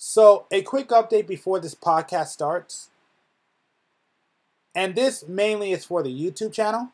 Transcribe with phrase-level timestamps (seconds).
[0.00, 2.90] So, a quick update before this podcast starts.
[4.72, 6.90] And this mainly is for the YouTube channel.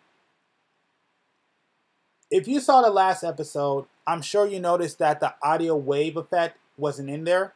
[2.30, 6.56] If you saw the last episode, I'm sure you noticed that the audio wave effect
[6.78, 7.52] wasn't in there.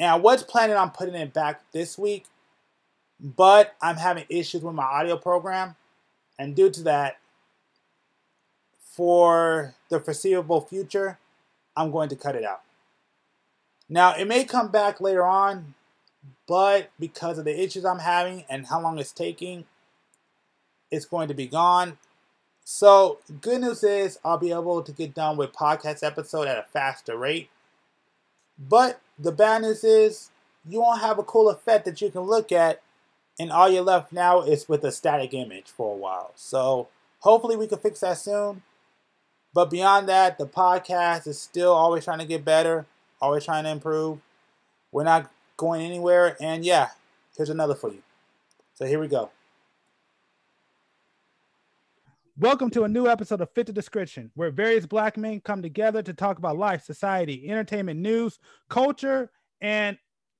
[0.00, 2.24] And I was planning on putting it back this week,
[3.20, 5.76] but I'm having issues with my audio program.
[6.36, 7.18] And due to that,
[8.82, 11.18] for the foreseeable future,
[11.76, 12.62] I'm going to cut it out.
[13.88, 15.74] Now, it may come back later on,
[16.46, 19.64] but because of the issues I'm having and how long it's taking,
[20.90, 21.98] it's going to be gone.
[22.64, 26.62] So, good news is I'll be able to get done with podcast episode at a
[26.62, 27.50] faster rate.
[28.58, 30.30] But the bad news is
[30.66, 32.80] you won't have a cool effect that you can look at,
[33.38, 36.32] and all you're left now is with a static image for a while.
[36.36, 36.88] So,
[37.20, 38.62] hopefully, we can fix that soon.
[39.52, 42.86] But beyond that, the podcast is still always trying to get better
[43.24, 44.18] always trying to improve.
[44.92, 46.36] We're not going anywhere.
[46.42, 46.90] And yeah,
[47.34, 48.02] here's another for you.
[48.74, 49.30] So here we go.
[52.38, 56.02] Welcome to a new episode of Fit the Description, where various black men come together
[56.02, 59.30] to talk about life, society, entertainment, news, culture,
[59.62, 59.96] and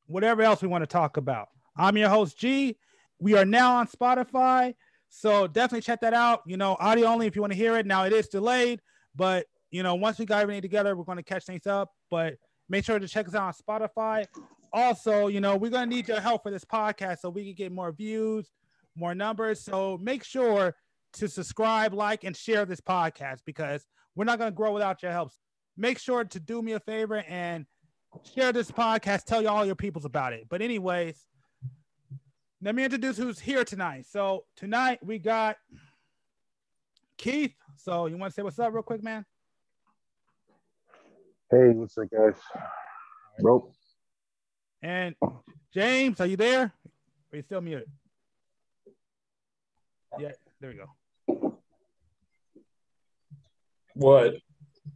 [0.07, 1.49] whatever else we want to talk about.
[1.79, 2.77] I'm your host, G.
[3.19, 4.75] We are now on Spotify.
[5.09, 6.43] So definitely check that out.
[6.45, 7.87] You know, audio only if you want to hear it.
[7.87, 8.83] Now it is delayed,
[9.17, 11.91] but you know, once we got everything together, we're going to catch things up.
[12.11, 12.35] But
[12.69, 14.27] Make sure to check us out on Spotify.
[14.73, 17.55] Also, you know, we're going to need your help for this podcast so we can
[17.55, 18.51] get more views,
[18.97, 19.61] more numbers.
[19.61, 20.75] So make sure
[21.15, 25.13] to subscribe, like, and share this podcast because we're not going to grow without your
[25.13, 25.31] help.
[25.77, 27.67] Make sure to do me a favor and
[28.35, 29.25] share this podcast.
[29.25, 30.47] Tell you all your peoples about it.
[30.49, 31.25] But, anyways,
[32.63, 34.07] let me introduce who's here tonight.
[34.09, 35.57] So, tonight we got
[37.19, 37.55] Keith.
[37.77, 39.25] So, you want to say what's up, real quick, man?
[41.51, 42.41] Hey, what's up, guys?
[43.39, 43.71] Rope.
[44.83, 45.15] And
[45.75, 46.63] James, are you there?
[46.63, 47.91] are you still muted?
[50.19, 51.59] Yeah, there we go.
[53.95, 54.37] What?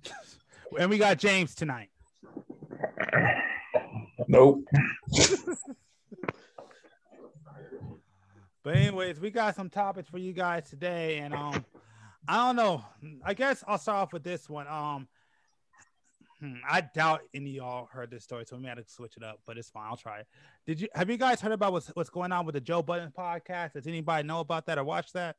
[0.79, 1.91] and we got James tonight.
[4.27, 4.65] Nope.
[8.63, 11.65] but anyways, we got some topics for you guys today, and um,
[12.27, 12.85] I don't know.
[13.23, 14.67] I guess I'll start off with this one.
[14.67, 15.09] Um,
[16.41, 19.17] Hmm, I doubt any of y'all heard this story, so we may have to switch
[19.17, 19.87] it up, but it's fine.
[19.89, 20.27] I'll try it.
[20.67, 23.13] Did you have you guys heard about what's what's going on with the Joe Budden
[23.17, 23.73] podcast?
[23.73, 25.35] Does anybody know about that or watch that?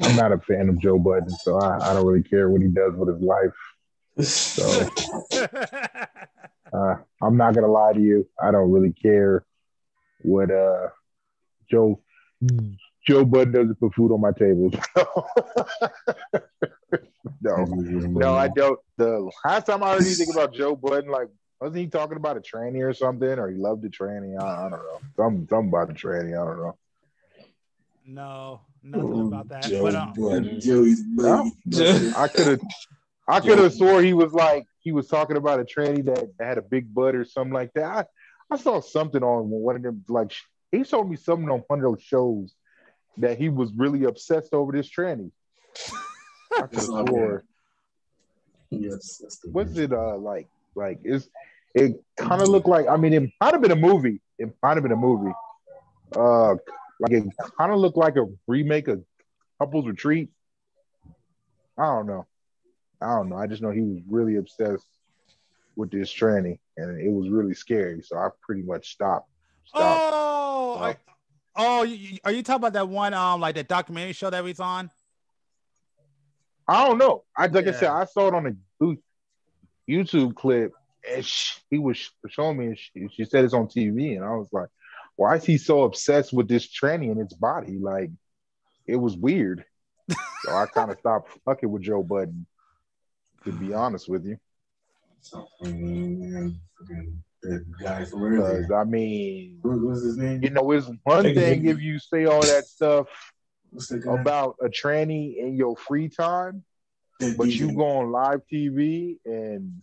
[0.00, 2.68] I'm not a fan of Joe Budden, so I, I don't really care what he
[2.68, 4.26] does with his life.
[4.26, 4.88] So
[6.72, 8.26] uh, I'm not gonna lie to you.
[8.42, 9.44] I don't really care
[10.22, 10.88] what uh
[11.70, 12.00] Joe
[13.06, 14.72] Joe Budden doesn't put food on my table.
[17.40, 18.78] no, no, I don't.
[18.96, 21.28] The last time I heard anything about Joe Budden, like,
[21.60, 24.40] wasn't he talking about a tranny or something, or he loved a tranny?
[24.40, 25.00] I, I don't know.
[25.16, 26.32] Some, something about a tranny.
[26.32, 26.76] I don't know.
[28.06, 29.64] No, nothing about that.
[29.64, 31.52] Joe but, um, Budden, Joey's buddy.
[32.16, 32.60] I could have,
[33.26, 36.56] I could have swore he was like he was talking about a tranny that had
[36.58, 38.08] a big butt or something like that.
[38.50, 40.04] I, I saw something on one of them.
[40.08, 40.32] Like
[40.72, 42.54] he showed me something on one of those shows
[43.18, 45.30] that he was really obsessed over this tranny.
[46.60, 47.38] I.
[48.70, 50.48] Yes, what's it uh like?
[50.74, 51.28] Like is
[51.74, 52.86] it kind of looked like?
[52.88, 54.20] I mean, it might have been a movie.
[54.38, 55.32] It might have been a movie.
[56.14, 56.54] Uh,
[57.00, 57.24] like it
[57.56, 59.04] kind of looked like a remake of
[59.58, 60.30] Couples Retreat.
[61.78, 62.26] I don't know.
[63.00, 63.36] I don't know.
[63.36, 64.86] I just know he was really obsessed
[65.76, 68.02] with this tranny, and it was really scary.
[68.02, 69.30] So I pretty much stopped.
[69.64, 70.02] stopped.
[70.12, 71.00] Oh, stopped.
[71.60, 71.80] Oh,
[72.24, 74.90] are you talking about that one, um, like that documentary show that was on?
[76.68, 77.24] I don't know.
[77.34, 77.70] I like yeah.
[77.70, 78.46] I said, I saw it on
[78.82, 78.96] a
[79.90, 80.72] YouTube clip,
[81.10, 84.36] and she, he was showing me, and she, she said it's on TV, and I
[84.36, 84.68] was like,
[85.16, 87.78] why is he so obsessed with this tranny in its body?
[87.78, 88.10] Like,
[88.86, 89.64] it was weird.
[90.10, 92.46] so I kind of stopped fucking with Joe Budden,
[93.44, 94.36] to be honest with you.
[97.42, 100.42] Because I mean, what's his name?
[100.42, 103.08] You know, it's one thing if you say all that stuff
[104.06, 106.64] about a tranny in your free time,
[107.36, 109.82] but you go on live TV and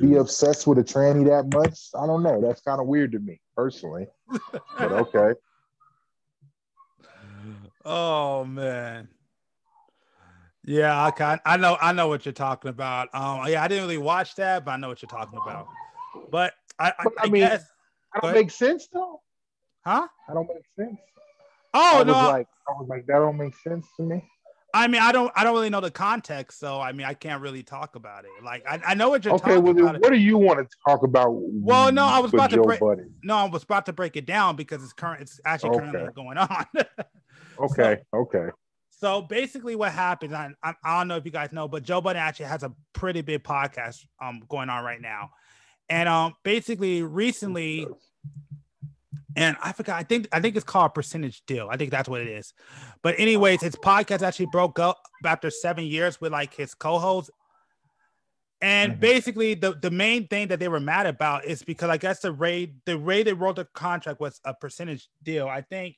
[0.00, 1.88] be obsessed with a tranny that much.
[1.98, 2.40] I don't know.
[2.40, 4.06] That's kind of weird to me personally.
[4.78, 5.38] but okay.
[7.86, 9.08] Oh man.
[10.64, 11.36] Yeah, okay.
[11.44, 13.14] I know I know what you're talking about.
[13.14, 15.66] Um yeah, I didn't really watch that, but I know what you're talking about.
[16.30, 17.66] But I, I, I mean, guess,
[18.14, 19.20] I don't make sense though.
[19.84, 20.08] Huh?
[20.28, 20.98] I don't make sense.
[21.74, 22.12] Oh I no!
[22.12, 24.22] Like I was like that don't make sense to me.
[24.72, 27.40] I mean, I don't, I don't really know the context, so I mean, I can't
[27.40, 28.30] really talk about it.
[28.42, 30.00] Like, I, I know what you're Okay, talking well, about.
[30.00, 31.28] what do you want to talk about?
[31.32, 32.80] Well, no, I was about to Joe break-
[33.22, 35.22] no, I was about to break it down because it's current.
[35.22, 36.12] It's actually currently Okay.
[36.14, 36.66] going on.
[37.56, 38.48] Okay, okay.
[38.90, 40.32] so basically, what happens?
[40.32, 42.72] I, I, I don't know if you guys know, but Joe Budden actually has a
[42.92, 45.30] pretty big podcast um going on right now,
[45.88, 47.86] and um basically recently,
[49.36, 49.96] and I forgot.
[49.98, 51.68] I think I think it's called Percentage Deal.
[51.70, 52.54] I think that's what it is.
[53.02, 57.30] But anyways, his podcast actually broke up after seven years with like his co-host.
[58.60, 59.00] And Mhm.
[59.00, 62.32] basically, the, the main thing that they were mad about is because I guess the
[62.32, 65.48] rate the way they wrote the contract was a percentage deal.
[65.48, 65.96] I think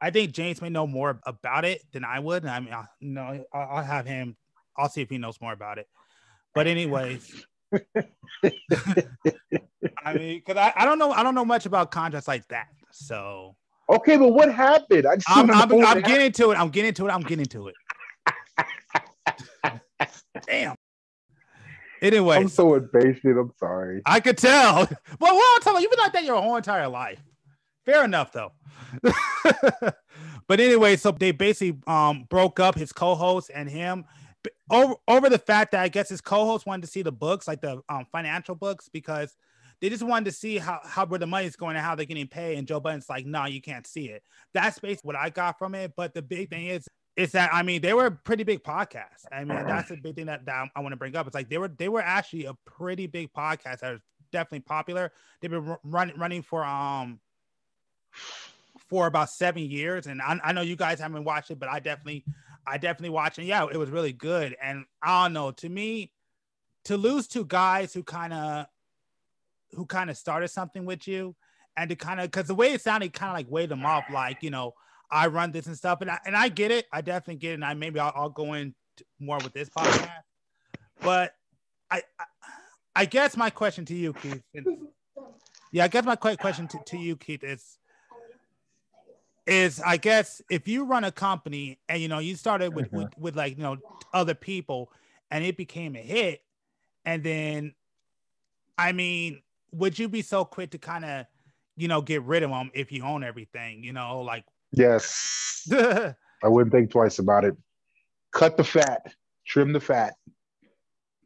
[0.00, 2.44] I think James may know more about it than I would.
[2.44, 4.36] I mean, I, no, I'll, I'll have him.
[4.76, 5.88] I'll see if he knows more about it.
[6.54, 7.46] But anyways,
[10.04, 12.68] I mean, because I, I don't know I don't know much about contracts like that.
[12.92, 13.56] So
[13.88, 15.06] Okay, but what happened?
[15.06, 16.04] I I'm, I'm, I'm happened.
[16.04, 16.58] getting to it.
[16.58, 17.10] I'm getting to it.
[17.10, 17.74] I'm getting to it.
[20.46, 20.74] Damn.
[22.02, 23.38] Anyway, I'm so impatient.
[23.38, 24.02] I'm sorry.
[24.04, 24.86] I could tell.
[25.18, 27.20] But what Well, tell you, you've been like that your whole entire life.
[27.84, 28.52] Fair enough, though.
[30.48, 34.04] but anyway, so they basically um broke up his co-host and him
[34.70, 37.60] over over the fact that I guess his co-host wanted to see the books, like
[37.60, 39.36] the um financial books, because
[39.80, 42.28] they just wanted to see how how where the money's going and how they're getting
[42.28, 42.58] paid.
[42.58, 44.22] And Joe Budden's like, no, you can't see it.
[44.54, 45.92] That's basically what I got from it.
[45.96, 49.26] But the big thing is is that I mean they were a pretty big podcast.
[49.32, 51.26] I mean that's a big thing that, that I want to bring up.
[51.26, 54.00] It's like they were they were actually a pretty big podcast that was
[54.32, 55.12] definitely popular.
[55.40, 57.20] They've been ru- running running for um
[58.88, 61.80] for about seven years, and I, I know you guys haven't watched it, but I
[61.80, 62.24] definitely
[62.66, 63.44] I definitely watched it.
[63.44, 66.10] Yeah, it was really good, and I don't know to me
[66.84, 68.66] to lose two guys who kind of
[69.72, 71.34] who kind of started something with you
[71.76, 74.04] and to kind of because the way it sounded kind of like weighed them off
[74.10, 74.72] like you know
[75.10, 77.54] i run this and stuff and I, and I get it i definitely get it
[77.54, 78.74] and i maybe i'll, I'll go in
[79.18, 80.10] more with this podcast
[81.02, 81.34] but
[81.90, 82.24] I, I
[82.94, 84.64] i guess my question to you keith is-
[85.72, 87.78] yeah i guess my question to, to you keith is
[89.46, 92.96] is i guess if you run a company and you know you started with, Mhm.
[92.98, 93.76] with with like you know
[94.12, 94.90] other people
[95.30, 96.42] and it became a hit
[97.04, 97.74] and then
[98.76, 101.26] i mean would you be so quick to kind of
[101.76, 106.14] you know get rid of them if you own everything you know like Yes, I
[106.48, 107.56] wouldn't think twice about it.
[108.32, 109.14] Cut the fat,
[109.46, 110.14] trim the fat,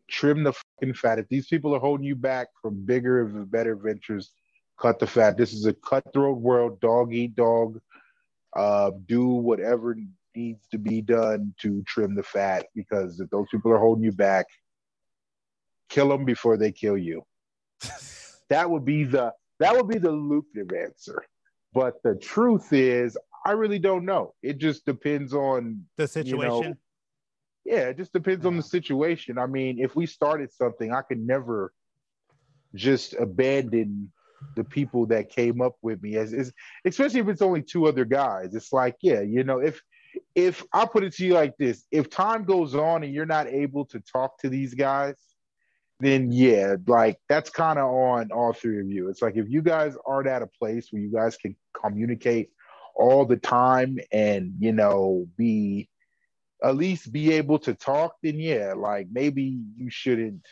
[0.09, 1.19] trim the fucking fat.
[1.19, 4.33] If these people are holding you back from bigger and better ventures,
[4.79, 5.37] cut the fat.
[5.37, 6.81] This is a cutthroat world.
[6.81, 7.81] Dog eat dog.
[8.55, 9.97] Uh, do whatever
[10.35, 14.13] needs to be done to trim the fat because if those people are holding you
[14.13, 14.47] back,
[15.89, 17.23] kill them before they kill you.
[18.49, 21.23] that would be the that would be the lucrative answer.
[21.73, 23.17] But the truth is,
[23.47, 24.35] I really don't know.
[24.43, 26.77] It just depends on the situation
[27.65, 29.39] yeah, it just depends on the situation.
[29.39, 31.73] I mean, if we started something, I could never
[32.75, 34.13] just abandon
[34.57, 36.53] the people that came up with me as
[36.85, 38.55] especially if it's only two other guys.
[38.55, 39.81] It's like, yeah, you know, if
[40.35, 43.47] if I put it to you like this, if time goes on and you're not
[43.47, 45.15] able to talk to these guys,
[46.01, 49.09] then yeah, like that's kind of on all three of you.
[49.09, 52.51] It's like if you guys aren't at a place where you guys can communicate
[52.95, 55.89] all the time and you know be
[56.63, 60.47] at least be able to talk, then yeah, like maybe you shouldn't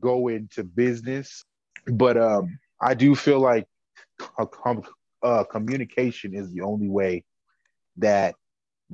[0.00, 1.44] go into business.
[1.86, 3.66] But um, I do feel like
[5.22, 7.24] uh, communication is the only way
[7.98, 8.34] that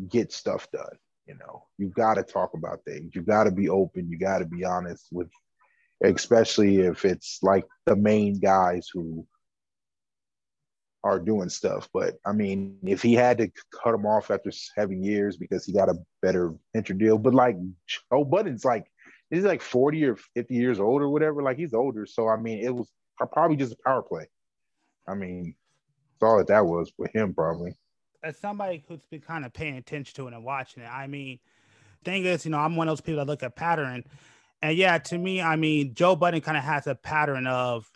[0.08, 0.98] gets stuff done.
[1.26, 3.14] You know, you got to talk about things.
[3.14, 4.10] You got to be open.
[4.10, 5.28] You got to be honest with,
[6.04, 9.26] especially if it's like the main guys who
[11.04, 11.88] are doing stuff.
[11.92, 13.50] But I mean, if he had to
[13.82, 17.56] cut him off after seven years because he got a better venture deal, but like
[17.86, 18.86] Joe Budden's like
[19.30, 21.42] he's like 40 or 50 years old or whatever.
[21.42, 22.06] Like he's older.
[22.06, 22.90] So I mean, it was
[23.26, 24.26] probably just a power play.
[25.06, 25.54] I mean,
[26.20, 27.72] that's all that that was with him probably.
[28.22, 31.38] as somebody who's been kind of paying attention to it and watching it, I mean,
[32.04, 34.04] thing is, you know, I'm one of those people that look at pattern,
[34.60, 37.88] and yeah, to me, I mean, Joe Budden kind of has a pattern of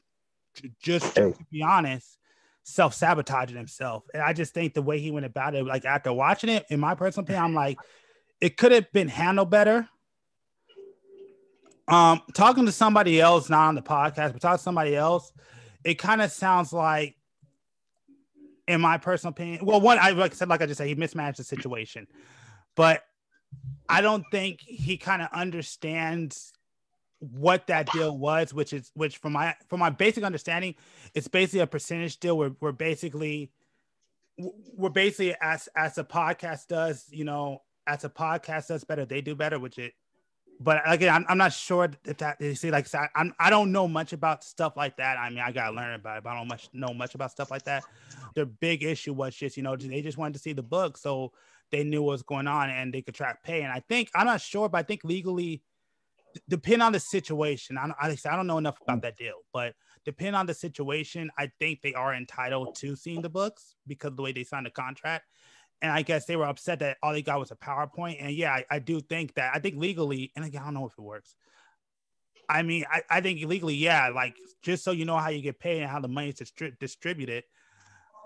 [0.81, 1.33] just Hey.
[1.33, 2.19] to be honest,
[2.62, 6.12] self sabotaging himself, and I just think the way he went about it, like after
[6.12, 7.79] watching it, in my personal opinion, I'm like,
[8.41, 9.88] it could have been handled better.
[11.89, 15.33] Um, talking to somebody else, not on the podcast, but talking to somebody else,
[15.85, 17.17] it kind of sounds like
[18.69, 19.65] in my personal opinion.
[19.65, 22.07] Well, one, I like I said, like I just said, he mismanaged the situation,
[22.77, 23.03] but
[23.89, 26.53] I don't think he kind of understands
[27.19, 30.75] what that deal was, which is which from my from my basic understanding,
[31.15, 33.53] it's basically a percentage deal where we're basically
[34.39, 39.21] we're basically as as a podcast does, you know, as a podcast does better, they
[39.21, 39.93] do better, which it.
[40.61, 43.73] But again, I'm, I'm not sure if that you see, like I, I'm, I don't
[43.73, 45.18] know much about stuff like that.
[45.18, 47.50] I mean, I gotta learn about it, but I don't much know much about stuff
[47.50, 47.85] like that.
[48.35, 51.32] The big issue was just, you know, they just wanted to see the book, so
[51.73, 53.62] they knew what was going on and they could track pay.
[53.62, 55.62] And I think I'm not sure, but I think legally,
[56.49, 57.76] depend on the situation.
[57.78, 61.50] I don't, I don't know enough about that deal, but depending on the situation, I
[61.59, 65.25] think they are entitled to seeing the books because the way they signed the contract.
[65.83, 68.19] And I guess they were upset that all they got was a PowerPoint.
[68.21, 70.87] And yeah, I, I do think that I think legally, and again, I don't know
[70.87, 71.35] if it works.
[72.49, 75.59] I mean, I, I think legally, yeah, like just so you know how you get
[75.59, 77.45] paid and how the money is distri- distributed.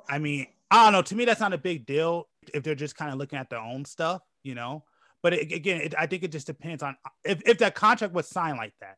[0.08, 1.02] I mean, I don't know.
[1.02, 3.60] To me, that's not a big deal if they're just kind of looking at their
[3.60, 4.84] own stuff, you know.
[5.22, 8.28] But it, again, it, I think it just depends on if, if that contract was
[8.28, 8.96] signed like that.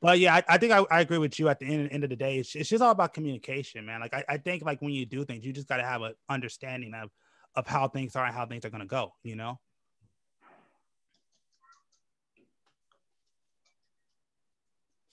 [0.00, 1.48] But yeah, I, I think I, I, agree with you.
[1.48, 4.00] At the end, end of the day, it's, it's just all about communication, man.
[4.00, 6.14] Like I, I think like when you do things, you just got to have an
[6.28, 7.10] understanding of
[7.56, 9.12] of how things are and how things are gonna go.
[9.22, 9.58] You know.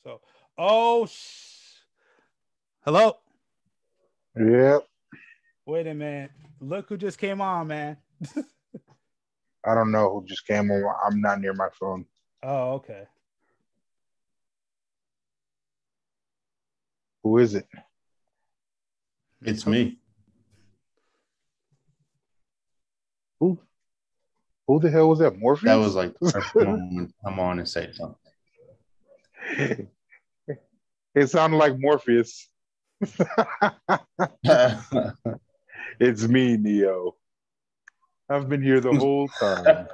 [0.04, 0.22] So,
[0.58, 1.78] oh, sh-
[2.84, 3.18] hello.
[4.36, 4.88] Yep.
[5.66, 6.32] Wait a minute.
[6.60, 7.98] Look who just came on, man.
[9.66, 10.96] I don't know who just came on.
[11.06, 12.06] I'm not near my phone.
[12.42, 13.04] Oh, okay.
[17.24, 17.68] Who is it?
[19.44, 20.00] It's me.
[23.42, 23.60] Who?
[24.68, 25.38] Who the hell was that?
[25.38, 25.66] Morpheus?
[25.66, 26.14] That was like
[26.56, 28.16] come on and say something.
[31.16, 32.48] it sounded like Morpheus.
[36.00, 37.16] it's me, Neo.
[38.30, 39.88] I've been here the whole time.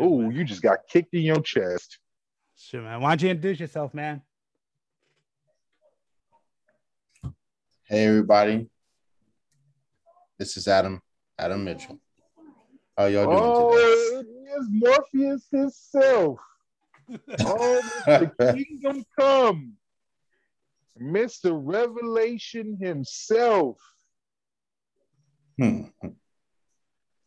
[0.00, 1.98] oh, you just got kicked in your chest.
[2.56, 3.02] Sure, man.
[3.02, 4.22] Why don't you introduce yourself, man?
[7.92, 8.70] Hey, everybody.
[10.38, 11.02] This is Adam,
[11.36, 11.98] Adam Mitchell.
[12.96, 14.28] How y'all doing oh, today?
[14.54, 16.38] it's Morpheus himself.
[17.40, 18.54] oh, Mr.
[18.54, 19.72] Kingdom Come.
[21.02, 21.60] Mr.
[21.60, 23.80] Revelation himself.
[25.58, 25.86] Hmm.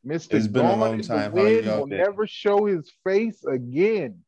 [0.08, 0.36] Mr.
[0.36, 1.32] It's been a long time.
[1.32, 1.98] How will been?
[1.98, 4.20] never show his face again.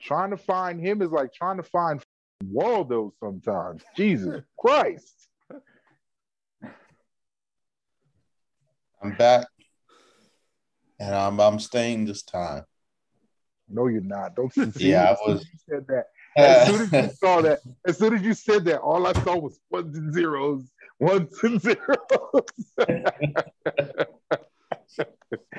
[0.00, 2.02] Trying to find him is like trying to find
[2.44, 3.82] Waldo sometimes.
[3.96, 5.28] Jesus Christ.
[9.02, 9.46] I'm back.
[10.98, 12.64] And I'm I'm staying this time.
[13.68, 14.36] No, you're not.
[14.36, 16.06] Don't see yeah, I was you said that.
[16.36, 19.36] As soon as you saw that, as soon as you said that, all I saw
[19.36, 21.78] was ones and zeros, ones and zeros.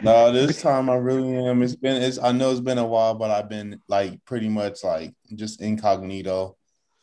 [0.01, 1.63] no, this time I really am.
[1.63, 4.83] It's been it's I know it's been a while, but I've been like pretty much
[4.83, 6.57] like just incognito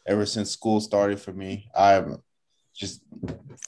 [0.09, 1.71] ever since school started for me.
[1.77, 2.21] I'm
[2.75, 3.03] just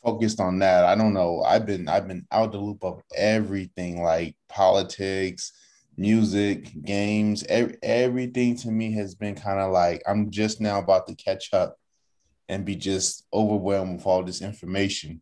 [0.02, 0.84] focused on that.
[0.84, 1.42] I don't know.
[1.42, 5.52] I've been I've been out the loop of everything like politics,
[5.96, 11.06] music, games, every, everything to me has been kind of like I'm just now about
[11.08, 11.76] to catch up
[12.48, 15.20] and be just overwhelmed with all this information.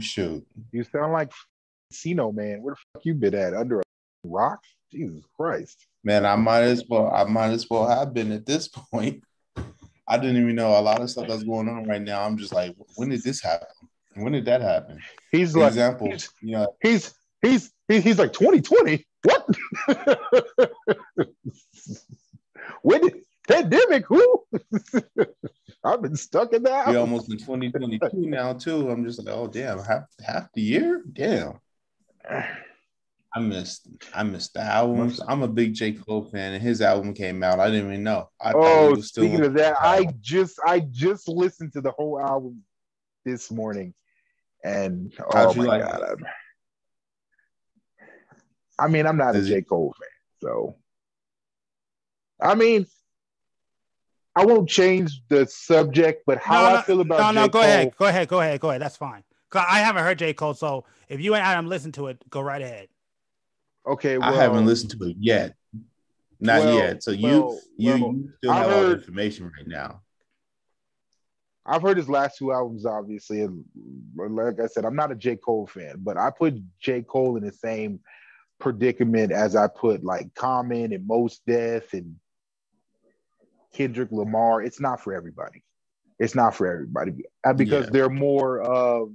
[0.00, 0.44] Shoot.
[0.72, 1.30] You sound like
[1.90, 2.62] Casino man.
[2.62, 3.54] Where the fuck you been at?
[3.54, 3.82] Under a
[4.24, 4.60] rock?
[4.90, 5.86] Jesus Christ.
[6.04, 9.22] Man, I might as well I might as well have been at this point.
[10.08, 12.22] I didn't even know a lot of stuff that's going on right now.
[12.22, 13.66] I'm just like, when did this happen?
[14.14, 15.00] When did that happen?
[15.32, 17.12] He's like example, he's, you know, he's
[17.42, 19.04] he's he's like 2020.
[19.24, 19.46] What?
[22.82, 23.14] when did
[23.48, 24.06] pandemic?
[24.06, 24.44] Who?
[25.84, 26.88] I've been stuck in that.
[26.88, 28.90] We're almost in 2022 now too.
[28.90, 31.02] I'm just like, oh damn, half half the year?
[31.12, 31.60] Damn.
[33.36, 35.20] I missed I missed the albums.
[35.28, 35.92] I'm a big J.
[35.92, 37.60] Cole fan, and his album came out.
[37.60, 38.30] I didn't even know.
[38.40, 42.62] I oh, speaking of that, I just I just listened to the whole album
[43.26, 43.92] this morning,
[44.64, 46.18] and oh my like god, it?
[48.78, 49.60] I mean, I'm not Does a J.
[49.60, 50.08] Cole fan,
[50.48, 50.76] so
[52.40, 52.86] I mean,
[54.34, 57.48] I won't change the subject, but how no, no, I feel about no, J.
[57.48, 58.80] go Cole, ahead, go ahead, go ahead, go ahead.
[58.80, 59.24] That's fine.
[59.52, 60.32] I haven't heard J.
[60.32, 62.88] Cole, so if you and Adam listen to it, go right ahead.
[63.86, 65.54] Okay, well, I haven't listened to it yet.
[66.40, 67.02] Not well, yet.
[67.02, 70.02] So you well, you, you still have heard, all the information right now.
[71.64, 73.64] I've heard his last two albums, obviously, and
[74.16, 75.36] like I said, I'm not a J.
[75.36, 77.02] Cole fan, but I put J.
[77.02, 78.00] Cole in the same
[78.58, 82.16] predicament as I put like Common and Mos Def and
[83.74, 84.62] Kendrick Lamar.
[84.62, 85.62] It's not for everybody.
[86.18, 87.12] It's not for everybody
[87.44, 87.90] uh, because yeah.
[87.92, 89.12] they're more of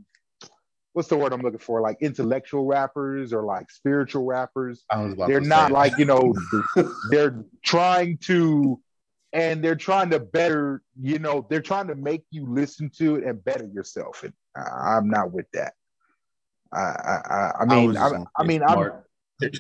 [0.94, 1.82] what's the word I'm looking for?
[1.82, 4.84] Like intellectual rappers or like spiritual rappers.
[5.28, 6.34] they're not like, you know,
[7.10, 8.80] they're trying to
[9.34, 13.24] and they're trying to better, you know, they're trying to make you listen to it
[13.24, 14.24] and better yourself.
[14.24, 15.74] And I'm not with that.
[16.74, 18.92] I I, I mean I, I, I mean I'm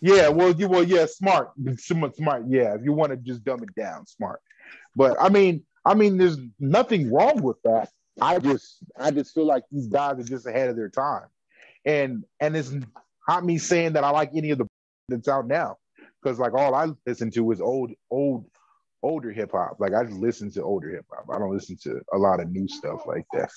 [0.00, 2.44] yeah, well, you well, yeah, smart, smart, smart.
[2.48, 4.40] Yeah, if you want to just dumb it down, smart.
[4.94, 7.88] But I mean, I mean, there's nothing wrong with that.
[8.20, 11.26] I just, I just feel like these guys are just ahead of their time,
[11.84, 12.72] and and it's
[13.28, 14.66] not me saying that I like any of the
[15.08, 15.76] that's out now,
[16.22, 18.44] because like all I listen to is old, old,
[19.02, 19.76] older hip hop.
[19.78, 21.26] Like I just listen to older hip hop.
[21.32, 23.50] I don't listen to a lot of new stuff like that.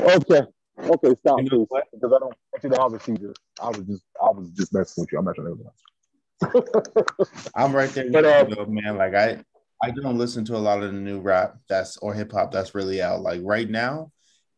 [0.00, 0.42] Okay.
[0.80, 3.40] Okay, stop, you know please, because I don't want you to obviously just.
[3.60, 5.18] I was just, I was just messing with you.
[5.18, 7.50] I'm not trying to.
[7.56, 8.96] I'm right there, but, uh, you, man.
[8.96, 9.38] Like I,
[9.82, 12.74] I don't listen to a lot of the new rap that's or hip hop that's
[12.74, 13.20] really out.
[13.22, 14.10] Like right now,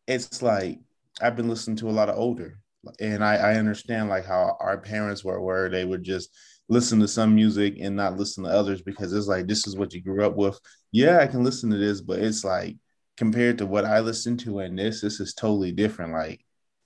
[0.07, 0.79] it's like
[1.21, 2.59] I've been listening to a lot of older,
[3.01, 6.31] and I, I understand like how our parents were, where they would just
[6.69, 9.93] listen to some music and not listen to others because it's like this is what
[9.93, 10.59] you grew up with.
[10.93, 12.77] Yeah, I can listen to this, but it's like
[13.17, 16.13] compared to what I listen to in this, this is totally different.
[16.13, 16.43] Like,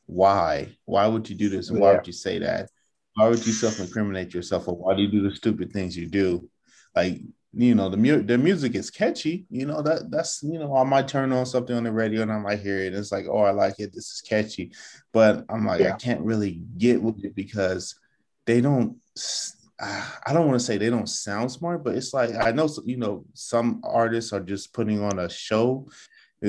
[0.06, 0.76] why?
[0.84, 1.70] Why would you do this?
[1.70, 1.96] And why yeah.
[1.98, 2.68] would you say that?
[3.14, 4.66] Why would you self-incriminate yourself?
[4.66, 6.50] Or why do you do the stupid things you do?
[6.96, 7.20] Like,
[7.56, 9.46] you know, the mu- the music is catchy.
[9.50, 12.32] You know that that's you know I might turn on something on the radio and
[12.32, 12.94] I might hear it.
[12.94, 13.92] It's like, oh, I like it.
[13.92, 14.72] This is catchy,
[15.12, 15.94] but I'm like, yeah.
[15.94, 17.94] I can't really get with it because
[18.46, 18.96] they don't.
[19.80, 22.96] I don't want to say they don't sound smart, but it's like I know you
[22.96, 25.88] know some artists are just putting on a show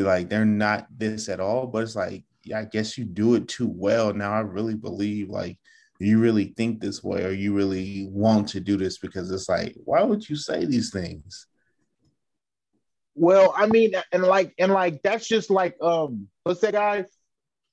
[0.03, 3.47] like they're not this at all but it's like yeah, i guess you do it
[3.47, 5.57] too well now i really believe like
[5.99, 9.75] you really think this way or you really want to do this because it's like
[9.85, 11.47] why would you say these things
[13.15, 17.05] well i mean and like and like that's just like um what's that guy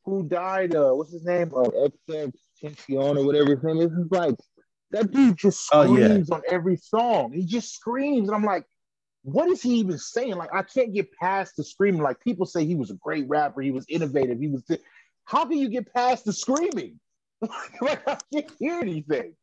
[0.04, 4.36] who died uh what's his name uh xx or whatever his name is it's like
[4.92, 6.36] that dude just screams oh, yeah.
[6.36, 8.64] on every song he just screams and i'm like
[9.22, 10.34] what is he even saying?
[10.34, 12.02] Like, I can't get past the screaming.
[12.02, 14.64] Like, people say he was a great rapper, he was innovative, he was.
[14.64, 14.80] Th-
[15.24, 16.98] How can you get past the screaming?
[17.80, 19.34] like, I can't hear anything.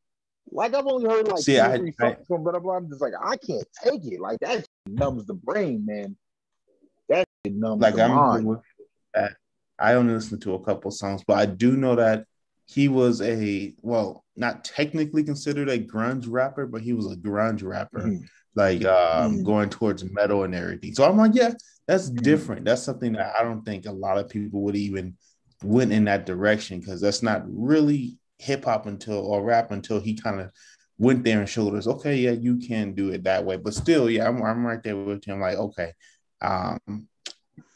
[0.51, 3.01] Like, I've only heard like See, two, I, three I, songs from, but I'm just
[3.01, 4.19] like, I can't take it.
[4.19, 6.17] Like, that numbs the brain, man.
[7.07, 8.57] That numbs like, the I'm mind.
[9.13, 9.33] That.
[9.77, 12.25] I only listened to a couple songs, but I do know that
[12.65, 17.63] he was a well, not technically considered a grunge rapper, but he was a grunge
[17.63, 18.01] rapper.
[18.01, 19.45] Mm-hmm like um, mm.
[19.45, 20.93] going towards metal and everything.
[20.93, 21.51] So I'm like, yeah,
[21.87, 22.21] that's mm.
[22.21, 22.65] different.
[22.65, 25.15] That's something that I don't think a lot of people would even
[25.63, 30.15] went in that direction because that's not really hip hop until or rap until he
[30.15, 30.51] kind of
[30.97, 33.57] went there and showed us, okay, yeah, you can do it that way.
[33.57, 35.39] But still, yeah, I'm, I'm right there with him.
[35.39, 35.93] Like, okay,
[36.41, 37.07] um,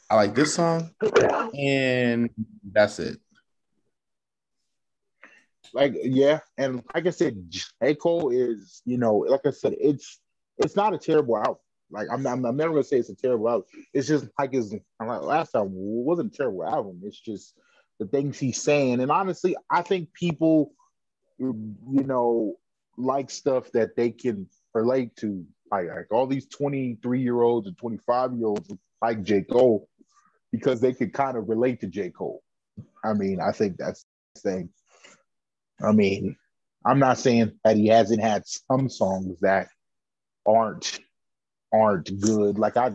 [0.09, 0.91] I like this song,
[1.57, 2.29] and
[2.71, 3.19] that's it.
[5.73, 7.95] Like, yeah, and like I said, J.
[7.95, 10.19] Cole is, you know, like I said, it's
[10.57, 11.57] it's not a terrible album.
[11.89, 13.65] Like I'm, I'm, I'm, never gonna say it's a terrible album.
[13.93, 17.01] It's just like his like last time wasn't a terrible album.
[17.03, 17.55] It's just
[18.03, 18.99] the things he's saying.
[18.99, 20.73] And honestly, I think people,
[21.39, 21.55] you
[21.87, 22.55] know,
[22.97, 25.45] like stuff that they can relate to.
[25.71, 29.41] Like, like all these 23 year olds and 25 year olds like J.
[29.41, 29.89] Cole
[30.51, 32.11] because they could kind of relate to J.
[32.11, 32.43] Cole.
[33.03, 34.69] I mean, I think that's the thing.
[35.83, 36.35] I mean,
[36.85, 39.69] I'm not saying that he hasn't had some songs that
[40.45, 40.99] aren't
[41.73, 42.59] aren't good.
[42.59, 42.91] Like I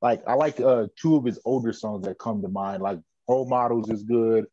[0.00, 2.82] like I like uh two of his older songs that come to mind.
[2.82, 4.46] Like Role Models is good.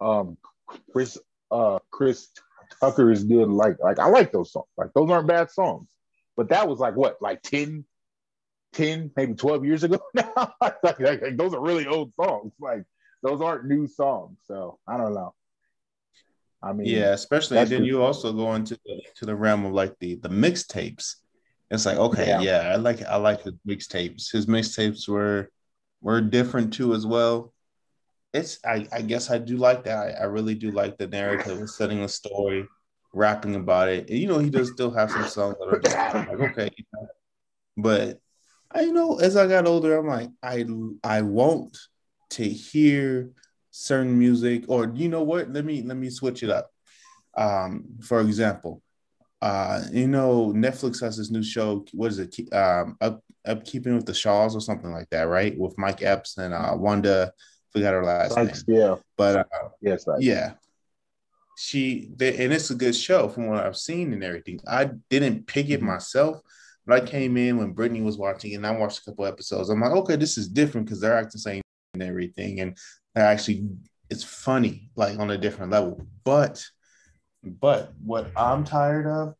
[0.00, 0.36] Um
[0.92, 1.18] Chris
[1.50, 2.28] uh Chris
[2.80, 3.48] Tucker is good.
[3.48, 4.68] Like like I like those songs.
[4.76, 5.88] Like those aren't bad songs.
[6.36, 7.84] But that was like what, like 10,
[8.72, 10.32] 10, maybe 12 years ago now.
[10.60, 12.52] like, like, like, those are really old songs.
[12.58, 12.84] Like
[13.22, 14.38] those aren't new songs.
[14.44, 15.34] So I don't know.
[16.62, 19.72] I mean, yeah, especially and then you also go into the, to the realm of
[19.72, 21.16] like the the mixtapes.
[21.70, 22.40] It's like okay, yeah.
[22.40, 24.30] yeah, I like I like his mixtapes.
[24.30, 25.50] His mixtapes were
[26.00, 27.51] were different too as well.
[28.32, 29.98] It's I, I guess I do like that.
[29.98, 32.66] I, I really do like the narrative of setting a story,
[33.12, 34.08] rapping about it.
[34.08, 36.70] And, you know, he does still have some songs that are just like okay,
[37.76, 38.18] but
[38.70, 40.64] I you know as I got older, I'm like I
[41.04, 41.76] I want
[42.30, 43.30] to hear
[43.70, 45.50] certain music or you know what?
[45.50, 46.70] Let me let me switch it up.
[47.34, 48.82] Um, for example,
[49.42, 51.84] uh, you know, Netflix has this new show.
[51.92, 52.54] What is it?
[52.54, 55.58] Um, up, upkeeping with the Shaws or something like that, right?
[55.58, 57.32] With Mike Epps and uh, Wanda.
[57.72, 58.50] Forgot her last name.
[58.66, 60.54] Yeah, but uh, yes, yeah.
[61.56, 64.60] She they, and it's a good show from what I've seen and everything.
[64.68, 65.86] I didn't pick it mm-hmm.
[65.86, 66.40] myself,
[66.86, 69.70] but I came in when Brittany was watching, and I watched a couple episodes.
[69.70, 71.62] I'm like, okay, this is different because they're acting the same
[71.94, 72.76] and everything, and
[73.14, 73.68] they're actually
[74.10, 76.06] it's funny like on a different level.
[76.24, 76.62] But
[77.42, 79.34] but what I'm tired of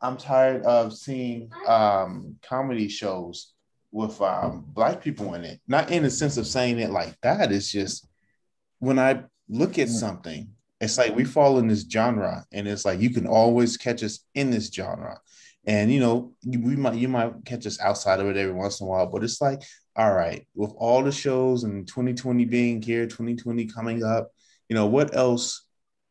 [0.00, 3.52] I'm tired of seeing um, comedy shows
[3.90, 5.60] with um, black people in it.
[5.66, 7.52] Not in the sense of saying it like that.
[7.52, 8.06] It's just
[8.78, 10.48] when I look at something,
[10.80, 14.20] it's like we fall in this genre, and it's like you can always catch us
[14.34, 15.18] in this genre.
[15.66, 18.86] And you know, we might you might catch us outside of it every once in
[18.86, 19.62] a while, but it's like,
[19.96, 24.30] all right, with all the shows and 2020 being here, 2020 coming up,
[24.68, 25.64] you know, what else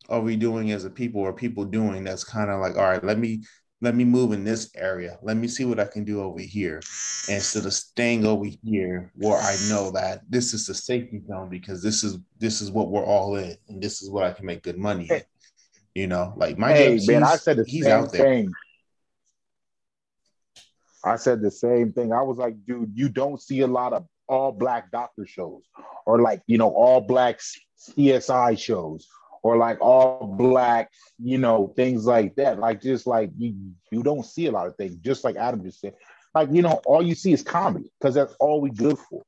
[0.09, 3.03] are we doing as a people or people doing that's kind of like, all right,
[3.03, 3.43] let me
[3.81, 5.19] let me move in this area.
[5.21, 6.77] Let me see what I can do over here
[7.29, 11.83] instead of staying over here where I know that this is the safety zone because
[11.83, 14.63] this is this is what we're all in and this is what I can make
[14.63, 15.21] good money in.
[15.93, 18.23] You know, like my hey man, I said the he's same out there.
[18.23, 18.51] thing.
[21.03, 22.11] I said the same thing.
[22.11, 25.63] I was like, dude, you don't see a lot of all black doctor shows
[26.05, 27.39] or like you know all black
[27.79, 29.07] CSI shows
[29.47, 30.91] or like all black,
[31.23, 32.59] you know, things like that.
[32.59, 33.55] Like just like you,
[33.93, 34.97] you don't see a lot of things.
[34.97, 35.93] Just like Adam just said,
[36.35, 39.23] like you know, all you see is comedy because that's all we good for.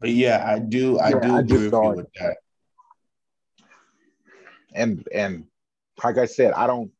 [0.00, 2.38] But yeah, I do, I yeah, do I agree with you with that.
[4.72, 5.44] And and
[6.02, 6.90] like I said, I don't,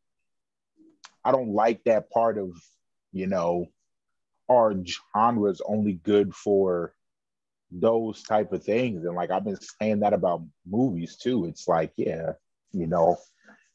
[1.25, 2.51] I don't like that part of,
[3.13, 3.69] you know,
[4.51, 6.93] our genre is only good for
[7.71, 11.93] those type of things and like i've been saying that about movies too it's like
[11.97, 12.33] yeah
[12.73, 13.17] you know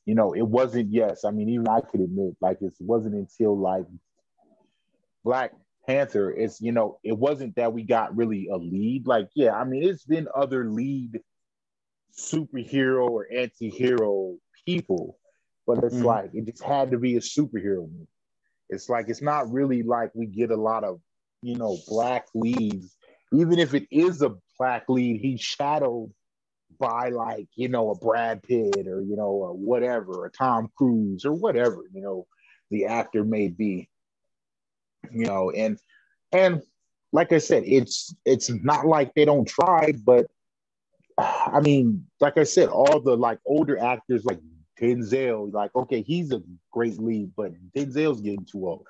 [0.06, 3.58] you know it wasn't yes i mean even i could admit like it wasn't until
[3.58, 3.86] like
[5.24, 5.52] black
[5.88, 9.06] panther it's you know it wasn't that we got really a lead.
[9.06, 11.20] Like yeah i mean it's been other lead
[12.18, 15.18] superhero or anti-hero people
[15.66, 17.90] but it's mm like it just had to be a superhero
[18.70, 21.00] it's like it's not really like we get a lot of
[21.42, 22.96] you know black leads.
[23.32, 26.12] Even if it is a black lead he shadowed
[26.78, 31.26] by like you know a Brad Pitt or you know a whatever a Tom Cruise
[31.26, 32.28] or whatever you know
[32.70, 33.90] the actor may be
[35.12, 35.80] you know and
[36.32, 36.62] and
[37.12, 40.28] like I said it's it's not like they don't try but
[41.18, 44.40] I mean like I said all the like older actors like
[44.80, 48.88] Denzel like okay he's a great lead but Denzel's getting too old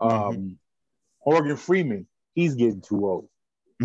[0.00, 0.14] mm-hmm.
[0.14, 0.52] um mm-hmm.
[1.26, 3.28] Morgan Freeman he's getting too old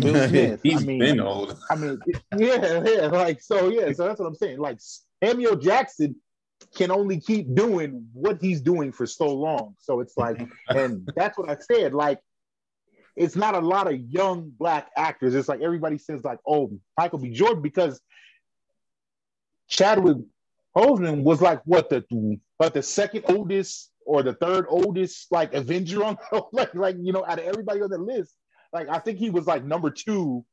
[0.00, 0.60] Will Smith.
[0.62, 1.58] He's I mean, been old.
[1.70, 2.00] I mean,
[2.36, 3.92] yeah, yeah, like so, yeah.
[3.92, 4.58] So that's what I'm saying.
[4.58, 4.78] Like
[5.22, 6.16] Samuel Jackson
[6.74, 9.74] can only keep doing what he's doing for so long.
[9.78, 11.94] So it's like, and that's what I said.
[11.94, 12.20] Like,
[13.16, 15.34] it's not a lot of young black actors.
[15.34, 17.30] It's like everybody says, like, oh, Michael B.
[17.30, 18.00] Jordan, because
[19.68, 20.18] Chadwick
[20.76, 22.04] Boseman was like what the
[22.58, 26.16] but the second oldest or the third oldest like Avenger on
[26.52, 28.34] like like you know out of everybody on the list
[28.72, 30.44] like I think he was like number two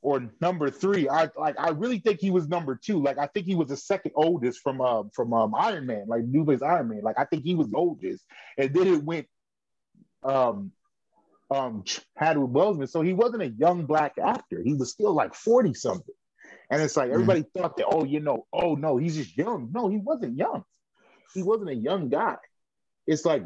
[0.00, 1.08] or number three.
[1.08, 3.02] I like I really think he was number two.
[3.02, 6.24] Like I think he was the second oldest from uh, from um, Iron Man, like
[6.24, 7.02] Newman's Iron Man.
[7.02, 8.24] Like I think he was the oldest,
[8.56, 9.26] and then it went
[10.22, 10.72] um
[11.50, 12.88] um Chadwick Boseman.
[12.88, 14.62] So he wasn't a young black actor.
[14.62, 16.14] He was still like forty something.
[16.70, 17.14] And it's like mm-hmm.
[17.14, 17.60] everybody mm-hmm.
[17.60, 19.70] thought that, oh, you know, oh no, he's just young.
[19.72, 20.64] No, he wasn't young.
[21.34, 22.36] He wasn't a young guy.
[23.06, 23.42] It's like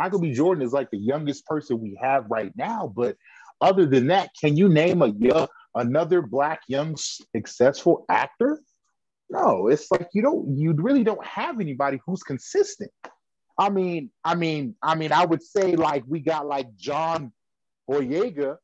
[0.00, 0.32] Michael B.
[0.32, 2.90] Jordan is like the youngest person we have right now.
[2.96, 3.18] But
[3.60, 8.62] other than that, can you name a young, another black young successful actor?
[9.28, 12.90] No, it's like you don't you really don't have anybody who's consistent.
[13.58, 17.30] I mean, I mean, I mean, I would say like we got like John
[17.86, 18.56] Boyega,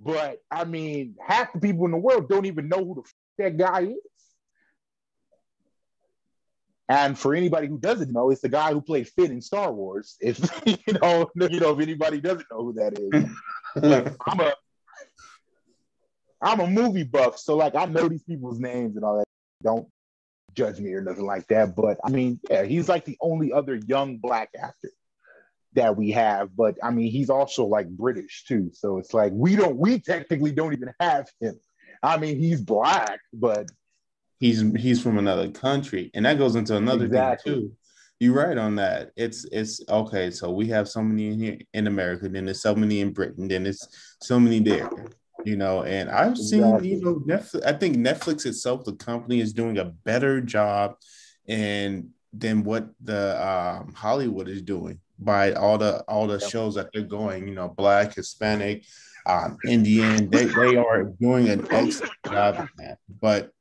[0.00, 3.14] but I mean, half the people in the world don't even know who the f-
[3.38, 4.11] that guy is.
[6.88, 10.16] And for anybody who doesn't know, it's the guy who played Finn in Star Wars.
[10.20, 14.52] If you know, you know, if anybody doesn't know who that is, I'm a
[16.42, 19.24] I'm a movie buff, so like I know these people's names and all that.
[19.62, 19.88] Don't
[20.54, 21.76] judge me or nothing like that.
[21.76, 24.90] But I mean, yeah, he's like the only other young black actor
[25.74, 26.54] that we have.
[26.54, 28.70] But I mean, he's also like British too.
[28.74, 31.58] So it's like we don't we technically don't even have him.
[32.02, 33.70] I mean, he's black, but
[34.42, 37.52] he's he's from another country, and that goes into another exactly.
[37.52, 37.72] thing too.
[38.18, 39.12] You're right on that.
[39.16, 40.30] It's it's okay.
[40.32, 43.48] So we have so many in here in America, then there's so many in Britain,
[43.48, 43.86] then there's
[44.20, 44.90] so many there.
[45.44, 46.90] You know, and I've exactly.
[46.90, 47.64] seen you know Netflix.
[47.64, 50.96] I think Netflix itself, the company, is doing a better job,
[51.48, 56.90] and than what the um, Hollywood is doing by all the all the shows that
[56.92, 57.46] they're going.
[57.46, 58.84] You know, Black, Hispanic,
[59.26, 60.30] um, Indian.
[60.30, 62.98] They they are doing an excellent job at that.
[63.20, 63.52] But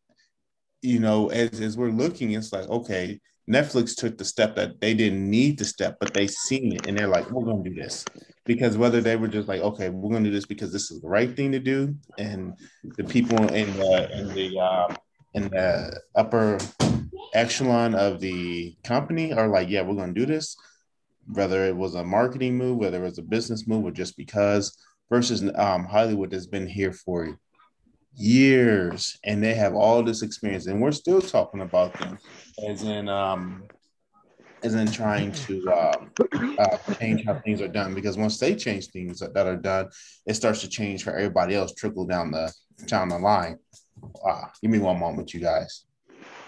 [0.82, 4.94] you know, as, as we're looking, it's like, okay, Netflix took the step that they
[4.94, 8.06] didn't need to step, but they seen it and they're like, we're gonna do this.
[8.46, 11.08] Because whether they were just like, okay, we're gonna do this because this is the
[11.08, 12.54] right thing to do, and
[12.98, 14.96] the people in the in the uh,
[15.34, 16.58] in the upper
[17.34, 20.56] echelon of the company are like, yeah, we're gonna do this.
[21.34, 24.76] whether it was a marketing move, whether it was a business move, or just because.
[25.10, 27.38] Versus um, Hollywood has been here for
[28.14, 32.18] years, and they have all this experience, and we're still talking about them
[32.68, 33.64] as in um,
[34.64, 36.12] as in trying to um,
[36.60, 37.94] uh, change how things are done.
[37.94, 39.90] Because once they change things that, that are done,
[40.26, 42.52] it starts to change for everybody else, trickle down the
[42.86, 43.58] down the line.
[44.26, 45.86] Uh, give me one moment, you guys.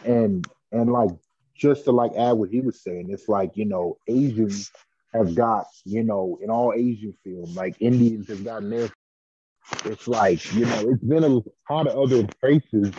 [0.06, 1.12] And and like
[1.56, 4.72] just to like add what he was saying, it's like you know Asians
[5.14, 8.90] have got you know in all Asian film like Indians have gotten their.
[9.86, 11.42] It's like you know it's been a
[11.74, 12.92] lot of other places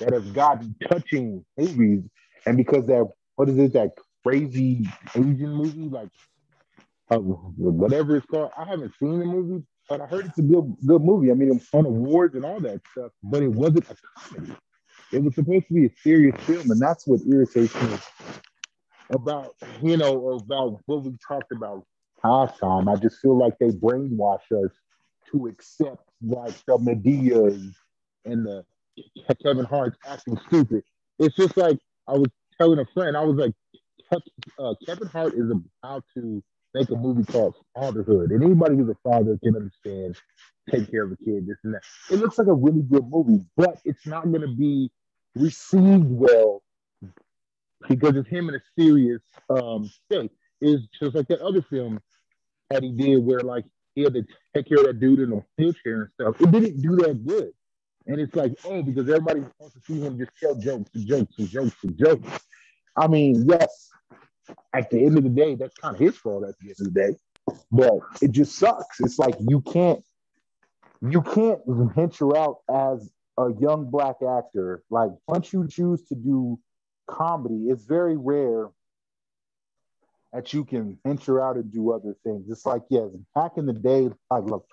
[0.00, 2.02] that have gotten touching movies,
[2.46, 3.06] and because that
[3.36, 3.90] what is it that
[4.24, 6.10] crazy Asian movie like
[7.10, 8.50] uh, whatever it's called.
[8.56, 11.30] I haven't seen the movie, but I heard it's a good good movie.
[11.30, 14.52] I mean, it won awards and all that stuff, but it wasn't a comedy.
[15.12, 17.98] It was supposed to be a serious film, and that's what irritates me
[19.10, 21.84] about you know about what we talked about
[22.24, 22.88] last time.
[22.88, 24.72] I just feel like they brainwash us
[25.32, 27.74] to accept like the Madeas
[28.24, 28.64] and the
[29.42, 30.82] Kevin Hart's acting stupid.
[31.18, 31.78] It's just like
[32.08, 32.28] I was
[32.58, 33.52] telling a friend, I was like,
[34.58, 35.50] uh, Kevin Hart is
[35.82, 36.42] about to
[36.74, 40.16] make a movie called Fatherhood, and anybody who's a father can understand
[40.70, 41.82] take care of a kid, this and that.
[42.10, 44.90] It looks like a really good movie, but it's not going to be
[45.34, 46.62] received well
[47.88, 50.30] because it's him in a serious um, state.
[50.60, 52.00] Is just like that other film
[52.68, 54.24] that he did where like he had to
[54.54, 56.40] take care of that dude in a wheelchair and stuff.
[56.40, 57.50] It didn't do that good.
[58.06, 61.34] And it's like, oh, because everybody wants to see him just tell jokes and jokes
[61.38, 62.28] and jokes and jokes.
[62.96, 63.90] I mean, yes,
[64.74, 66.94] at the end of the day, that's kind of his fault at the end of
[66.94, 67.16] the day.
[67.70, 69.00] But it just sucks.
[69.00, 70.02] It's like you can't
[71.02, 74.82] you can't venture out as a young black actor.
[74.90, 76.58] Like once you choose to do
[77.08, 78.68] comedy, it's very rare
[80.32, 82.50] that you can venture out and do other things.
[82.50, 84.66] It's like, yes, back in the day, like look,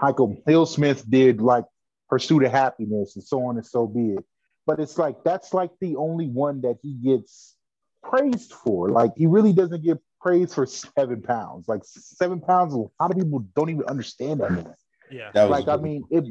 [0.00, 1.64] Michael Hill Smith did like
[2.08, 4.24] Pursuit of Happiness and so on and so be it.
[4.66, 7.56] But it's like that's like the only one that he gets
[8.02, 8.88] praised for.
[8.88, 11.66] Like he really doesn't get praised for seven pounds.
[11.68, 14.76] Like seven pounds, a lot of people don't even understand that.
[15.10, 15.30] Yeah.
[15.32, 16.24] That like I mean, it.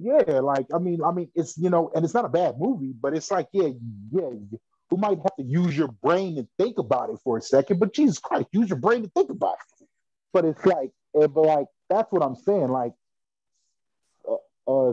[0.00, 2.92] Yeah, like I mean, I mean, it's you know, and it's not a bad movie,
[3.00, 3.68] but it's like, yeah,
[4.10, 4.30] yeah,
[4.90, 7.80] you might have to use your brain and think about it for a second.
[7.80, 9.86] But Jesus Christ, use your brain to think about it.
[10.32, 12.68] But it's like, eh, but like that's what I'm saying.
[12.68, 12.92] Like,
[14.28, 14.92] uh, uh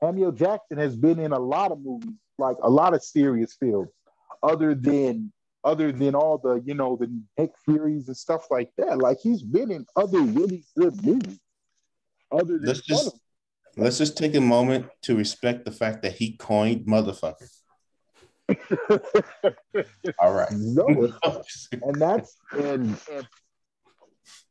[0.00, 3.88] Samuel Jackson has been in a lot of movies, like a lot of serious films
[4.42, 5.32] other than
[5.64, 8.98] other than all the you know the Nick Furies and stuff like that.
[8.98, 11.38] Like he's been in other really good movies.
[12.30, 13.18] Other than let's just
[13.76, 17.48] let's just take a moment to respect the fact that he coined motherfucker.
[20.18, 20.52] all right.
[20.52, 20.86] No,
[21.82, 23.28] and that's and, and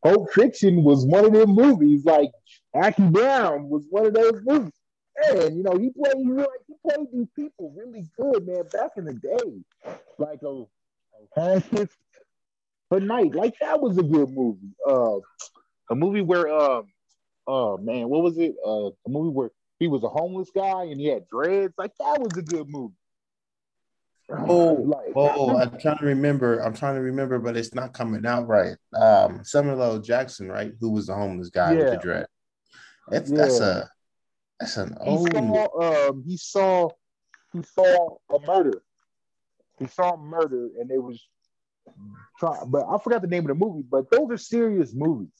[0.03, 2.05] Pulp Fiction was one of them movies.
[2.05, 2.31] Like
[2.75, 4.73] Jackie Brown was one of those movies
[5.17, 8.91] man, you know, he played he, like, he played these people really good, man, back
[8.97, 9.97] in the day.
[10.17, 10.65] Like a,
[11.37, 11.87] a
[12.89, 13.33] for night.
[13.33, 14.75] Like that was a good movie.
[14.87, 15.17] Uh
[15.89, 16.87] a movie where um
[17.47, 18.55] uh man, what was it?
[18.65, 21.73] Uh a movie where he was a homeless guy and he had dreads.
[21.77, 22.93] Like that was a good movie.
[24.29, 26.59] Oh, like, oh, I'm trying to remember.
[26.59, 28.75] I'm trying to remember, but it's not coming out right.
[28.99, 29.99] Um, Samuel L.
[29.99, 30.71] Jackson, right?
[30.79, 31.77] Who was the homeless guy yeah.
[31.77, 32.25] with the dread?
[33.09, 33.37] That's yeah.
[33.37, 33.89] that's a
[34.59, 35.31] that's an old.
[35.31, 36.89] He saw, um, he saw,
[37.53, 38.81] he saw a murder.
[39.77, 41.23] He saw a murder, and it was
[42.39, 42.69] trying.
[42.71, 43.85] But I forgot the name of the movie.
[43.87, 45.33] But those are serious movies,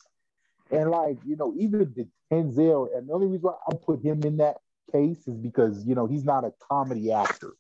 [0.69, 2.95] and like you know, even the Denzel.
[2.95, 4.57] And the only reason why I put him in that
[4.91, 7.53] case is because you know he's not a comedy actor.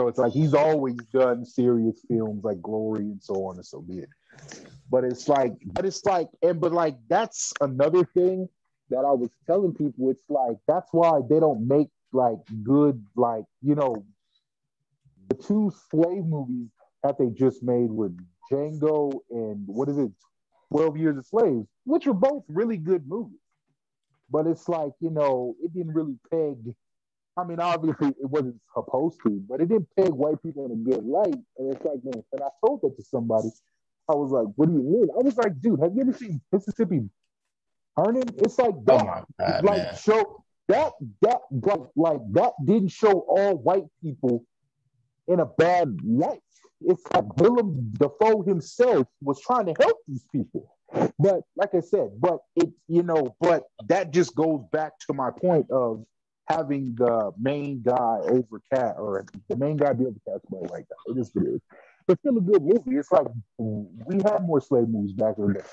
[0.00, 3.82] So it's like he's always done serious films like Glory and so on and so
[3.82, 4.08] be it.
[4.88, 8.48] But it's like, but it's like, and but like that's another thing
[8.88, 13.44] that I was telling people, it's like that's why they don't make like good, like
[13.60, 14.06] you know,
[15.28, 16.70] the two slave movies
[17.02, 18.16] that they just made with
[18.50, 20.12] Django and what is it,
[20.72, 23.36] Twelve Years of Slaves, which were both really good movies.
[24.30, 26.74] But it's like you know, it didn't really peg.
[27.40, 30.76] I mean, obviously it wasn't supposed to, but it didn't peg white people in a
[30.76, 31.38] good light.
[31.58, 33.48] And it's like, man, and I told that to somebody.
[34.08, 36.40] I was like, "What do you mean?" I was like, "Dude, have you ever seen
[36.50, 37.08] Mississippi
[37.96, 38.24] Burning.
[38.38, 39.00] It's like oh that.
[39.00, 39.96] Oh God, like man.
[39.96, 44.44] show that that like, like that didn't show all white people
[45.28, 46.40] in a bad light.
[46.82, 50.76] It's like Willem Dafoe himself was trying to help these people.
[51.18, 55.30] But like I said, but it you know, but that just goes back to my
[55.30, 56.04] point of
[56.50, 60.86] having the main guy over cat or the main guy be over cast by white
[60.88, 61.12] guy.
[61.12, 61.60] It is what it is.
[62.06, 62.96] but still a good movie.
[62.96, 63.26] It's like
[63.58, 65.64] we had more slave movies back in the day.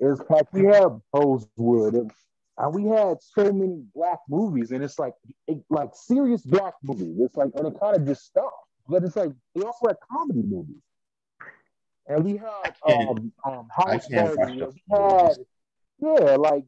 [0.00, 2.10] It's like we have Rosewood and,
[2.58, 5.14] and we had so many black movies, and it's like
[5.46, 7.16] it, like serious black movies.
[7.20, 8.68] It's like and it kind of just stopped.
[8.88, 10.82] But it's like we also had comedy movies.
[12.06, 14.62] And we had um, um house party.
[14.62, 15.36] We had
[16.00, 16.64] yeah, like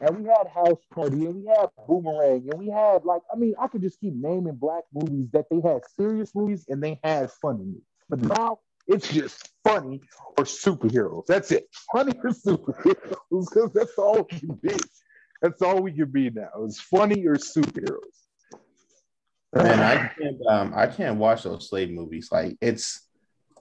[0.00, 3.54] and we had House Party, and we had Boomerang, and we had like I mean
[3.60, 7.30] I could just keep naming black movies that they had serious movies and they had
[7.30, 7.82] funny movies.
[8.08, 10.00] But now it's just funny
[10.36, 11.26] or superheroes.
[11.26, 11.68] That's it.
[11.92, 14.76] Funny or superheroes because that's all we can be.
[15.40, 16.48] That's all we can be now.
[16.64, 17.98] It's funny or superheroes.
[19.54, 22.28] Man, I can't um I can't watch those slave movies.
[22.32, 23.08] Like it's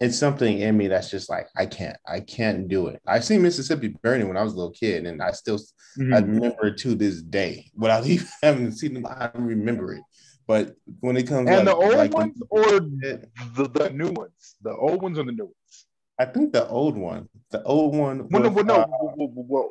[0.01, 3.01] it's something in me that's just like I can't, I can't do it.
[3.07, 6.13] I seen Mississippi Burning when I was a little kid, and I still mm-hmm.
[6.13, 7.69] I remember it to this day.
[7.75, 10.03] Without even having seen them, I remember it.
[10.45, 14.75] But when it comes and the old like, ones or the, the new ones, the
[14.75, 15.85] old ones or the new ones.
[16.19, 18.27] I think the old one, the old one.
[18.29, 19.63] Well, with, no, uh,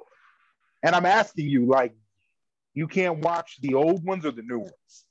[0.83, 1.95] and I'm asking you, like,
[2.75, 5.05] you can't watch the old ones or the new ones.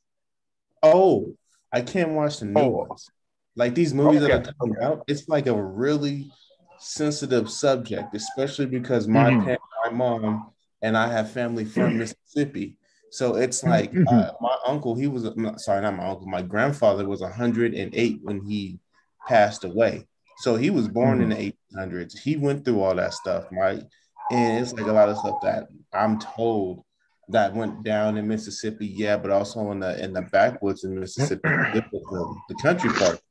[0.84, 1.36] Oh,
[1.72, 2.68] I can't watch the new oh.
[2.68, 3.10] ones.
[3.56, 4.34] Like these movies okay.
[4.34, 6.32] that are coming out, it's like a really
[6.80, 9.44] sensitive subject, especially because my mm-hmm.
[9.44, 12.78] parent, my mom, and I have family from Mississippi.
[13.12, 14.08] So it's like mm-hmm.
[14.08, 18.80] uh, my uncle, he was sorry, not my uncle, my grandfather was 108 when he
[19.28, 20.08] passed away.
[20.40, 21.32] So he was born mm-hmm.
[21.32, 22.18] in the 1800s.
[22.18, 23.84] He went through all that stuff, right?
[24.32, 26.84] And it's like a lot of stuff that I'm told
[27.32, 31.42] that went down in Mississippi, yeah, but also in the in the backwoods in Mississippi,
[31.44, 33.22] the, the country part.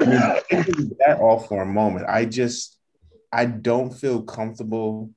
[0.00, 0.04] I
[0.50, 2.06] mean, that all for a moment.
[2.08, 2.78] I just
[3.32, 5.10] I don't feel comfortable.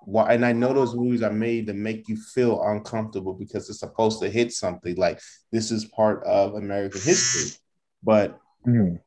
[0.00, 0.32] Why?
[0.34, 4.20] And I know those movies are made to make you feel uncomfortable because it's supposed
[4.22, 5.20] to hit something like
[5.52, 7.58] this is part of American history,
[8.02, 8.38] but.
[8.66, 9.00] Mm.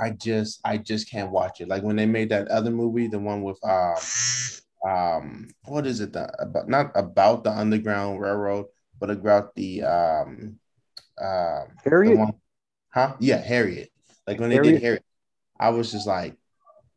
[0.00, 1.66] I just I just can't watch it.
[1.66, 3.96] Like when they made that other movie, the one with um
[4.86, 8.66] um what is it that about not about the underground railroad
[9.00, 10.56] but about the um
[11.20, 12.18] uh harriet?
[12.18, 12.32] one,
[12.90, 13.14] huh?
[13.18, 13.90] Yeah harriet.
[14.26, 15.04] Like when they did harriet?
[15.58, 16.36] I was just like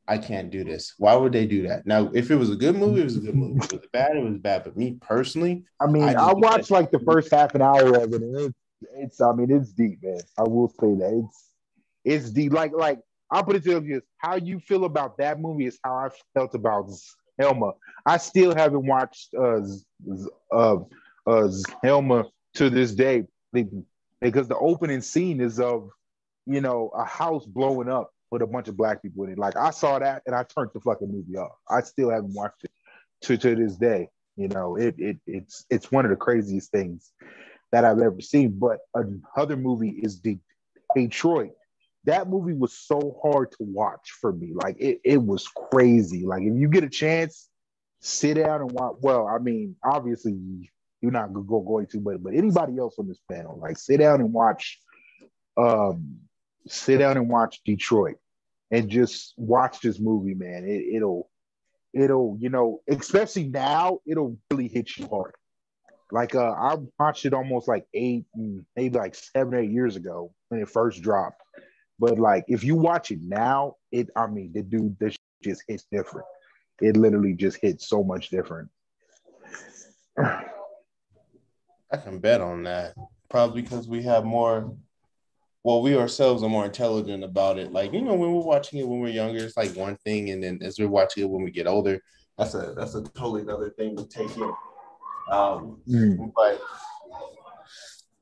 [0.08, 0.94] i can't do this.
[0.98, 1.86] Why would they do that?
[1.88, 3.58] Now if it was a good movie it was a good movie.
[3.63, 4.63] If it was bad it was bad.
[4.63, 8.13] But me personally i mean i, I watched like the first half an hour of
[8.13, 8.58] it and it's
[8.96, 10.20] it's i mean it's deep man.
[10.38, 11.52] I will say that it's
[12.04, 12.54] it's deep.
[12.54, 13.00] Like like
[13.32, 16.54] i'll put it to you how you feel about that movie is how i felt
[16.54, 16.89] about
[17.41, 17.73] Selma.
[18.06, 19.62] I still haven't watched uh,
[20.51, 20.77] uh,
[21.25, 21.49] uh,
[21.84, 22.25] Selma
[22.56, 23.23] to this day
[24.21, 25.89] because the opening scene is of
[26.45, 29.38] you know a house blowing up with a bunch of black people in it.
[29.38, 31.58] Like I saw that and I turned the fucking movie off.
[31.69, 32.71] I still haven't watched it
[33.23, 34.10] to to this day.
[34.38, 37.12] You know, it it it's it's one of the craziest things
[37.71, 38.58] that I've ever seen.
[38.58, 40.38] But another movie is the
[40.95, 41.54] Detroit
[42.06, 44.52] that movie was so hard to watch for me.
[44.54, 46.26] Like it, it was crazy.
[46.26, 47.48] Like if you get a chance,
[48.00, 48.96] sit down and watch.
[49.02, 50.38] Well, I mean, obviously
[51.02, 54.34] you're not going to, but but anybody else on this panel, like sit down and
[54.34, 54.80] watch,
[55.58, 56.18] um,
[56.68, 58.18] sit down and watch Detroit,
[58.72, 60.64] and just watch this movie, man.
[60.66, 61.30] It, it'll,
[61.94, 65.34] it'll, you know, especially now, it'll really hit you hard.
[66.12, 68.26] Like uh, I watched it almost like eight,
[68.76, 71.42] maybe like seven, eight years ago when it first dropped
[72.02, 75.86] but like if you watch it now, it I mean the dude this just hits
[75.92, 76.26] different.
[76.82, 78.70] It literally just hits so much different.
[80.18, 82.96] I can bet on that.
[83.30, 84.76] Probably because we have more
[85.64, 87.72] well, we ourselves are more intelligent about it.
[87.72, 90.44] Like, you know, when we're watching it when we're younger, it's like one thing, and
[90.44, 92.02] then as we're watching it when we get older,
[92.36, 94.52] that's a that's a totally another thing to take in.
[95.32, 96.32] Um, mm.
[96.36, 96.60] but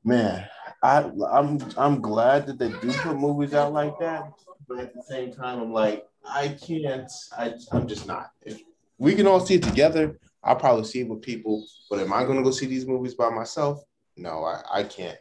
[0.04, 0.46] man,
[0.82, 4.32] I I'm I'm glad that they do put movies out like that,
[4.68, 7.10] but at the same time, I'm like I can't.
[7.36, 8.30] I I'm just not.
[8.42, 8.62] If
[8.98, 11.64] we can all see it together, I'll probably see it with people.
[11.90, 13.82] But am I going to go see these movies by myself?
[14.16, 15.18] No, I I can't.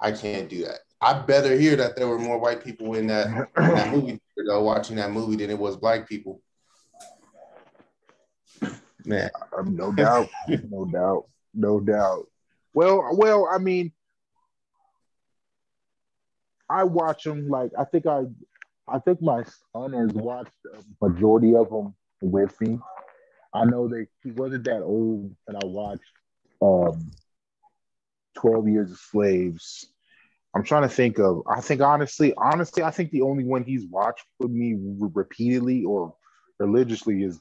[0.00, 0.80] I can't do that.
[1.00, 4.62] I better hear that there were more white people in that, in that movie though
[4.62, 6.40] watching that movie than it was black people.
[9.04, 10.28] Man, um, no doubt,
[10.68, 12.26] no doubt, no doubt.
[12.74, 13.92] Well, well, I mean,
[16.70, 18.22] I watch them like I think I
[18.88, 19.42] I think my
[19.72, 22.78] son has watched a majority of them with me.
[23.52, 26.12] I know that he wasn't that old and I watched
[26.62, 27.10] um
[28.36, 29.92] 12 Years of Slaves.
[30.54, 33.86] I'm trying to think of I think honestly, honestly, I think the only one he's
[33.86, 36.14] watched with me repeatedly or
[36.60, 37.40] religiously is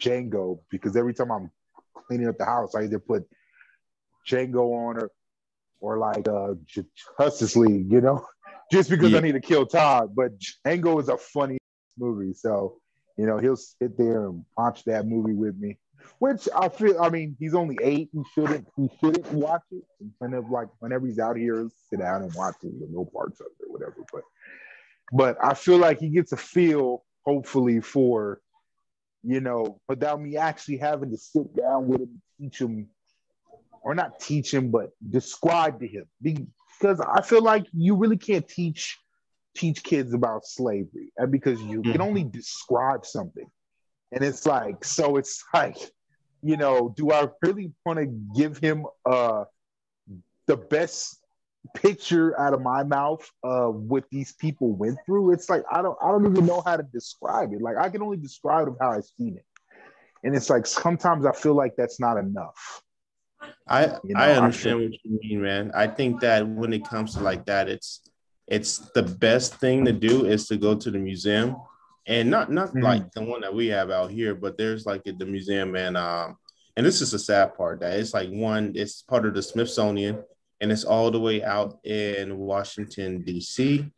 [0.00, 1.50] Django because every time I'm
[2.06, 3.28] cleaning up the house, I either put
[4.28, 5.10] Django on or
[5.82, 6.54] or like uh,
[7.18, 8.24] Justice League, you know,
[8.72, 9.18] just because yeah.
[9.18, 10.14] I need to kill Todd.
[10.14, 11.58] But Django is a funny
[11.98, 12.78] movie, so
[13.18, 15.78] you know he'll sit there and watch that movie with me.
[16.18, 18.10] Which I feel, I mean, he's only eight.
[18.12, 19.82] He shouldn't, he shouldn't watch it.
[20.00, 23.40] And kind of like whenever he's out here, sit down and watch it, no parts
[23.40, 24.04] of it, whatever.
[24.12, 24.22] But,
[25.12, 28.40] but I feel like he gets a feel, hopefully, for,
[29.22, 32.88] you know, without me actually having to sit down with him, teach him,
[33.82, 38.48] or not teach him, but describe to him, because I feel like you really can't
[38.48, 38.98] teach
[39.54, 42.02] teach kids about slavery, and because you can mm-hmm.
[42.02, 43.46] only describe something.
[44.12, 45.76] And it's like, so it's like,
[46.42, 49.44] you know, do I really want to give him uh
[50.46, 51.18] the best
[51.74, 55.32] picture out of my mouth of what these people went through?
[55.32, 57.62] It's like I don't I don't even know how to describe it.
[57.62, 59.44] Like I can only describe them how I've seen it.
[60.24, 62.82] And it's like sometimes I feel like that's not enough.
[63.68, 65.72] I you know, I understand what you mean, man.
[65.74, 68.02] I think that when it comes to like that, it's
[68.46, 71.56] it's the best thing to do is to go to the museum
[72.06, 72.82] and not not mm-hmm.
[72.82, 76.36] like the one that we have out here, but there's like the museum and um
[76.76, 80.22] and this is the sad part that it's like one, it's part of the Smithsonian
[80.60, 83.90] and it's all the way out in Washington D.C.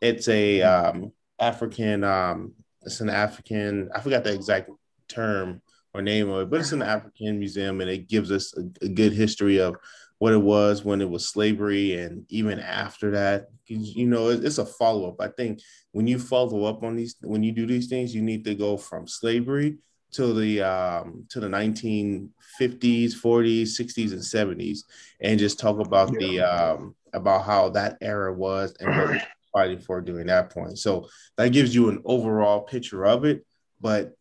[0.00, 4.70] It's a um, African, um, it's an African, I forgot the exact
[5.08, 5.60] term
[5.92, 8.88] or name of it, but it's an African museum and it gives us a, a
[8.88, 9.76] good history of
[10.20, 14.66] what it was when it was slavery and even after that you know it's a
[14.66, 15.60] follow-up i think
[15.92, 18.76] when you follow up on these when you do these things you need to go
[18.76, 19.78] from slavery
[20.12, 22.28] to the um, to the 1950s
[22.60, 24.80] 40s 60s and 70s
[25.20, 26.18] and just talk about yeah.
[26.18, 29.22] the um, about how that era was and what we're
[29.54, 33.46] fighting for during that point so that gives you an overall picture of it
[33.80, 34.14] but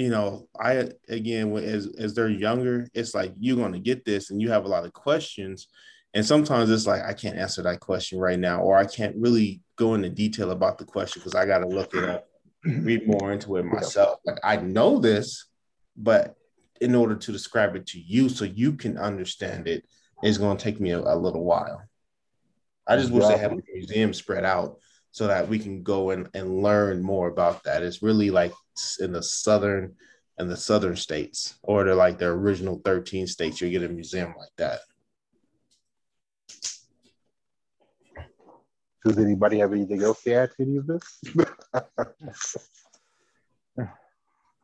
[0.00, 4.30] you know, I again as as they're younger, it's like you're going to get this,
[4.30, 5.68] and you have a lot of questions,
[6.14, 9.60] and sometimes it's like I can't answer that question right now, or I can't really
[9.76, 12.26] go into detail about the question because I got to look it up,
[12.64, 14.20] read more into it myself.
[14.24, 15.46] Like I know this,
[15.98, 16.34] but
[16.80, 19.84] in order to describe it to you so you can understand it,
[20.22, 21.82] it's going to take me a, a little while.
[22.86, 24.78] I just wish they had a museum spread out
[25.10, 27.82] so that we can go and, and learn more about that.
[27.82, 28.52] It's really like
[29.00, 29.94] in the southern
[30.38, 34.34] and the southern states, or they're like the original 13 states, you get a museum
[34.38, 34.80] like that.
[39.04, 41.22] Does anybody have anything else to add to any of this?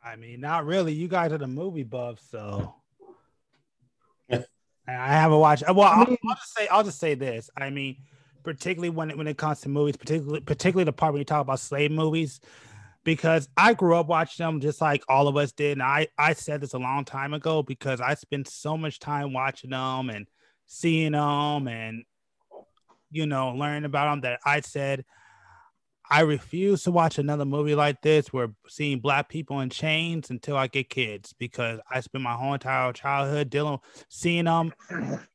[0.04, 0.92] I mean, not really.
[0.92, 2.74] You guys are the movie buffs, so
[4.30, 4.42] I
[4.86, 5.64] haven't watched.
[5.66, 7.50] Well, I'll, I'll, just say, I'll just say this.
[7.56, 7.96] I mean,
[8.44, 11.40] particularly when it, when it comes to movies, particularly particularly the part when you talk
[11.40, 12.40] about slave movies,
[13.06, 15.72] because I grew up watching them just like all of us did.
[15.74, 19.32] And I I said this a long time ago because I spent so much time
[19.32, 20.26] watching them and
[20.66, 22.02] seeing them and
[23.12, 25.04] you know learning about them that I said
[26.08, 30.56] I refuse to watch another movie like this where seeing black people in chains until
[30.56, 33.78] I get kids because I spent my whole entire childhood dealing,
[34.08, 34.72] seeing them,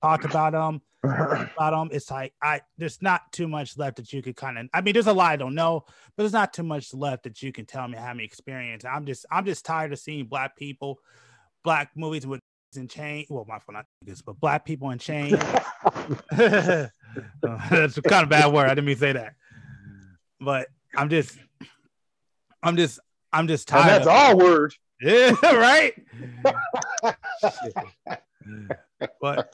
[0.01, 1.89] talked about them, about them.
[1.91, 4.69] It's like I there's not too much left that you could kind of.
[4.74, 5.84] I mean, there's a lot I don't know,
[6.15, 8.86] but there's not too much left that you can tell me how me experience.
[8.86, 10.99] I'm just I'm just tired of seeing black people,
[11.63, 12.39] black movies with
[12.78, 13.26] in chain.
[13.30, 15.34] Well, my phone not this, but black people in chains.
[16.32, 16.91] That's
[17.99, 18.67] kind of bad word.
[18.67, 19.34] I didn't mean to say that
[20.42, 21.38] but I'm just,
[22.64, 23.00] I'm just,
[23.32, 23.82] I'm just tired.
[23.82, 24.74] And that's all word.
[25.00, 25.94] Yeah, right.
[29.22, 29.54] but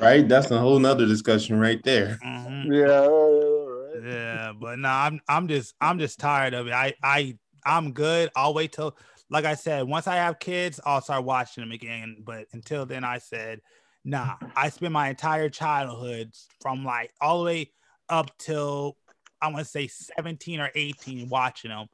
[0.00, 2.18] right, that's a whole nother discussion right there.
[2.24, 2.72] Mm-hmm.
[2.72, 6.72] Yeah, yeah, but no, I'm, I'm just, I'm just tired of it.
[6.72, 8.30] I, I, I'm good.
[8.36, 8.96] I'll wait till,
[9.30, 12.18] like I said, once I have kids, I'll start watching them again.
[12.24, 13.60] But until then, I said,
[14.04, 14.36] nah.
[14.56, 17.70] I spent my entire childhood from like all the way
[18.08, 18.96] up till
[19.42, 21.88] I want to say 17 or 18 watching them.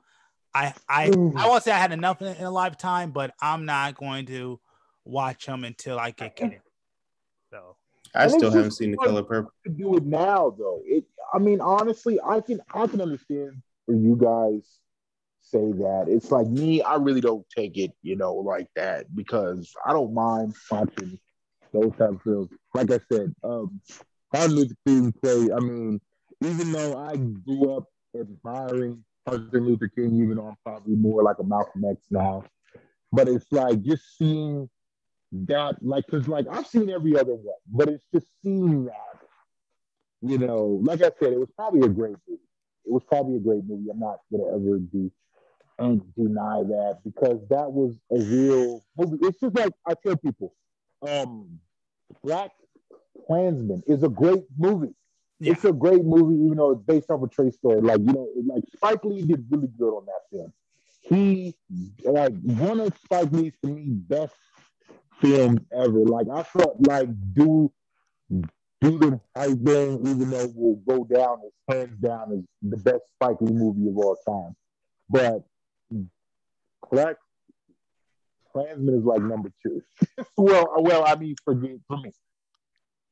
[0.55, 3.97] I I I won't say I had enough in, in, a lifetime, but I'm not
[3.97, 4.61] going to
[5.05, 6.55] watch them until I get kids.
[7.51, 7.77] So
[8.15, 9.53] I still haven't seen the color purple.
[9.67, 11.05] To do it now though, it.
[11.33, 14.79] I mean, honestly, I can I can understand for you guys
[15.43, 16.07] say that.
[16.09, 20.15] It's like me, I really don't take it, you know, like that because I don't
[20.15, 21.19] mind watching
[21.73, 22.51] those type of films.
[22.75, 23.81] Like I said, um,
[24.33, 25.49] Martin Luther King play.
[25.53, 26.01] I mean,
[26.41, 27.85] even though I grew up
[28.19, 32.45] admiring Martin Luther King, even though I'm probably more like a Malcolm X now,
[33.13, 34.69] but it's like just seeing
[35.33, 39.19] that, like, cause like I've seen every other one, but it's just seeing that,
[40.23, 42.43] you know, like I said, it was probably a great movie.
[42.87, 43.91] It was probably a great movie.
[43.91, 45.11] I'm not gonna ever do
[45.79, 49.19] and deny that because that was a real movie.
[49.23, 50.55] It's just like I tell people,
[51.07, 51.61] um,
[52.25, 52.51] Black
[53.27, 54.95] Klansman is a great movie.
[55.41, 55.53] Yeah.
[55.53, 57.81] It's a great movie, even though it's based off a true story.
[57.81, 60.53] Like you know, like Spike Lee did really good on that film.
[61.03, 61.55] He
[62.05, 64.35] like one of Spike Lee's to me best
[65.21, 66.05] films ever.
[66.05, 67.73] Like I felt like do
[68.81, 73.09] do the right thing, even though will go down as hands down as the best
[73.15, 74.57] Spike Lee movie of all time.
[75.09, 75.45] But
[76.91, 77.17] Black
[78.53, 79.83] Klansman is like number two.
[80.37, 81.55] well, well, I mean for
[81.87, 82.11] for me,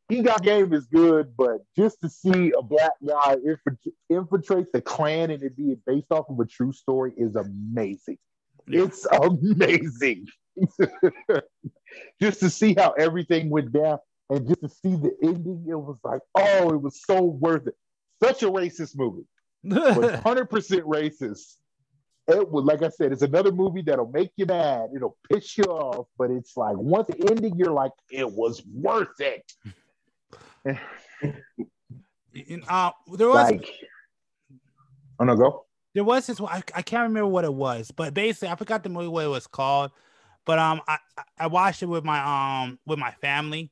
[0.09, 3.37] he got game is good, but just to see a black guy
[4.09, 8.19] infiltrate the Klan and it being based off of a true story is amazing.
[8.69, 10.27] It's amazing.
[12.21, 13.99] just to see how everything went down
[14.31, 17.75] and just to see the ending, it was like, oh, it was so worth it.
[18.23, 19.27] Such a racist movie,
[19.65, 20.21] 100%
[20.83, 21.57] racist.
[22.29, 24.91] It was like I said, it's another movie that'll make you mad.
[24.97, 29.21] It'll piss you off, but it's like once the ending, you're like, it was worth
[29.21, 29.53] it.
[32.69, 33.69] uh, there was like,
[35.21, 35.65] oh no, go.
[35.95, 36.41] There was this.
[36.41, 39.29] I, I can't remember what it was, but basically, I forgot the movie what it
[39.29, 39.93] was called.
[40.45, 40.99] But um, I,
[41.39, 43.71] I watched it with my um with my family.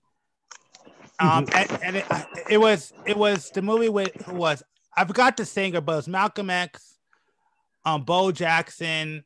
[1.20, 1.56] Um, mm-hmm.
[1.56, 2.06] and, and it,
[2.50, 4.62] it was it was the movie with who was
[4.96, 6.98] I forgot the singer, but it was Malcolm X,
[7.84, 9.24] um, Bo Jackson.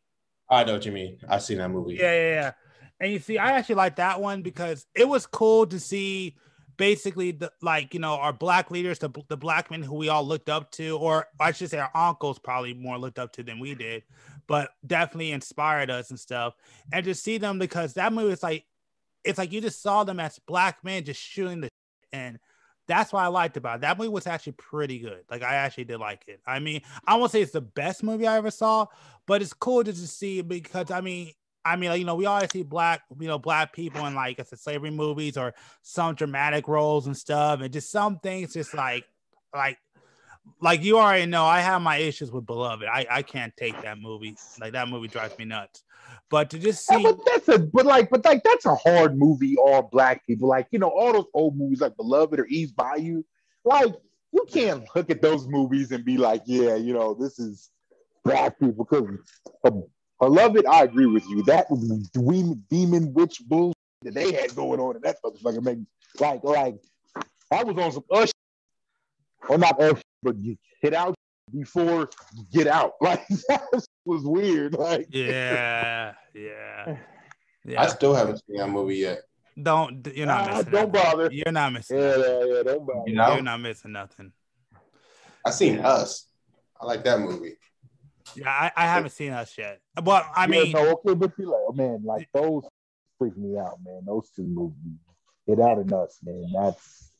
[0.51, 1.19] I know what you mean.
[1.29, 1.95] I've seen that movie.
[1.95, 2.53] Yeah, yeah, yeah.
[3.01, 6.37] And you see, I actually like that one because it was cool to see
[6.79, 10.25] basically the like you know our black leaders the, the black men who we all
[10.25, 13.59] looked up to or i should say our uncles probably more looked up to than
[13.59, 14.03] we did
[14.47, 16.55] but definitely inspired us and stuff
[16.93, 18.65] and to see them because that movie is like
[19.25, 21.69] it's like you just saw them as black men just shooting the
[22.13, 22.39] and
[22.87, 23.81] that's what I liked about it.
[23.83, 25.23] That movie was actually pretty good.
[25.31, 26.41] Like I actually did like it.
[26.47, 28.87] I mean, I won't say it's the best movie I ever saw,
[29.27, 31.33] but it's cool to just see because I mean,
[31.69, 34.41] I mean, like, you know, we always see black, you know, black people in like
[34.41, 38.75] I said, slavery movies or some dramatic roles and stuff, and just some things just
[38.75, 39.05] like,
[39.55, 39.79] like,
[40.61, 42.87] like you already know, I have my issues with Beloved.
[42.87, 44.35] I I can't take that movie.
[44.59, 45.85] Like that movie drives me nuts.
[46.31, 49.19] But to just see, yeah, but that's a but like but like that's a hard
[49.19, 49.57] movie.
[49.57, 53.23] All black people, like you know, all those old movies like Beloved or Eve's Bayou,
[53.65, 53.95] like
[54.33, 57.71] you can't look at those movies and be like, yeah, you know, this is
[58.25, 59.07] black people because
[60.21, 60.67] I love it.
[60.67, 61.43] I agree with you.
[61.45, 61.69] That
[62.13, 65.79] demon, demon witch bull that they had going on, and that motherfucker make
[66.21, 66.77] like like
[67.51, 68.33] I was on some us
[69.49, 71.15] or not us, but you hit out
[71.53, 72.11] before
[72.53, 72.95] get out.
[73.01, 73.63] Like that
[74.05, 74.75] was weird.
[74.75, 76.97] Like yeah, yeah,
[77.65, 77.81] yeah.
[77.81, 79.21] I still haven't seen that movie yet.
[79.61, 80.73] Don't you're not ah, missing.
[80.73, 81.29] Don't bother.
[81.33, 81.99] You're not missing.
[81.99, 82.63] Yeah, yeah, yeah.
[82.63, 83.09] Don't bother.
[83.09, 83.35] You know?
[83.35, 84.33] You're not missing nothing.
[85.45, 86.27] I seen Us.
[86.81, 87.55] I like that movie.
[88.37, 89.81] Yeah, I, I haven't seen us yet.
[90.03, 92.65] But I mean, yeah, no, okay, but you like, oh, man, like those
[93.19, 94.03] freak me out, man.
[94.07, 94.99] Those two movies,
[95.47, 96.53] Get Out and Us, man.
[96.55, 97.13] That's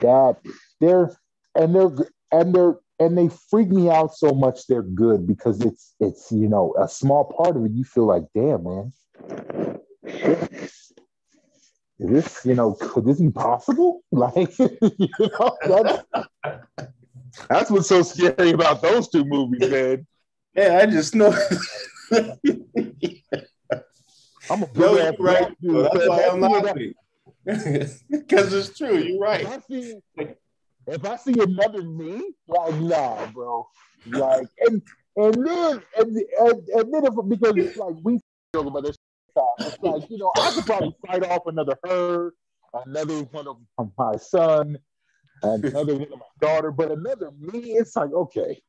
[0.00, 0.36] that.
[0.80, 1.16] They're
[1.54, 4.66] and they're and they're and they freak me out so much.
[4.66, 7.72] They're good because it's it's you know a small part of it.
[7.72, 8.92] You feel like, damn, man.
[11.98, 14.02] Is this, you know, could this be possible?
[14.12, 16.04] Like, you know, that's,
[17.48, 20.06] that's what's so scary about those two movies, man.
[20.54, 21.34] Yeah, I just know.
[24.50, 25.60] I'm a no, you're right.
[25.60, 25.84] Dude.
[25.86, 26.94] That's why I'm laughing.
[28.10, 28.96] Because it's true.
[28.96, 29.42] You're right.
[29.42, 29.94] If I, see,
[30.86, 33.66] if I see another me, like nah, bro.
[34.06, 34.82] Like and
[35.16, 38.20] and then and, and, and then if, because it's like we
[38.52, 38.96] feel about this
[39.58, 42.32] it's like you know I could probably fight off another her,
[42.86, 44.78] another one of my son,
[45.42, 48.62] another one of my daughter, but another me, it's like, okay.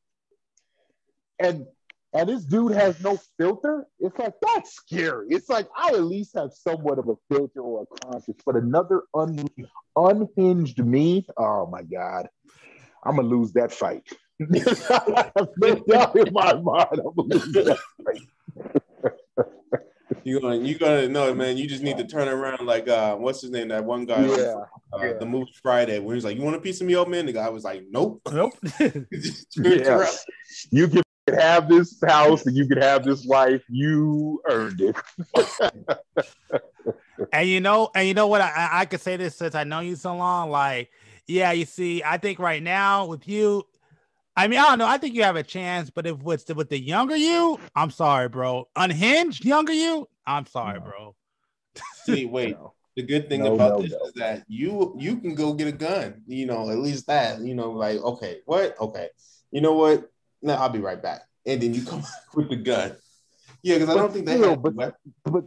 [1.38, 1.66] And
[2.12, 3.86] and this dude has no filter.
[3.98, 5.26] It's like that's scary.
[5.30, 9.02] It's like I at least have somewhat of a filter or a conscience, but another
[9.14, 9.46] un,
[9.96, 12.28] unhinged me, oh my god,
[13.04, 14.08] I'm gonna lose that fight.
[14.38, 17.00] Been down in my mind.
[17.00, 18.22] I'm gonna lose that fight.
[20.26, 21.56] You gonna you gonna know, man.
[21.56, 23.68] You just need to turn around like uh, what's his name?
[23.68, 24.26] That one guy.
[24.26, 24.56] Yeah.
[24.92, 25.12] Uh, yeah.
[25.20, 27.32] The movie Friday, where he's like, "You want a piece of me, old man?" The
[27.32, 30.10] guy was like, "Nope, nope." yeah.
[30.72, 33.62] You can have this house and you can have this life.
[33.68, 34.96] You earned it.
[37.32, 38.40] and you know, and you know what?
[38.40, 40.50] I, I could say this since I know you so long.
[40.50, 40.90] Like,
[41.28, 43.62] yeah, you see, I think right now with you,
[44.36, 44.86] I mean, I don't know.
[44.86, 47.90] I think you have a chance, but if with the, with the younger you, I'm
[47.90, 48.68] sorry, bro.
[48.76, 50.84] Unhinged younger you, I'm sorry, no.
[50.84, 51.14] bro.
[52.04, 52.56] See, wait.
[52.56, 52.74] No.
[52.96, 56.22] The good thing no, about this is that you you can go get a gun.
[56.26, 57.42] You know, at least that.
[57.42, 58.74] You know, like okay, what?
[58.80, 59.10] Okay,
[59.50, 60.10] you know what?
[60.40, 61.22] No, I'll be right back.
[61.44, 62.02] And then you come
[62.34, 62.96] with the gun.
[63.62, 64.36] Yeah, because I don't think they.
[64.38, 64.74] Still, but,
[65.24, 65.44] but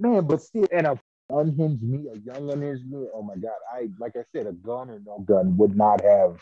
[0.00, 0.98] man, but still, and a
[1.30, 3.06] unhinged me, a young unhinged me.
[3.14, 6.38] Oh my god, I like I said, a gun or no gun would not have.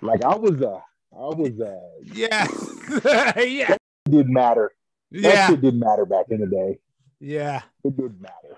[0.00, 0.82] Like I was a,
[1.12, 1.80] I was a.
[2.14, 2.46] Yeah,
[3.42, 3.68] yeah.
[3.68, 3.78] That
[4.08, 4.72] didn't matter.
[5.10, 6.78] That Yeah, shit didn't matter back in the day.
[7.20, 7.62] yeah.
[7.84, 8.56] It didn't matter.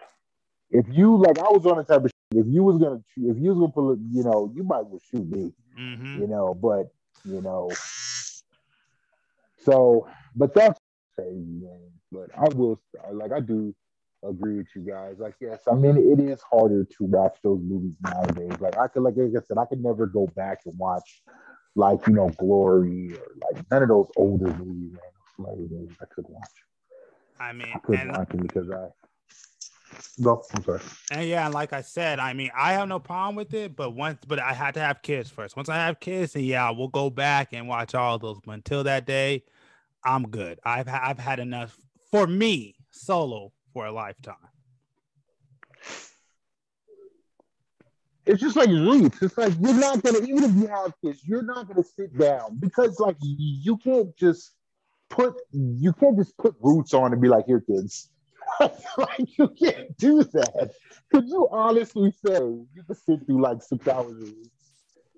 [0.71, 2.11] If you like, I was on the type of.
[2.33, 5.01] If you was gonna, if you was gonna pull, it, you know, you might well
[5.11, 5.53] shoot me.
[5.77, 6.93] hmm you know, but
[7.25, 7.71] you know,
[9.65, 10.79] so but that's
[11.17, 11.91] crazy, man.
[12.13, 12.81] But I will
[13.13, 13.75] like I do
[14.23, 15.17] agree with you guys.
[15.19, 18.61] Like, yes, I mean it is harder to watch those movies nowadays.
[18.61, 21.23] Like I could like, like I said, I could never go back and watch
[21.75, 24.93] like you know Glory or like none of those older movies,
[25.39, 25.57] man.
[25.57, 26.51] Movies I could watch.
[27.39, 28.89] I mean, I couldn't and, watch them because I
[30.19, 30.81] no, I'm sorry.
[31.11, 34.19] and yeah, like I said, I mean, I have no problem with it, but once,
[34.27, 35.57] but I had to have kids first.
[35.57, 38.39] Once I have kids, and yeah, we'll go back and watch all those.
[38.45, 39.45] But until that day,
[40.05, 40.61] I'm good.
[40.65, 41.77] I've I've had enough
[42.11, 44.37] for me solo for a lifetime.
[48.31, 49.21] it's just like roots.
[49.23, 52.59] It's like you're not gonna even if you have kids, you're not gonna sit down
[52.59, 54.53] because like you can't just
[55.09, 58.11] put you can't just put roots on and be like here kids.
[58.61, 60.71] like you can't do that.
[61.13, 64.51] Could you honestly say you could sit through like six hours of roots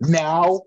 [0.00, 0.62] now,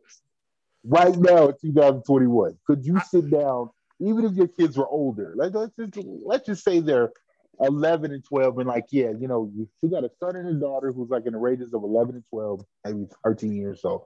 [0.84, 2.58] right now in 2021?
[2.68, 3.70] Could you sit down
[4.00, 5.34] even if your kids were older?
[5.36, 7.12] Like let's just let's just say they're
[7.60, 10.60] 11 and 12 and like yeah you know you, you got a son and a
[10.60, 14.04] daughter who's like in the ranges of 11 and 12 maybe 13 years old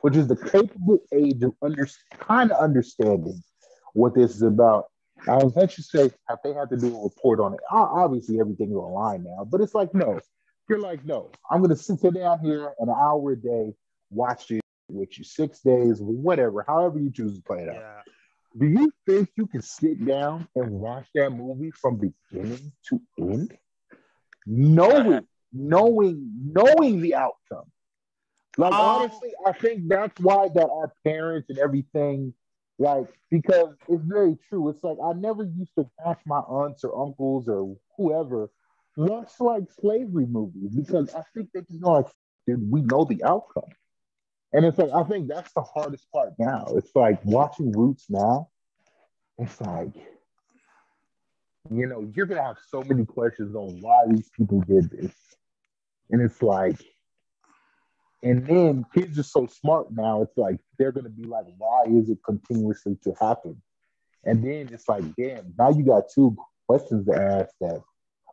[0.00, 1.88] which is the capable age of under
[2.18, 3.40] kind of understanding
[3.94, 4.86] what this is about.
[5.28, 7.60] I was you say if they had to do a report on it.
[7.70, 10.18] Obviously everything's online now but it's like no
[10.68, 13.72] you're like no i'm gonna sit down here an hour a day
[14.10, 17.74] watch it with you six days whatever however you choose to play it out.
[17.74, 18.00] Yeah.
[18.58, 23.56] Do you think you can sit down and watch that movie from beginning to end,
[24.46, 27.70] knowing, knowing, knowing the outcome?
[28.58, 28.82] Like Oh.
[28.82, 32.34] honestly, I think that's why that our parents and everything,
[32.78, 34.68] like because it's very true.
[34.68, 38.50] It's like I never used to watch my aunts or uncles or whoever
[38.96, 42.06] watch like slavery movies because I think they just know like
[42.46, 43.70] we know the outcome.
[44.52, 46.66] And it's like I think that's the hardest part now.
[46.74, 48.48] It's like watching Roots now.
[49.38, 49.94] It's like,
[51.70, 55.14] you know, you're gonna have so many questions on why these people did this,
[56.10, 56.76] and it's like,
[58.22, 60.20] and then kids are so smart now.
[60.22, 63.60] It's like they're gonna be like, why is it continuously to happen?
[64.24, 66.36] And then it's like, damn, now you got two
[66.68, 67.80] questions to ask that,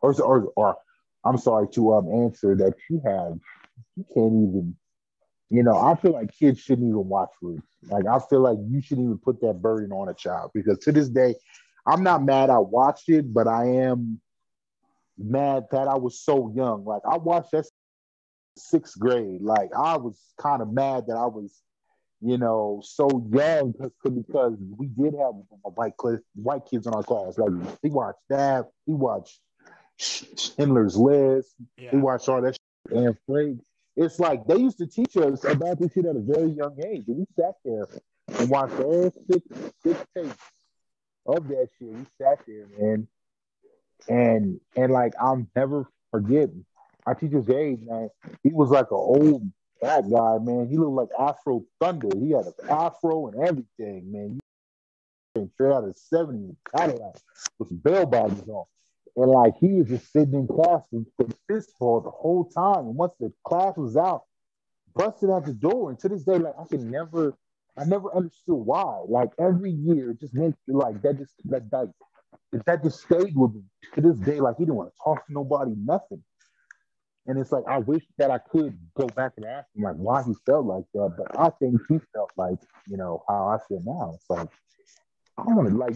[0.02, 0.78] or or, or
[1.24, 3.40] I'm sorry to um answer that you have.
[3.96, 4.76] You can't even
[5.50, 7.66] you know, I feel like kids shouldn't even watch Roots.
[7.90, 10.92] Like, I feel like you shouldn't even put that burden on a child because to
[10.92, 11.36] this day,
[11.88, 14.22] I'm not mad I watched it, but I am
[15.18, 16.86] mad that I was so young.
[16.86, 17.66] Like, I watched that
[18.58, 19.42] sixth grade.
[19.42, 21.52] Like, I was kind of mad that I was,
[22.22, 25.34] you know, so young because, we did have
[25.64, 27.38] white class, white kids in our class.
[27.38, 28.68] Like, we watched that.
[28.86, 29.40] We watched
[29.98, 31.56] Schindler's List.
[31.78, 31.90] Yeah.
[31.94, 32.98] We watched all that shit.
[32.98, 33.62] And Frank,
[34.00, 37.04] it's like they used to teach us about this shit at a very young age.
[37.08, 37.86] And we sat there
[38.40, 39.46] and watched all six,
[39.84, 40.38] six tapes
[41.26, 41.90] of that shit.
[41.90, 43.08] We sat there, man.
[44.08, 46.50] And and like I'll never forget
[47.06, 48.10] our teacher's age, man.
[48.42, 50.70] He was like an old black guy, man.
[50.70, 52.08] He looked like Afro Thunder.
[52.18, 54.40] He had an afro and everything, man.
[55.34, 57.16] He came straight out of the 70s Cadillac
[57.58, 58.64] with bell bottoms on.
[59.16, 61.08] And like he was just sitting in class with
[61.48, 62.88] fist ball the whole time.
[62.88, 64.24] And once the class was out,
[64.96, 65.90] busted out the door.
[65.90, 67.34] And to this day, like I can never,
[67.78, 69.04] I never understood why.
[69.08, 71.18] Like every year, just makes like that.
[71.18, 71.94] Just that that
[72.66, 73.64] that just stayed with me
[73.96, 74.40] to this day.
[74.40, 76.24] Like he didn't want to talk to nobody, nothing.
[77.28, 80.24] And it's like I wish that I could go back and ask him like why
[80.24, 81.14] he felt like that.
[81.18, 82.58] But I think he felt like
[82.88, 84.14] you know how I feel now.
[84.16, 84.50] It's like
[85.38, 85.96] I want to like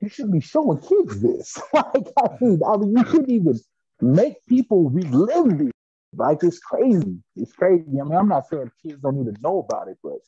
[0.00, 1.58] you should be showing kids this.
[1.72, 3.58] like, I mean, I mean, you shouldn't even
[4.00, 5.72] make people relive this.
[6.14, 7.18] Like, it's crazy.
[7.36, 7.84] It's crazy.
[8.00, 10.18] I mean, I'm not saying kids don't need to know about it, but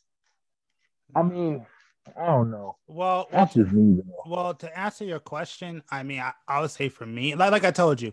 [1.15, 1.67] I mean,
[2.19, 2.77] I don't know.
[2.87, 4.01] Well, That's just me.
[4.27, 7.65] Well, to answer your question, I mean, I, I would say for me, like like
[7.65, 8.13] I told you,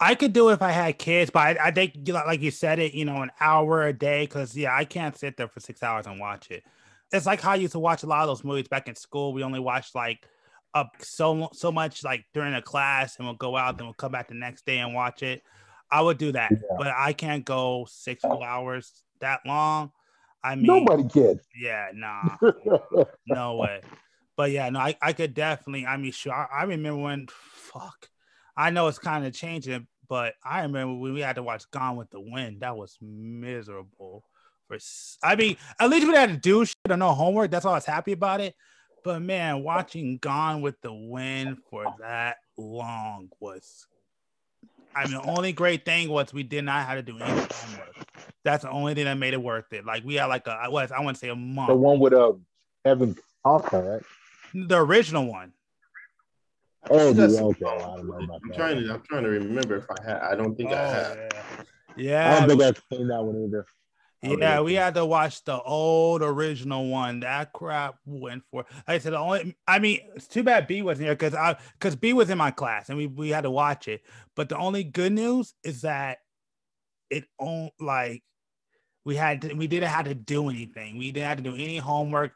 [0.00, 2.78] I could do it if I had kids, but I, I think like you said
[2.78, 5.82] it, you know, an hour a day, because yeah, I can't sit there for six
[5.82, 6.64] hours and watch it.
[7.12, 9.32] It's like how I used to watch a lot of those movies back in school.
[9.32, 10.26] We only watched like
[10.74, 14.12] up so so much like during a class, and we'll go out, then we'll come
[14.12, 15.42] back the next day and watch it.
[15.90, 16.58] I would do that, Yeah.
[16.76, 19.90] but I can't go six full hours that long.
[20.44, 21.40] I mean, Nobody can.
[21.58, 22.36] yeah, nah
[23.26, 23.80] no way.
[24.36, 25.84] But yeah, no, I, I could definitely.
[25.86, 26.32] I mean, sure.
[26.32, 27.26] I, I remember when.
[27.28, 28.08] Fuck,
[28.56, 31.96] I know it's kind of changing, but I remember when we had to watch Gone
[31.96, 32.60] with the Wind.
[32.60, 34.24] That was miserable.
[34.68, 34.76] For
[35.22, 37.50] I mean, at least we had to do shit or no homework.
[37.50, 38.54] That's all I was happy about it.
[39.04, 43.86] But man, watching Gone with the Wind for that long was.
[44.94, 47.96] I mean, the only great thing was we did not have to do any homework.
[48.44, 49.84] That's the only thing that made it worth it.
[49.84, 51.68] Like we had like a, I was, I want to say a month.
[51.68, 52.32] The one with uh
[52.84, 54.02] Kevin Costner, right?
[54.68, 55.52] The original one.
[56.90, 57.66] Oh, That's- dude, okay.
[57.66, 58.56] I don't know about I'm that.
[58.56, 61.18] trying to I'm trying to remember if I had I don't think I have.
[61.96, 62.34] yeah.
[62.36, 63.66] I don't think I've seen that one either.
[64.24, 67.20] Oh, I yeah, we had to watch the old original one.
[67.20, 68.64] That crap went for.
[68.88, 69.56] Like I said, the only.
[69.66, 72.50] I mean, it's too bad B wasn't here because I because B was in my
[72.50, 74.02] class and we we had to watch it.
[74.34, 76.18] But the only good news is that
[77.10, 78.22] it on like
[79.04, 80.98] we had to, we didn't have to do anything.
[80.98, 82.32] We didn't have to do any homework.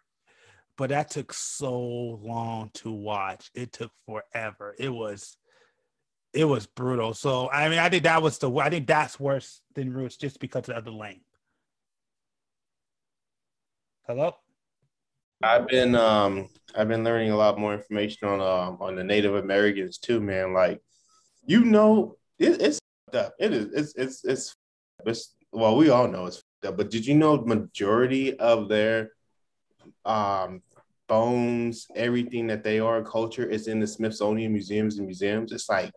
[0.78, 3.50] But that took so long to watch.
[3.54, 4.74] It took forever.
[4.78, 5.36] It was
[6.32, 7.12] it was brutal.
[7.14, 10.38] So I mean, I think that was the I think that's worse than Roots just
[10.38, 11.24] because of the length.
[14.08, 14.32] Hello.
[15.44, 19.36] I've been um I've been learning a lot more information on um on the Native
[19.36, 20.52] Americans too, man.
[20.52, 20.80] Like,
[21.46, 22.80] you know, it, it's
[23.14, 23.34] up.
[23.38, 23.72] It is.
[23.72, 24.56] It's it's it's.
[25.06, 26.76] it's well, we all know it's up.
[26.76, 29.12] But did you know majority of their
[30.04, 30.62] um
[31.08, 35.52] bones, everything that they are, culture is in the Smithsonian museums and museums.
[35.52, 35.92] It's like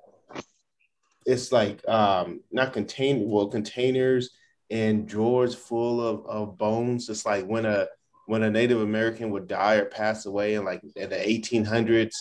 [1.25, 4.29] it's like um not contained well containers
[4.69, 7.09] and drawers full of, of bones.
[7.09, 7.87] It's like when a
[8.27, 12.15] when a Native American would die or pass away in like in the 1800s,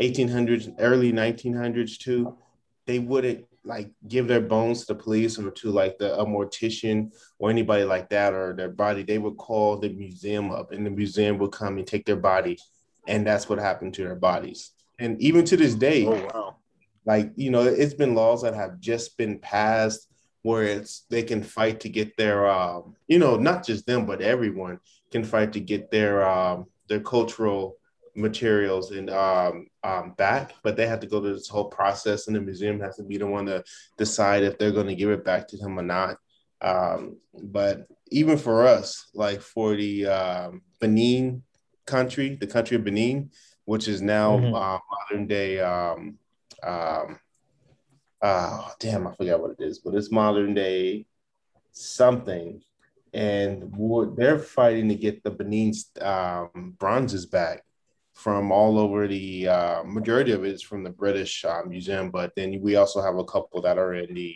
[0.00, 2.36] 1800s, early 1900s too,
[2.86, 7.12] they wouldn't like give their bones to the police or to like the a mortician
[7.38, 9.02] or anybody like that or their body.
[9.02, 12.58] They would call the museum up and the museum would come and take their body.
[13.06, 14.70] And that's what happened to their bodies.
[14.98, 16.56] And even to this day, Oh wow.
[17.04, 20.08] like you know it's been laws that have just been passed
[20.42, 24.20] where it's they can fight to get their um you know not just them but
[24.20, 24.78] everyone
[25.10, 27.76] can fight to get their um their cultural
[28.14, 32.36] materials and um, um back but they have to go through this whole process and
[32.36, 33.64] the museum has to be the one to
[33.96, 36.16] decide if they're going to give it back to them or not
[36.60, 41.42] um but even for us like for the um benin
[41.86, 43.30] country the country of benin
[43.64, 44.54] which is now Mhm.
[44.54, 46.18] uh, modern day um
[46.62, 47.18] um
[48.22, 51.04] uh damn i forgot what it is but it's modern day
[51.72, 52.62] something.
[53.14, 53.74] And
[54.16, 57.62] they're fighting to get the benin's um bronzes back
[58.14, 62.32] from all over the uh, majority of it is from the british uh, museum but
[62.36, 64.34] then we also have a couple that are in the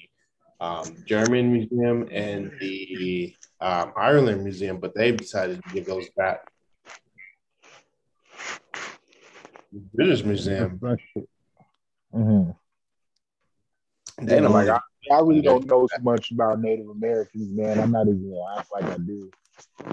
[0.60, 6.40] um, german museum and the um, ireland museum but they've decided to give those back.
[9.94, 10.80] British museum.
[12.14, 12.50] Mm-hmm.
[14.22, 14.80] They don't like I,
[15.12, 17.78] I really don't know so much about Native Americans, man.
[17.78, 19.30] I'm not even gonna act like I do.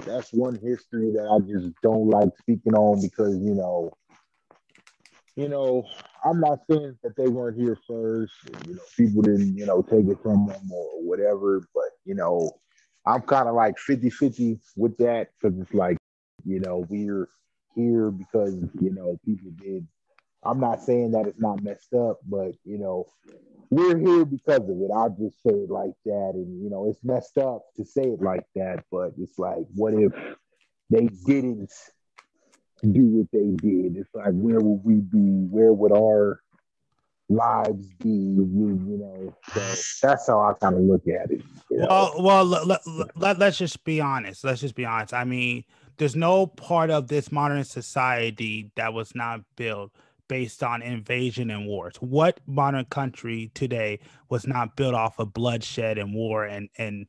[0.04, 3.92] That's one history that I just don't like speaking on because you know,
[5.36, 5.86] you know,
[6.24, 8.32] I'm not saying that they weren't here first.
[8.46, 11.60] and, You know, people didn't, you know, take it from them or whatever.
[11.74, 12.50] But you know,
[13.06, 15.98] I'm kind of like 50-50 with that because it's like,
[16.44, 17.28] you know, we're
[17.74, 19.86] here because you know people did.
[20.44, 23.06] I'm not saying that it's not messed up, but you know,
[23.70, 24.90] we're here because of it.
[24.94, 26.32] I'll just say it like that.
[26.34, 29.94] And, you know, it's messed up to say it like that, but it's like, what
[29.94, 30.12] if
[30.90, 31.72] they didn't
[32.82, 33.96] do what they did?
[33.96, 35.46] It's like, where would we be?
[35.50, 36.40] Where would our
[37.28, 38.10] lives be?
[38.10, 41.42] You, you know, so that's how I kind of look at it.
[41.70, 42.80] Well, well, let,
[43.16, 44.44] let, let's just be honest.
[44.44, 45.14] Let's just be honest.
[45.14, 45.64] I mean,
[45.96, 49.90] there's no part of this modern society that was not built
[50.28, 51.96] based on invasion and wars.
[51.96, 57.06] What modern country today was not built off of bloodshed and war and and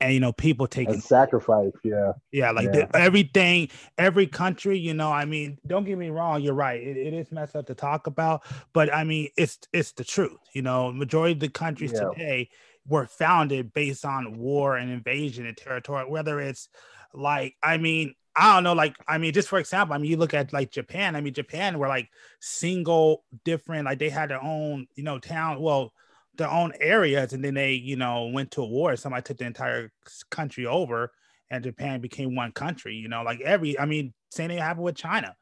[0.00, 2.12] and you know people taking and sacrifice, yeah.
[2.30, 2.86] yeah like Yeah.
[2.86, 6.96] the- everything every country you know i mean don't get me wrong you're right it,
[6.98, 8.42] it is messed up to talk about
[8.74, 12.08] but i mean it's it's the truth you know majority of the countries Yeah.
[12.10, 12.50] today
[12.86, 16.68] were founded based on war and invasion and territory whether it's
[17.14, 20.16] like i mean i don't know like i mean just for example i mean you
[20.16, 22.08] look at like japan i mean japan were like
[22.40, 25.92] single different like they had their own you know town well
[26.36, 29.44] their own areas and then they you know went to a war somebody took the
[29.44, 29.90] entire
[30.30, 31.12] country over
[31.50, 34.96] and japan became one country you know like every i mean same thing happened with
[34.96, 35.34] china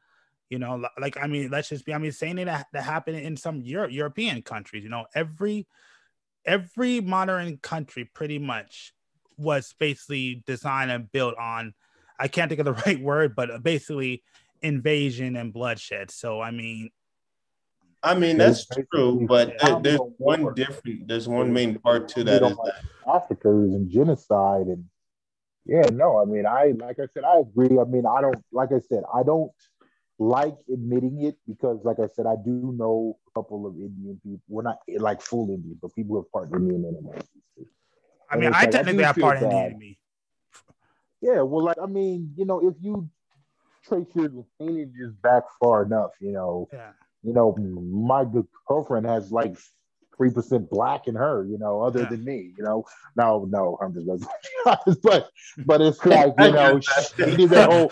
[0.49, 3.17] you know like i mean let's just be i mean same thing that, that happened
[3.17, 5.67] in some Europe, european countries you know every
[6.45, 8.93] every modern country pretty much
[9.37, 11.73] was basically designed and built on
[12.19, 14.23] i can't think of the right word but uh, basically
[14.61, 16.89] invasion and bloodshed so i mean
[18.03, 21.07] I mean, that's true, but there's one different.
[21.07, 22.75] There's one main part to that is that
[23.07, 24.85] Africa is in genocide, and
[25.65, 27.79] yeah, no, I mean, I like I said, I agree.
[27.79, 29.51] I mean, I don't like I said, I don't
[30.19, 34.43] like admitting it because, like I said, I do know a couple of Indian people.
[34.47, 37.21] We're not like full Indian, but people who have part Indian in
[38.29, 39.97] I mean, I like, technically I have part Indian in me.
[41.25, 43.09] Yeah, well, like I mean, you know, if you
[43.83, 46.91] trace your lineages back far enough, you know, yeah.
[47.23, 49.57] you know, my good girlfriend has like
[50.15, 52.09] three percent black in her, you know, other yeah.
[52.09, 52.85] than me, you know.
[53.15, 54.07] No, no, I'm just
[54.67, 55.31] honest, but
[55.65, 57.91] but it's like you know, she did that whole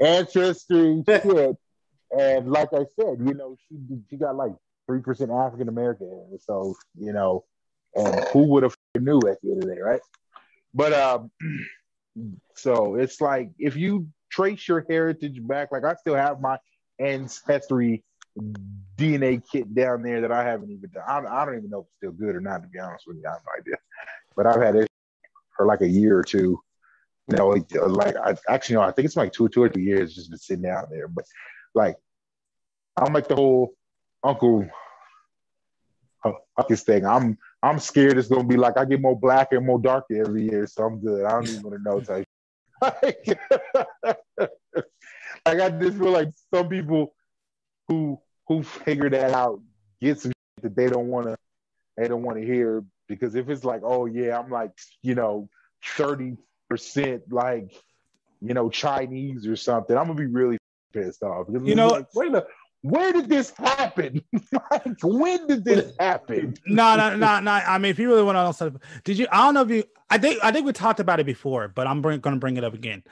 [0.00, 1.56] ancestry shit,
[2.18, 3.76] and like I said, you know, she
[4.10, 4.54] she got like
[4.88, 7.44] three percent African American, so you know,
[7.94, 10.00] and who would have knew at the end of the day, right?
[10.76, 11.30] But um,
[12.54, 16.58] so it's like if you trace your heritage back, like I still have my
[16.98, 18.04] ancestry
[18.96, 21.04] DNA kit down there that I haven't even done.
[21.06, 23.16] I, I, don't even know if it's still good or not, to be honest with
[23.16, 23.24] you.
[23.26, 23.76] I have no idea.
[24.34, 24.88] But I've had it
[25.56, 26.60] for like a year or two.
[27.28, 29.84] You know, like uh, I actually no, I think it's like two, two or three
[29.84, 31.08] years just been sitting down there.
[31.08, 31.24] But
[31.74, 31.96] like
[32.96, 33.74] I'm like the whole
[34.22, 34.68] Uncle
[36.56, 37.06] Ruckus thing.
[37.06, 40.44] I'm I'm scared it's gonna be like I get more black and more darker every
[40.44, 41.24] year, so I'm good.
[41.24, 42.26] I don't even want to know type.
[42.82, 43.38] like,
[45.46, 47.14] like I just feel like some people
[47.88, 49.60] who who figure that out
[50.00, 51.36] get some that they don't want to
[51.96, 54.72] they don't want to hear because if it's like oh yeah I'm like
[55.02, 55.48] you know
[55.96, 56.36] thirty
[56.68, 57.72] percent like
[58.40, 60.58] you know Chinese or something I'm gonna be really
[60.92, 62.46] pissed off because you know like, wait a
[62.86, 64.22] where did this happen?
[64.70, 66.54] like, when did this happen?
[66.66, 67.50] no, no, no, no.
[67.50, 69.26] I mean, if you really want to know did you?
[69.30, 69.84] I don't know if you.
[70.08, 72.64] I think I think we talked about it before, but I'm bring, gonna bring it
[72.64, 73.02] up again.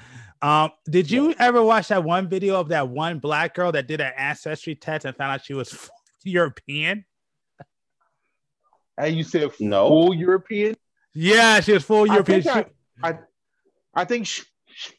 [0.42, 4.00] Um, did you ever watch that one video of that one black girl that did
[4.00, 5.90] an ancestry test and found out she was
[6.22, 7.04] European?
[8.96, 9.88] And you said no.
[9.88, 10.76] full European?
[11.14, 12.40] Yeah, she was full European.
[12.46, 12.68] I think,
[13.02, 13.18] I, I,
[13.94, 14.42] I think she,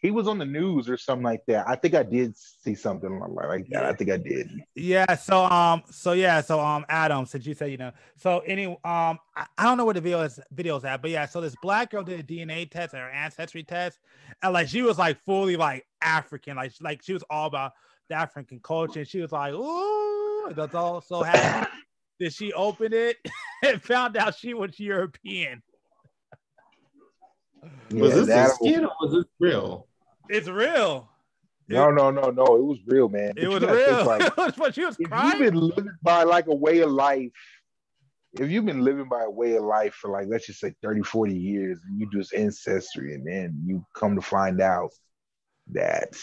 [0.02, 1.68] he was on the news or something like that.
[1.68, 3.86] I think I did see something like that.
[3.86, 4.50] I think I did.
[4.76, 5.16] Yeah.
[5.16, 5.84] So um.
[5.90, 6.42] So yeah.
[6.42, 6.86] So um.
[6.90, 7.92] Adam, since you said you know.
[8.18, 9.20] So any um.
[9.36, 11.26] I, I don't know where the video is videos at, but yeah.
[11.26, 14.00] So this black girl did a DNA test and her ancestry test,
[14.42, 17.74] and like she was like fully like African, like like she was all about
[18.10, 21.70] the African culture, and she was like, "Ooh, that's all so happy."
[22.20, 23.18] Did she open it
[23.64, 25.62] and found out she was European?
[27.92, 29.88] Was this a skit or was this real?
[30.30, 31.10] It's real.
[31.68, 32.44] No, no, no, no.
[32.56, 33.34] It was real, man.
[33.38, 34.06] It was real.
[34.06, 35.40] Like, but she was if crying.
[35.40, 37.32] you've been living by like a way of life,
[38.34, 41.02] if you've been living by a way of life for like let's just say 30,
[41.04, 44.92] 40 years, and you do this ancestry, and then you come to find out
[45.72, 46.16] that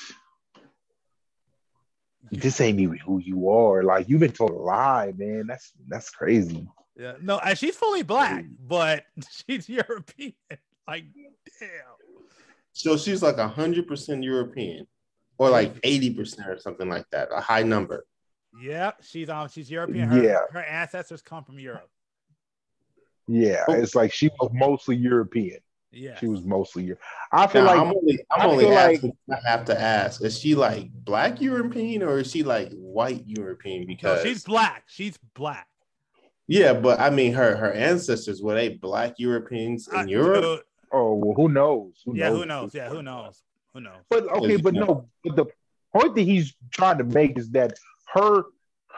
[2.30, 3.82] this ain't even who you are.
[3.82, 5.47] Like you've been told a lie, man.
[5.47, 6.66] That's that's crazy.
[6.97, 9.05] Yeah, no, she's fully black, but
[9.47, 10.34] she's European.
[10.87, 11.05] Like,
[11.61, 11.68] damn.
[12.72, 14.87] So she's like hundred percent European,
[15.39, 18.07] or like eighty percent or something like that, a high number.
[18.61, 20.09] Yeah, she's um she's European.
[20.09, 21.89] Her, yeah, her ancestors come from Europe.
[23.28, 23.72] Yeah, oh.
[23.72, 25.59] it's like she was mostly European.
[25.91, 27.09] Yeah, she was mostly European.
[27.30, 29.12] I feel now, like I'm only, I'm only asking.
[29.28, 33.22] Like, I have to ask: Is she like black European or is she like white
[33.26, 33.87] European?
[33.87, 34.85] Because no, she's black.
[34.87, 35.68] She's black.
[36.49, 40.62] Yeah, but I mean, her her ancestors were they black Europeans in Europe?
[40.93, 42.03] Oh well, who knows?
[42.05, 42.38] Who yeah, knows?
[42.38, 42.74] who knows?
[42.74, 43.43] Yeah, who knows?
[43.74, 44.03] Who knows?
[44.09, 45.09] But okay, but no.
[45.24, 45.47] But the
[45.95, 47.78] point that he's trying to make is that
[48.12, 48.45] her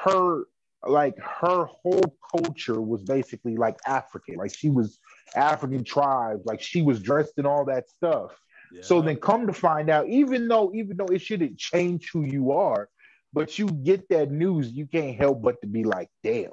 [0.05, 0.45] her
[0.87, 4.37] like her whole culture was basically like African.
[4.37, 4.99] Like she was
[5.35, 6.45] African tribes.
[6.45, 8.33] Like she was dressed in all that stuff.
[8.73, 8.83] Yeah.
[8.83, 12.53] So then come to find out, even though even though it shouldn't change who you
[12.53, 12.89] are,
[13.33, 16.53] but you get that news, you can't help but to be like, damn.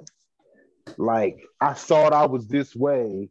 [0.98, 3.30] Like I thought I was this way,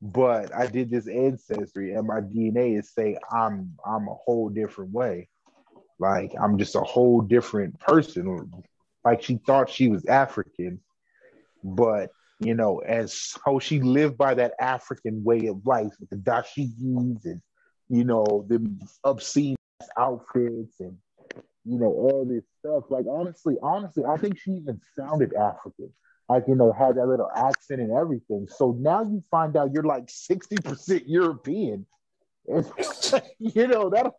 [0.00, 4.92] but I did this ancestry and my DNA is saying I'm I'm a whole different
[4.92, 5.28] way.
[5.98, 8.50] Like I'm just a whole different person.
[9.04, 10.80] Like she thought she was African,
[11.64, 16.16] but you know, as how she lived by that African way of life with the
[16.16, 17.40] dashikis and
[17.88, 18.70] you know the
[19.02, 19.56] obscene
[19.96, 20.96] outfits and
[21.64, 22.84] you know all this stuff.
[22.90, 25.92] Like honestly, honestly, I think she even sounded African
[26.28, 28.46] like you know had that little accent and everything.
[28.48, 31.86] So now you find out you're like sixty percent European,
[32.46, 32.66] and
[33.38, 34.12] you know that.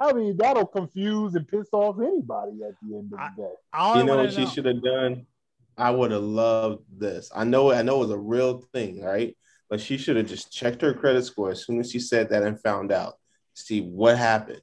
[0.00, 3.52] I mean, that'll confuse and piss off anybody at the end of the day.
[3.72, 5.24] I, you know what she should have done?
[5.76, 7.30] I would have loved this.
[7.34, 9.36] I know, I know it was a real thing, right?
[9.68, 12.42] But she should have just checked her credit score as soon as she said that
[12.42, 13.14] and found out.
[13.54, 14.60] See what happened.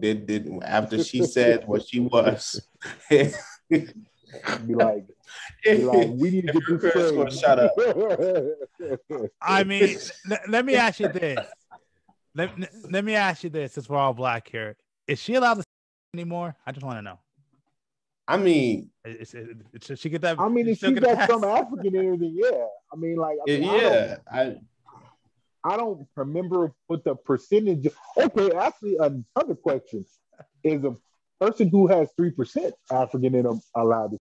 [0.00, 2.60] Did did after she said what she was.
[3.10, 5.14] Be like, be
[5.66, 7.32] like, we need to get this straight.
[7.32, 7.72] Shut up.
[9.42, 9.96] I mean,
[10.28, 11.38] let, let me ask you this.
[12.34, 12.50] Let,
[12.90, 14.76] let me ask you this, since we're all black here.
[15.06, 15.64] Is she allowed to
[16.14, 16.54] anymore?
[16.66, 17.18] I just want to know.
[18.28, 20.38] I mean, Is, is, is- should she get that?
[20.38, 22.66] I mean, if still she get a got some African in her, yeah.
[22.92, 24.56] I mean, like, I, mean, I don't- yeah, I,
[25.64, 27.88] I don't remember what the percentage.
[28.16, 30.04] Okay, actually, another question
[30.62, 30.94] is a
[31.40, 34.17] person who has three percent African in them allowed to.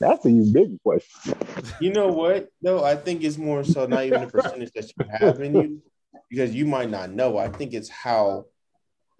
[0.00, 1.34] That's a big question.
[1.80, 2.48] you know what?
[2.62, 5.82] No, I think it's more so not even the percentage that you have in you,
[6.30, 7.36] because you might not know.
[7.36, 8.46] I think it's how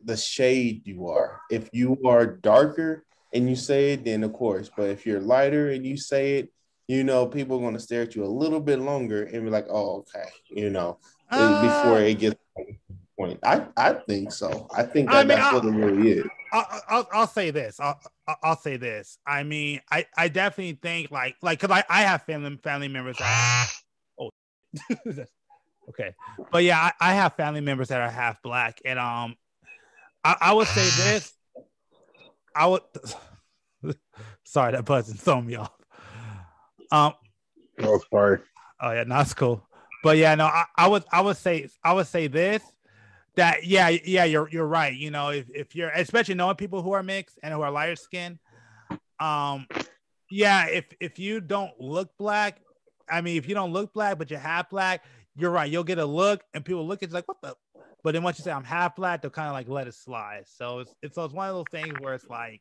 [0.03, 1.41] the shade you are.
[1.51, 3.05] If you are darker
[3.35, 4.70] and you say it, then of course.
[4.74, 6.53] But if you're lighter and you say it,
[6.89, 9.51] you know, people are going to stare at you a little bit longer and be
[9.51, 10.99] like, "Oh, okay," you know,
[11.31, 12.89] Uh, before it gets to the
[13.20, 13.38] point.
[13.42, 14.66] I I think so.
[14.74, 16.26] I think that I mean, that's I- what it really is.
[16.52, 17.78] I'll, I'll, I'll say this.
[17.78, 19.18] I'll, I'll- I'll say this.
[19.24, 23.18] I mean, I, I definitely think like like because I, I have family family members
[23.18, 23.70] that
[24.20, 24.30] oh
[25.90, 26.14] okay,
[26.50, 29.36] but yeah, I, I have family members that are half black, and um,
[30.24, 31.32] I, I would say this.
[32.54, 32.82] I would.
[34.44, 35.72] Sorry, that buzzing throw me off.
[36.90, 37.12] Um.
[37.82, 38.40] Oh, sorry.
[38.80, 39.64] Oh yeah, no, that's cool.
[40.02, 42.62] But yeah, no, I, I would I would say I would say this
[43.41, 44.95] that yeah, yeah, you're you're right.
[44.95, 47.97] You know, if, if you're especially knowing people who are mixed and who are lighter
[47.97, 48.38] skin,
[49.18, 49.66] um,
[50.30, 52.61] yeah, if if you don't look black,
[53.09, 55.05] I mean, if you don't look black but you're half black,
[55.36, 55.70] you're right.
[55.70, 57.57] You'll get a look, and people look at you like, what the?
[58.05, 60.45] But then once you say I'm half black, they'll kind of like let it slide.
[60.47, 62.61] So it's it's, it's one of those things where it's like,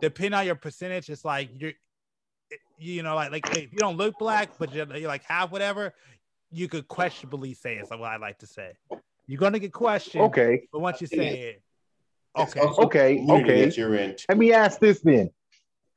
[0.00, 1.72] depending on your percentage, it's like you're
[2.78, 5.92] you know, like like if you don't look black, but you're, you're like half whatever,
[6.52, 8.74] you could questionably say it's what I like to say.
[9.32, 11.62] You're gonna get questioned, Okay, but once you say it,
[12.36, 13.70] It's okay, also okay, okay.
[13.74, 14.14] you're in.
[14.28, 15.30] let me ask this then.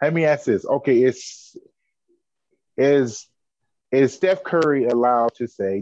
[0.01, 0.65] Let me ask this.
[0.65, 1.53] Okay, is
[2.77, 3.27] is
[3.91, 5.81] is Steph Curry allowed to say?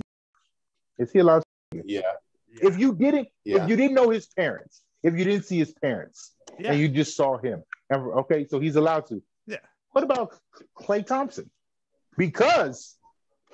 [0.98, 1.44] Is he allowed?
[1.72, 2.02] Yeah,
[2.50, 3.62] If you didn't, yeah.
[3.64, 6.88] if you didn't know his parents, if you didn't see his parents, yeah, and you
[6.90, 9.22] just saw him, okay, so he's allowed to.
[9.46, 9.58] Yeah.
[9.92, 10.34] What about
[10.76, 11.52] Klay Thompson?
[12.18, 12.96] Because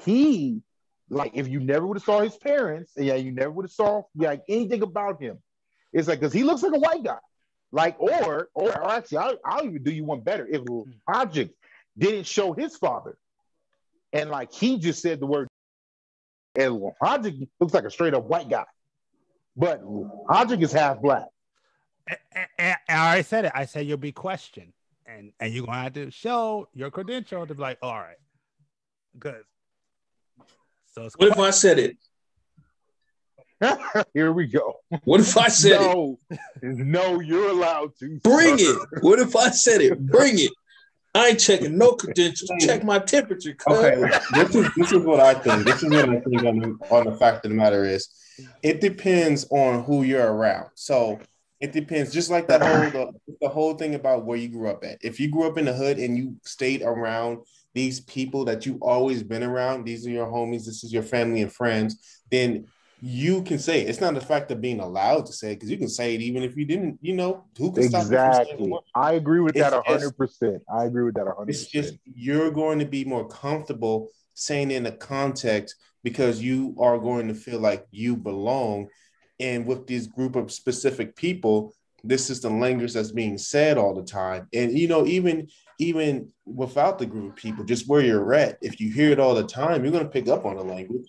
[0.06, 0.62] he,
[1.10, 3.72] like, if you never would have saw his parents, and yeah, you never would have
[3.72, 5.40] saw like anything about him.
[5.92, 7.18] It's like because he looks like a white guy,
[7.72, 10.48] like, or or, actually, I'll, I'll even do you one better.
[10.48, 10.82] If hmm.
[11.12, 11.50] Logic
[11.98, 13.18] didn't show his father,
[14.14, 15.48] and like he just said the word,
[16.56, 18.66] and Logic looks like a straight up white guy,
[19.56, 21.26] but Logic is half black.
[22.08, 22.20] and,
[22.58, 23.52] and, and I said it.
[23.56, 24.74] I said you'll be questioned,
[25.08, 28.18] and and you're gonna have to show your credential to be like, all right,
[29.18, 29.44] good.
[30.92, 31.98] So it's What if I said it?
[34.14, 34.76] Here we go.
[35.04, 35.82] What if I said it?
[35.82, 36.20] no,
[36.62, 38.20] no, you're allowed to.
[38.24, 38.78] Bring sir.
[38.94, 39.04] it.
[39.04, 40.00] What if I said it?
[40.00, 40.52] Bring it.
[41.14, 42.50] I ain't checking no credentials.
[42.60, 43.54] Check my temperature.
[43.54, 43.78] cuz.
[43.78, 45.66] Okay, this is this is what I think.
[45.66, 48.10] This is what I think on the, on the fact of the matter is,
[48.62, 50.70] it depends on who you're around.
[50.76, 51.20] So
[51.60, 54.84] it depends, just like that whole the, the whole thing about where you grew up
[54.86, 55.00] at.
[55.02, 57.40] If you grew up in the hood and you stayed around
[57.74, 61.42] these people that you've always been around, these are your homies, this is your family
[61.42, 62.66] and friends, then
[63.02, 63.90] you can say it.
[63.90, 66.22] It's not the fact of being allowed to say it because you can say it
[66.22, 67.00] even if you didn't.
[67.02, 68.80] You know, who can stop you from saying the Exactly.
[68.96, 70.62] I agree with that hundred percent.
[70.72, 71.64] I agree with that hundred percent.
[71.64, 76.98] It's just you're going to be more comfortable saying in a context because you are
[76.98, 78.88] going to feel like you belong.
[79.40, 83.94] And with this group of specific people, this is the language that's being said all
[83.94, 84.48] the time.
[84.54, 85.48] And you know, even
[85.80, 89.34] even without the group of people, just where you're at, if you hear it all
[89.34, 91.08] the time, you're gonna pick up on the language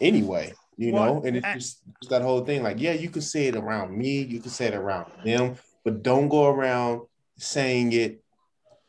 [0.00, 0.52] anyway.
[0.76, 2.62] You Well, know, and it's I- just, just that whole thing.
[2.62, 6.02] Like, yeah, you can say it around me, you can say it around them, but
[6.02, 7.02] don't go around
[7.36, 8.22] saying it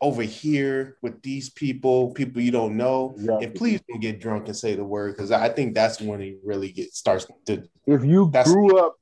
[0.02, 3.16] over here with these people, people you don't know.
[3.20, 3.38] Yeah.
[3.40, 6.38] And please don't get drunk and say the word because I think that's when it
[6.44, 7.64] really gets starts to.
[7.86, 8.96] If you grew up,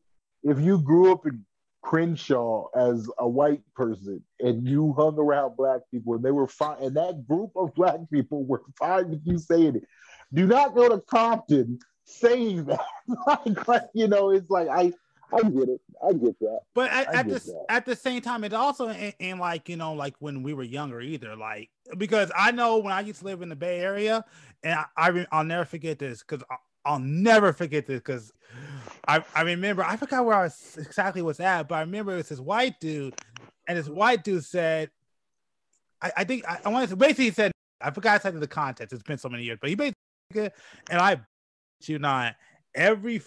[0.44, 1.46] if you grew up in
[1.82, 6.84] Crenshaw as a white person and you hung around black people and they were fine,
[6.84, 9.84] and that group of black people were fine with you saying it,
[10.34, 12.86] do not go to Compton saying that.
[13.28, 14.92] like, like, you know, it's like I,
[15.32, 16.60] I get it, I get that.
[16.74, 17.66] But at, I at the that.
[17.70, 20.64] at the same time, it's also in, in like you know, like when we were
[20.64, 24.26] younger, either like because I know when I used to live in the Bay Area,
[24.64, 26.44] and I, I re- I'll never forget this because
[26.90, 28.34] I'll never forget this because
[29.08, 32.18] I I remember I forgot where I was exactly was at, but I remember it
[32.18, 33.14] was this white dude,
[33.68, 34.90] and this white dude said,
[36.02, 38.92] I, I think I, I wanted to basically he said I forgot exactly the context.
[38.92, 39.96] It's been so many years, but he basically
[40.90, 41.22] and I
[41.86, 42.36] you not
[42.74, 43.22] every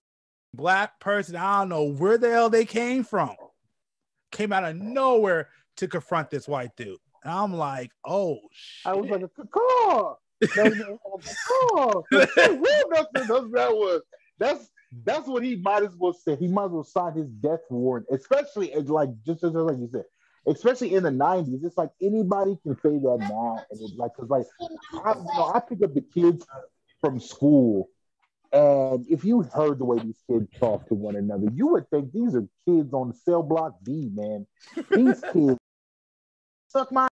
[0.53, 3.37] black person, I don't know where the hell they came from,
[4.33, 6.99] came out of nowhere to confront this white dude.
[7.23, 8.93] And I'm like, oh shit.
[8.93, 10.17] I was like, a caw.
[10.57, 12.03] No, no, a caw.
[12.11, 14.03] That's what that was.
[14.39, 14.71] That's
[15.05, 16.37] that's what he might as well say.
[16.37, 20.05] He might as well sign his death warrant, especially like just as like you said,
[20.47, 21.65] especially in the '90s.
[21.65, 24.47] It's like anybody can say that now, and it's like because like
[25.05, 26.47] I, you know, I pick up the kids
[27.01, 27.89] from school,
[28.53, 32.13] and if you heard the way these kids talk to one another, you would think
[32.13, 34.47] these are kids on cell block B, man.
[34.91, 35.59] These kids
[36.69, 37.09] suck my.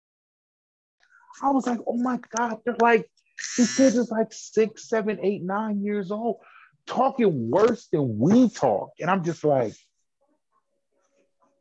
[1.43, 3.11] I was like, oh my god, they're like
[3.57, 6.39] these kids is like six, seven, eight, nine years old
[6.87, 8.91] talking worse than we talk.
[9.01, 9.75] And I'm just like,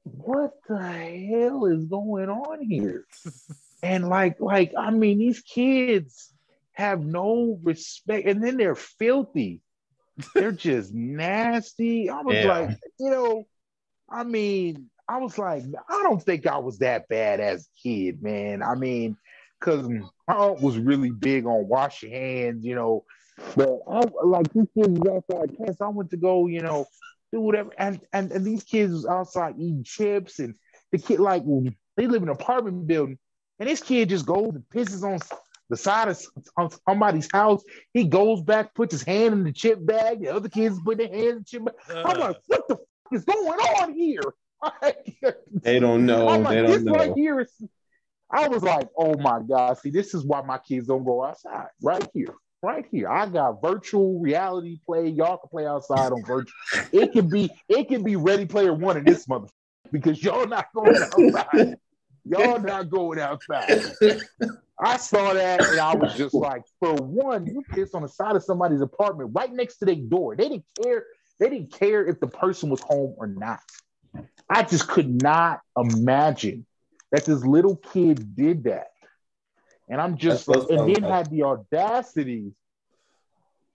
[0.04, 3.06] what the hell is going on here?
[3.84, 6.32] and like, like, I mean, these kids
[6.74, 9.62] have no respect, and then they're filthy.
[10.34, 12.10] They're just nasty.
[12.10, 12.46] I was yeah.
[12.48, 13.48] like, you know,
[14.10, 18.22] I mean, I was like, I don't think I was that bad as a kid,
[18.22, 18.62] man.
[18.62, 19.18] I mean,
[19.66, 19.88] because
[20.28, 23.04] my aunt was really big on wash your hands, you know,
[23.56, 25.78] but I like these kids was outside camp.
[25.78, 26.86] So I went to go, you know,
[27.34, 27.72] do whatever.
[27.78, 30.40] And and, and these kids was outside eating chips.
[30.40, 30.56] And
[30.92, 31.44] the kid, like,
[31.98, 33.18] they live in an apartment building.
[33.60, 35.20] And this kid just goes and pisses on
[35.70, 36.16] the side
[36.58, 37.64] of somebody's house.
[37.94, 40.22] He goes back, puts his hand in the chip bag.
[40.22, 41.76] The other kids put their hands in the chip bag.
[41.90, 42.80] Uh, I'm like, what the f-
[43.12, 44.22] is going on here?
[45.62, 46.28] they don't know.
[46.28, 46.94] I'm like, they don't this know.
[46.94, 47.52] right here is.
[48.32, 49.78] I was like, oh my God.
[49.78, 51.68] See, this is why my kids don't go outside.
[51.82, 53.08] Right here right here.
[53.10, 55.08] I got virtual reality play.
[55.08, 56.54] Y'all can play outside on virtual.
[56.92, 59.48] It can be it can be Ready Player One in this mother
[59.92, 61.78] because y'all not going outside.
[62.26, 63.84] Y'all not going outside.
[64.80, 68.36] I saw that and I was just like, for one, you piss on the side
[68.36, 70.36] of somebody's apartment right next to their door.
[70.36, 71.06] They didn't care.
[71.40, 73.60] They didn't care if the person was home or not.
[74.50, 76.66] I just could not imagine
[77.16, 78.88] that this little kid did that.
[79.88, 82.52] And I'm just like, and then had the audacity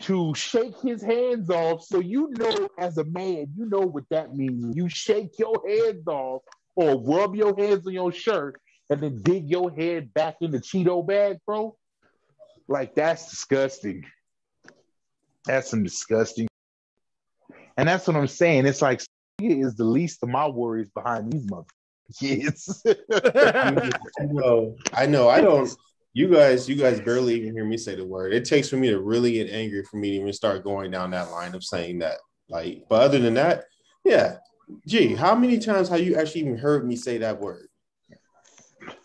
[0.01, 1.83] to shake his hands off.
[1.83, 4.77] So you know, as a man, you know what that means.
[4.77, 6.43] You shake your hands off
[6.75, 8.61] or rub your hands on your shirt
[8.91, 11.75] and then dig your head back in the Cheeto bag, bro.
[12.69, 14.05] Like that's disgusting.
[15.47, 16.47] That's some disgusting.
[17.79, 18.67] And that's what I'm saying.
[18.67, 19.01] It's like
[19.39, 21.80] is the least of my worries behind these motherfuckers.
[22.21, 22.83] Yes.
[22.87, 23.75] I
[24.21, 24.43] know.
[24.45, 25.29] Oh, I know.
[25.29, 25.71] I don't
[26.13, 28.33] you guys, you guys barely even hear me say the word.
[28.33, 31.11] It takes for me to really get angry for me to even start going down
[31.13, 32.19] that line of saying that.
[32.49, 33.65] Like, but other than that,
[34.05, 34.37] yeah.
[34.87, 37.69] Gee, how many times have you actually even heard me say that word?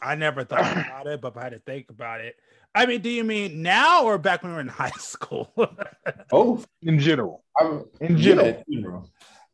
[0.02, 2.36] I never thought about it, but if I had to think about it,
[2.74, 5.54] I mean, do you mean now or back when we were in high school?
[6.32, 7.44] oh, in general.
[7.60, 8.48] I'm, in general.
[8.48, 9.10] Yeah, in general.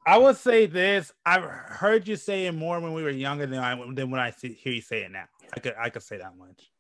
[0.06, 1.12] I would say this.
[1.26, 4.32] I've heard you say it more when we were younger than I than when I
[4.32, 5.26] see, hear you say it now.
[5.56, 6.72] I could I could say that much.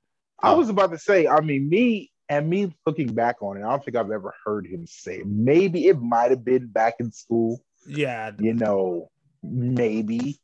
[0.42, 3.70] I was about to say, I mean, me and me looking back on it, I
[3.70, 5.28] don't think I've ever heard him say it.
[5.28, 7.62] Maybe it might have been back in school.
[7.88, 8.32] Yeah.
[8.40, 9.12] You know,
[9.44, 10.40] maybe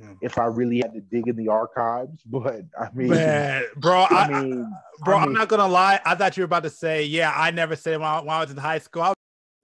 [0.00, 0.16] mm.
[0.20, 4.26] if I really had to dig in the archives, but I mean, Man, bro, I,
[4.26, 6.00] I mean, bro, I am not gonna lie.
[6.04, 8.40] I thought you were about to say, yeah, I never said when I, when I
[8.40, 9.14] was in high school.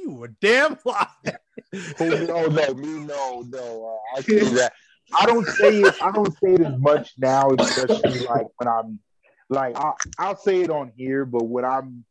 [0.01, 1.07] You were damn lie.
[1.25, 3.99] oh, no, no, me, no, no.
[4.15, 4.73] Uh, I say that.
[5.19, 5.95] I don't say it.
[6.03, 9.01] I don't say it as much now, especially like when I'm
[9.49, 12.05] like I, I'll say it on here, but when I'm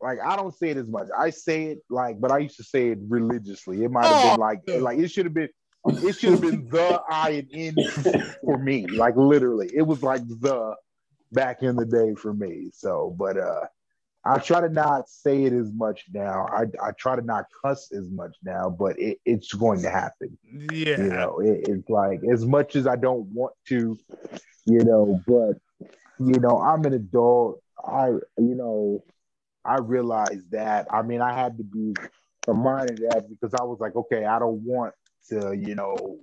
[0.00, 1.08] like I don't say it as much.
[1.16, 3.82] I say it like, but I used to say it religiously.
[3.84, 4.30] It might have oh.
[4.30, 5.48] been like like it should have been
[5.86, 7.74] it should have been the I and N
[8.44, 8.86] for me.
[8.86, 9.70] Like literally.
[9.74, 10.74] It was like the
[11.32, 12.70] back in the day for me.
[12.72, 13.66] So but uh
[14.26, 16.46] I try to not say it as much now.
[16.50, 20.36] I, I try to not cuss as much now, but it, it's going to happen.
[20.72, 20.98] Yeah.
[20.98, 23.96] You know, it, it's like as much as I don't want to,
[24.64, 25.58] you know, but
[26.18, 27.62] you know, I'm an adult.
[27.84, 29.04] I, you know,
[29.64, 30.86] I realized that.
[30.90, 31.94] I mean, I had to be
[32.48, 34.94] reminded that because I was like, okay, I don't want
[35.28, 36.18] to, you know,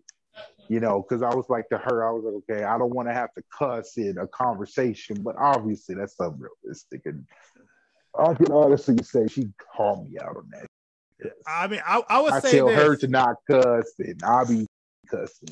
[0.68, 3.08] you know, because I was like to her, I was like, okay, I don't want
[3.08, 7.02] to have to cuss in a conversation, but obviously that's unrealistic.
[7.06, 7.26] And
[8.18, 10.68] I can honestly say she called me out on that.
[11.48, 12.76] I mean, I, I would I say tell this.
[12.76, 14.68] her to not cuss, and I'll be
[15.10, 15.50] cussing.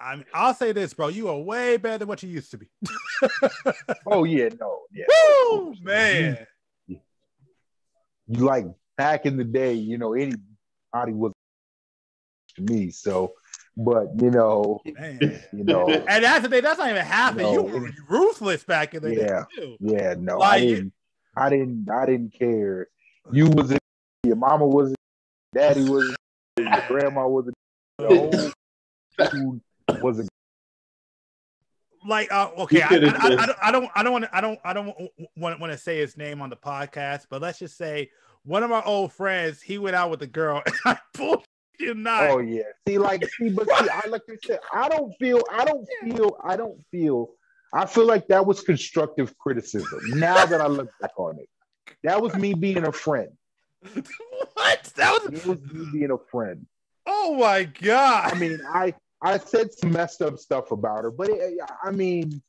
[0.00, 1.08] I mean, I'll say this, bro.
[1.08, 2.68] You are way better than what you used to be.
[4.06, 5.04] oh yeah, no, yeah.
[5.50, 6.46] Woo, man.
[6.86, 7.00] You,
[8.26, 8.66] you, like
[8.96, 11.32] back in the day, you know, anybody was
[12.56, 12.90] to me.
[12.90, 13.34] So,
[13.76, 15.18] but you know, man.
[15.52, 16.62] you know, and that's the thing.
[16.62, 17.52] That's not even happening.
[17.52, 19.76] You, know, you were ruthless back in the yeah, day.
[19.80, 20.92] Yeah, no, like, I didn't.
[21.36, 21.88] I didn't.
[21.90, 22.88] I didn't care.
[23.32, 23.76] You was
[24.24, 24.94] your mama was
[25.54, 26.14] daddy was
[26.58, 27.52] your grandma was a,
[27.98, 28.50] the
[29.18, 29.60] whole
[30.02, 30.28] was a
[32.06, 34.72] like uh, okay, I, I, I, I, don't I don't want to I don't I
[34.72, 34.94] don't
[35.36, 38.10] want want to say his name on the podcast, but let's just say
[38.44, 41.44] one of our old friends he went out with a girl and I pulled
[41.80, 42.30] you not.
[42.30, 45.64] Oh yeah, see like see, but see, I like I said, I don't feel I
[45.64, 47.30] don't feel I don't feel
[47.72, 50.00] I feel like that was constructive criticism.
[50.18, 51.48] Now that I look back on it,
[52.02, 53.30] that was me being a friend.
[54.54, 54.92] what?
[54.96, 56.66] That was was me being a friend.
[57.06, 58.32] Oh my god!
[58.32, 62.42] I mean, I I said some messed up stuff about her, but it, I mean,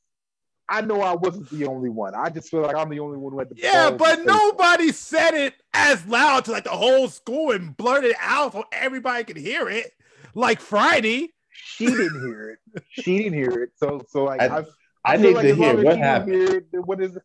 [0.72, 2.14] I know I wasn't the only one.
[2.15, 5.34] I just feel like I'm the only one who had the yeah, but nobody said
[5.34, 9.69] it as loud to like the whole school and blurted out so everybody could hear
[9.69, 9.93] it.
[10.34, 12.84] Like Friday, she didn't hear it.
[12.89, 13.72] She didn't hear it.
[13.76, 14.65] So so like I, I,
[15.06, 16.34] I need like to hear what happened.
[16.34, 17.23] Hear it, what is it?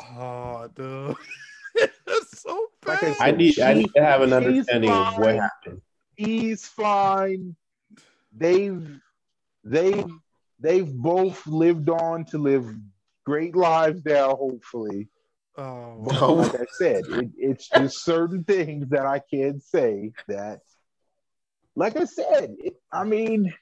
[0.00, 1.16] Oh, dude.
[1.74, 3.02] it's so bad.
[3.02, 5.14] Like I, need she, I need to have an understanding fine.
[5.14, 5.82] of what happened.
[6.16, 7.56] He's fine
[8.32, 9.00] they've
[9.64, 10.04] they
[10.60, 12.66] they've both lived on to live
[13.24, 15.08] great lives now, hopefully.
[15.56, 20.60] Oh, but like I said, it, it's just certain things that I can't say that.
[21.76, 23.52] Like I said, it, I mean,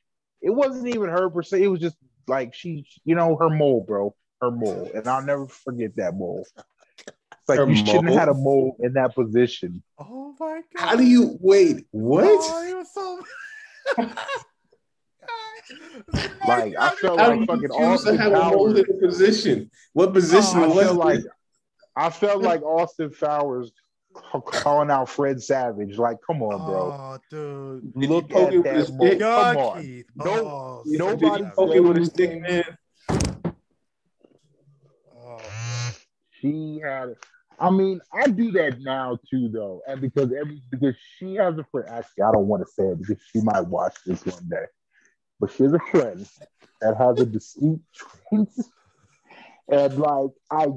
[0.40, 1.62] it wasn't even her per se.
[1.62, 1.96] It was just
[2.26, 6.46] like she, you know, her mole, bro, her mole, and I'll never forget that mole.
[6.56, 7.86] It's like her you mole?
[7.86, 9.82] shouldn't have had a mole in that position.
[9.98, 10.88] Oh my god!
[10.88, 11.86] How do you wait?
[11.94, 12.24] Oh, what?
[12.26, 13.22] Oh,
[13.96, 14.06] so...
[16.46, 18.78] like I felt like fucking Austin Powers.
[18.78, 19.70] In position.
[19.92, 21.20] What position oh, I felt like
[21.96, 23.72] I felt like Austin Powers
[24.30, 25.98] calling out Fred Savage.
[25.98, 26.92] Like, come on, bro.
[26.92, 27.92] Oh, dude.
[27.94, 28.88] Look at that.
[28.90, 29.20] Moment.
[29.20, 30.04] Come on.
[30.16, 32.64] No, oh, nobody poke it with a stick, man.
[35.16, 35.38] Oh.
[36.40, 37.14] She had.
[37.60, 41.64] I mean, I do that now too, though, and because every because she has a
[41.64, 41.88] friend.
[41.90, 44.66] Actually, I don't want to say it because she might watch this one day
[45.40, 46.27] but she has a friend
[46.81, 48.48] that has a distinct trait.
[49.69, 50.69] and like I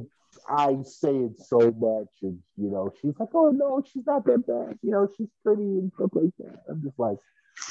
[0.49, 4.45] I say it so much, and you know, she's like, "Oh no, she's not that
[4.47, 4.79] bad.
[4.81, 7.17] You know, she's pretty and stuff like that." I'm just like,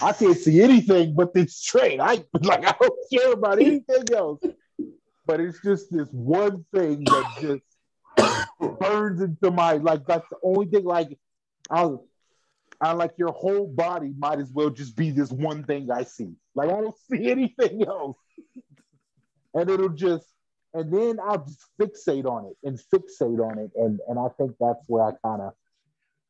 [0.02, 2.00] I can't see anything but this trait.
[2.00, 4.40] I like, I don't care about anything else.
[5.26, 10.06] But it's just this one thing that just burns into my like.
[10.06, 10.84] That's the only thing.
[10.84, 11.18] Like,
[11.70, 11.90] I
[12.80, 16.04] was I like your whole body might as well just be this one thing I
[16.04, 16.34] see.
[16.54, 18.16] Like I don't see anything else.
[19.54, 20.26] And it'll just
[20.72, 23.70] and then I'll just fixate on it and fixate on it.
[23.76, 25.52] And and I think that's where I kind of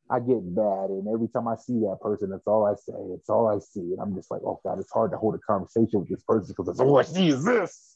[0.09, 0.89] I get bad.
[0.89, 2.97] And every time I see that person, that's all I say.
[3.13, 3.93] It's all I see.
[3.93, 6.53] And I'm just like, oh God, it's hard to hold a conversation with this person
[6.57, 7.95] because all oh, I see is this.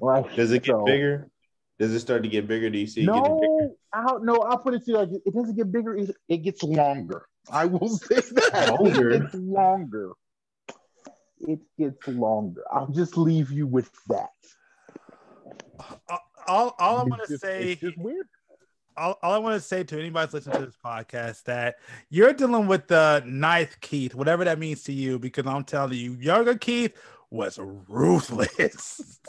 [0.00, 1.30] Like, does it get so, bigger?
[1.78, 2.70] Does it start to get bigger?
[2.70, 3.04] Do you see?
[3.04, 4.36] No, I don't know.
[4.36, 5.96] I'll put it to you like it doesn't get bigger.
[6.28, 7.26] It gets longer.
[7.50, 9.10] I will say that longer.
[9.10, 10.12] it gets longer.
[11.40, 12.62] It gets longer.
[12.70, 14.30] I'll just leave you with that.
[16.08, 18.26] Uh, all, all I want to say is weird.
[18.96, 21.76] All, all I want to say to anybody listening to this podcast that
[22.10, 26.12] you're dealing with the ninth Keith, whatever that means to you, because I'm telling you,
[26.14, 26.96] younger Keith
[27.30, 29.18] was ruthless.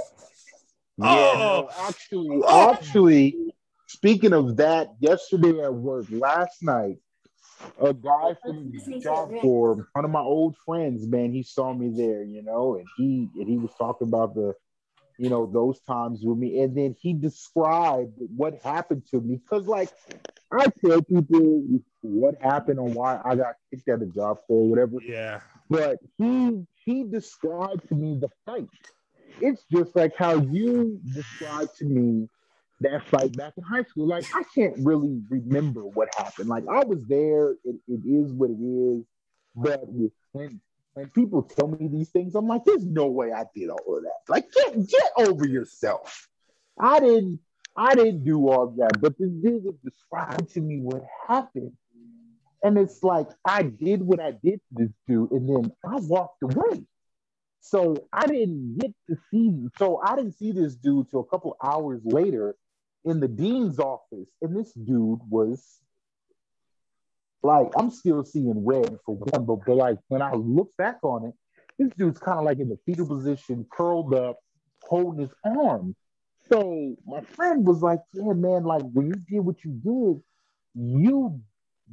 [0.98, 1.38] Yeah, oh.
[1.38, 2.72] no, actually, oh.
[2.72, 3.36] actually,
[3.88, 6.98] speaking of that, yesterday at work, last night,
[7.82, 11.90] a guy from the Job Corps one of my old friends, man, he saw me
[11.96, 14.54] there, you know, and he and he was talking about the,
[15.18, 19.68] you know, those times with me, and then he described what happened to me because,
[19.68, 19.90] like,
[20.52, 21.64] I tell people
[22.02, 24.98] what happened and why I got kicked out of the Job Corps whatever.
[25.02, 25.40] Yeah.
[25.70, 28.68] But he he described to me the fight.
[29.42, 32.30] It's just like how you described to me
[32.82, 34.08] that fight back in high school.
[34.08, 36.50] Like I can't really remember what happened.
[36.50, 37.52] Like I was there.
[37.64, 39.04] It, it is what it is.
[39.56, 39.84] But
[40.32, 40.62] when
[40.94, 44.04] when people tell me these things, I'm like, there's no way I did all of
[44.04, 44.30] that.
[44.30, 46.30] Like get get over yourself.
[46.80, 47.40] I didn't
[47.76, 49.02] I didn't do all that.
[49.02, 51.72] But this dude was describing to me what happened.
[52.64, 56.44] And it's like I did what I did to this dude, and then I walked
[56.44, 56.86] away.
[57.66, 59.68] So I didn't get to see.
[59.78, 62.56] So I didn't see this dude till a couple hours later
[63.06, 65.80] in the dean's office, and this dude was
[67.42, 71.26] like, I'm still seeing red for one, but, but like when I look back on
[71.26, 71.34] it,
[71.80, 74.40] this dude's kind of like in the fetal position, curled up,
[74.84, 75.96] holding his arm.
[76.52, 80.22] So my friend was like, "Yeah, man, like when you did what you did,
[80.76, 81.42] you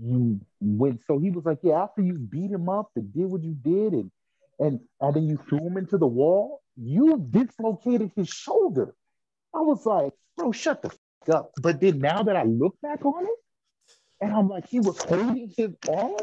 [0.03, 3.45] you went." So he was like, "Yeah, after you beat him up and did what
[3.45, 4.11] you did, and
[4.61, 8.95] and and then you threw him into the wall, you dislocated his shoulder."
[9.55, 11.53] I was like, bro, shut the fuck up.
[11.61, 13.39] But then now that I look back on it,
[14.21, 16.17] and I'm like, he was holding his arm.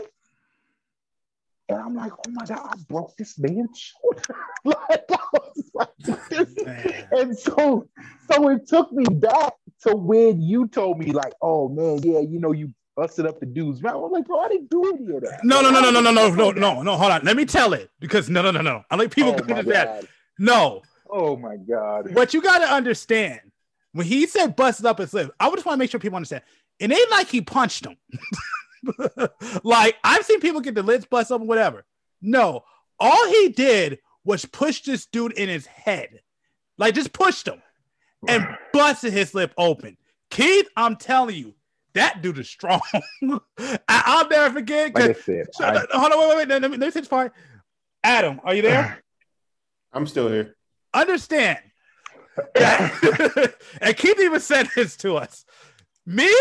[1.69, 4.35] And I'm like, oh my God, I broke this man's shoulder.
[4.63, 5.89] like, I was like,
[6.29, 7.07] this, Man.
[7.11, 7.89] and so
[8.31, 12.39] so it took me back to when you told me like, oh man, yeah, you
[12.39, 14.03] know, you busted up the dude's mouth.
[14.03, 15.39] I'm like, bro, I didn't do any of that.
[15.43, 16.97] No, no, no, no, no, no, no, oh no, no, no.
[16.97, 17.23] Hold on.
[17.23, 18.83] Let me tell it because no, no, no, no.
[18.91, 20.05] I like people Oh go to that.
[20.39, 22.13] No, Oh my god.
[22.13, 23.39] what you got to understand
[23.93, 26.43] when he said busted up his lip, I just want to make sure people understand.
[26.79, 27.95] It ain't like he punched him.
[29.63, 31.85] like I've seen people get the lips busted up, or whatever.
[32.21, 32.63] No,
[32.99, 36.21] all he did was push this dude in his head,
[36.77, 37.61] like just pushed him
[38.27, 39.97] and busted his lip open.
[40.29, 41.53] Keith, I'm telling you,
[41.97, 42.81] that dude is strong.
[43.59, 44.95] I, I'll never forget.
[44.95, 46.61] Like I 'cause- said, so, I, hold on, wait, wait, wait.
[46.61, 47.33] Let me, let me say this part.
[48.03, 49.03] Adam, are you there?
[49.93, 50.55] I'm still here.
[50.93, 51.59] understand
[52.55, 55.43] and Keith even said this to us.
[56.05, 56.31] Me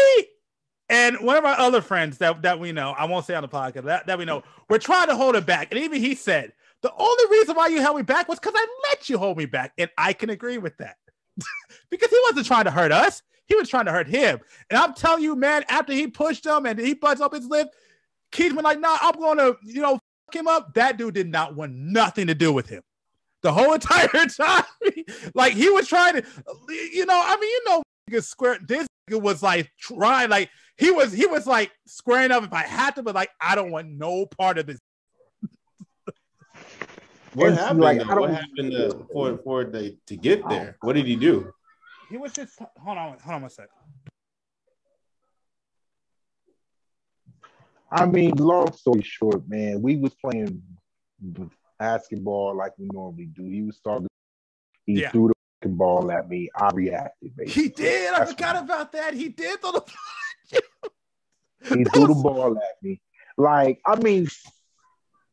[0.90, 3.48] and one of our other friends that, that we know, I won't say on the
[3.48, 5.68] podcast, that, that we know, we're trying to hold it back.
[5.72, 6.52] And even he said,
[6.82, 9.46] the only reason why you held me back was because I let you hold me
[9.46, 9.72] back.
[9.78, 10.96] And I can agree with that.
[11.90, 14.40] because he wasn't trying to hurt us, he was trying to hurt him.
[14.70, 17.68] And I'm telling you, man, after he pushed him and he buzzed up his lip,
[18.32, 19.92] Keith went like, nah, I'm going to, you know,
[20.26, 20.74] fuck him up.
[20.74, 22.82] That dude did not want nothing to do with him
[23.42, 24.64] the whole entire time.
[25.34, 26.24] like he was trying to,
[26.92, 28.58] you know, I mean, you know, nigga square.
[28.66, 32.62] This nigga was like trying, like he was, he was like squaring up if I
[32.62, 34.78] had to, but like I don't want no part of this.
[37.34, 37.80] What happened?
[37.80, 38.04] like, though?
[38.04, 40.76] I don't- what happened to, for for they to get there?
[40.80, 41.52] What did he do?
[42.08, 43.68] He was just hold on, hold on one sec.
[47.90, 50.62] I mean, long story short, man, we was playing
[51.78, 53.44] basketball like we normally do.
[53.48, 54.08] He was talking.
[54.84, 55.10] He Yeah.
[55.10, 56.50] threw the ball at me.
[56.54, 57.32] I reacted.
[57.38, 57.68] He Basically.
[57.84, 58.14] did.
[58.14, 59.14] I That's forgot about that.
[59.14, 59.80] He did throw the.
[59.80, 60.60] ball.
[61.78, 63.00] He threw the ball at me.
[63.38, 64.26] Like, I mean,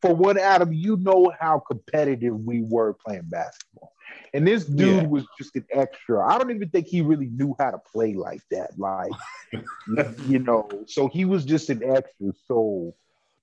[0.01, 3.92] for what, Adam, you know how competitive we were playing basketball.
[4.33, 5.07] And this dude Yeah.
[5.07, 6.25] was just an extra.
[6.25, 8.77] I don't even think he really knew how to play like that.
[8.79, 9.11] Like,
[10.27, 12.31] you know, so he was just an extra.
[12.47, 12.95] So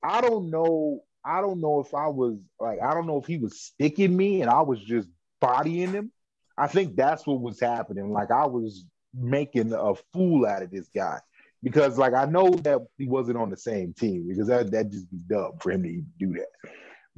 [0.03, 1.03] I don't know.
[1.25, 4.41] I don't know if I was like, I don't know if he was sticking me
[4.43, 5.09] and I was just
[5.41, 6.11] bodying him.
[6.57, 8.11] I think that's what was happening.
[8.13, 8.85] Like, I was
[9.15, 11.19] making a fool out of this guy
[11.63, 15.11] because like I know that he wasn't on the same team because that that just
[15.11, 16.71] be dumb for him to even do that.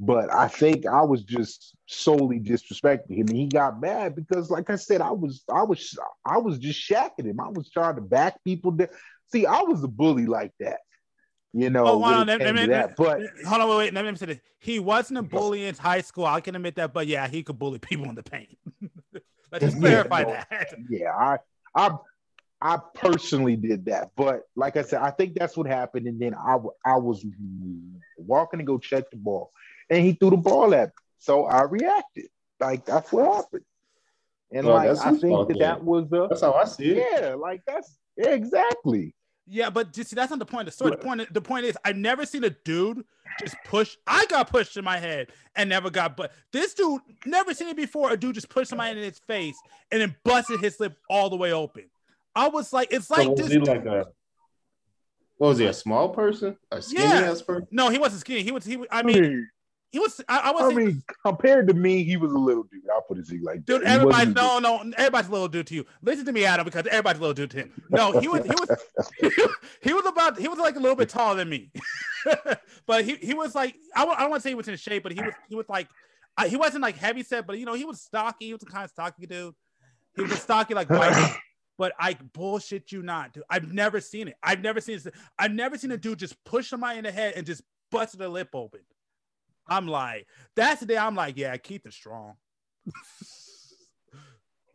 [0.05, 4.69] But I think I was just solely disrespecting him, and he got mad because, like
[4.69, 7.39] I said, I was I was I was just shacking him.
[7.39, 8.71] I was trying to back people.
[8.71, 8.89] Down.
[9.31, 10.79] See, I was a bully like that,
[11.53, 11.85] you know.
[11.85, 12.95] Oh, hold on, let- let that.
[12.97, 13.93] But Hold on, wait, wait.
[13.93, 14.39] Let me say this.
[14.59, 16.25] He wasn't a bully in high school.
[16.25, 18.57] I can admit that, but yeah, he could bully people in the paint.
[19.51, 20.31] Let's just Yeah, clarify no.
[20.31, 20.73] that.
[20.89, 21.37] yeah, I
[21.75, 21.91] I
[22.61, 24.11] I personally did that.
[24.15, 26.07] But like I said, I think that's what happened.
[26.07, 27.25] And then I, I was
[28.17, 29.51] walking to go check the ball,
[29.89, 30.93] and he threw the ball at me.
[31.19, 32.27] So I reacted.
[32.59, 33.63] Like that's what happened.
[34.51, 35.61] And Well, like I think fault that then.
[35.67, 37.07] that was a That's how I see it.
[37.21, 39.15] yeah, like that's yeah, exactly.
[39.45, 40.91] Yeah, but just see, that's not the point of the story.
[40.91, 43.03] The point, the point is, I've never seen a dude
[43.41, 43.97] just push.
[44.07, 47.75] I got pushed in my head and never got, but this dude never seen it
[47.75, 48.11] before.
[48.11, 49.55] A dude just pushed somebody in his face
[49.91, 51.89] and then busted his lip all the way open.
[52.35, 53.51] I was like, it's like was this.
[53.51, 54.05] he like a?
[55.37, 55.65] What was he?
[55.65, 56.55] A small person?
[56.71, 57.31] A skinny Yeah.
[57.31, 57.67] ass person?
[57.71, 58.43] no, he wasn't skinny.
[58.43, 58.63] He was.
[58.63, 58.77] He.
[58.91, 59.49] I I mean, mean,
[59.93, 60.19] he was.
[60.27, 60.75] I, I I was.
[60.75, 62.81] mean, compared to me, he was a little dude.
[62.91, 63.63] I'll put it to you like.
[63.63, 65.85] Dude, He everybody, no, no, everybody's a little dude to you.
[66.01, 67.71] Listen to me, Adam, because everybody's a little dude to him.
[67.91, 69.49] No, he was, he was,
[69.81, 71.71] he was about, he was like a little bit taller than me,
[72.87, 75.03] but he, he was like, I, I don't want to say he was in shape,
[75.03, 75.87] but he was, he was like,
[76.37, 78.47] I, he wasn't like heavy set, but you know, he was stocky.
[78.47, 79.53] He was the kind of stocky dude.
[80.15, 81.37] He was a stocky like white.
[81.75, 83.43] But I bullshit you not, dude.
[83.49, 84.35] I've never seen it.
[84.43, 85.07] I've never seen this.
[85.39, 88.27] I've never seen a dude just push somebody in the head and just bust their
[88.27, 88.81] lip open.
[89.67, 92.35] I'm like, that's the day I'm like, yeah, Keith is strong.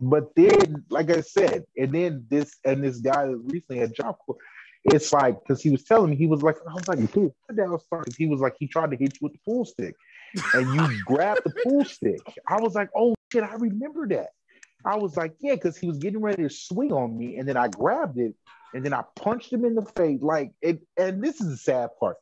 [0.01, 4.17] But then, like I said, and then this and this guy that recently had job
[4.25, 4.37] corps,
[4.85, 7.57] it's like because he was telling me he was like, I was like, dude, what
[7.57, 8.15] the hell started?
[8.17, 9.95] He was like, he tried to hit you with the pool stick,
[10.55, 12.21] and you grabbed the pool stick.
[12.47, 14.29] I was like, oh shit, I remember that.
[14.85, 17.57] I was like, yeah, because he was getting ready to swing on me, and then
[17.57, 18.35] I grabbed it,
[18.75, 20.23] and then I punched him in the face.
[20.23, 22.17] Like it, and this is the sad part.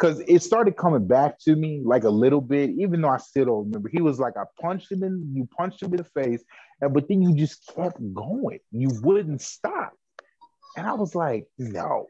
[0.00, 3.44] Because it started coming back to me like a little bit, even though I still
[3.44, 3.90] don't remember.
[3.90, 6.42] He was like, I punched him in, you punched him in the face,
[6.80, 8.60] and but then you just kept going.
[8.72, 9.92] You wouldn't stop.
[10.76, 12.06] And I was like, no.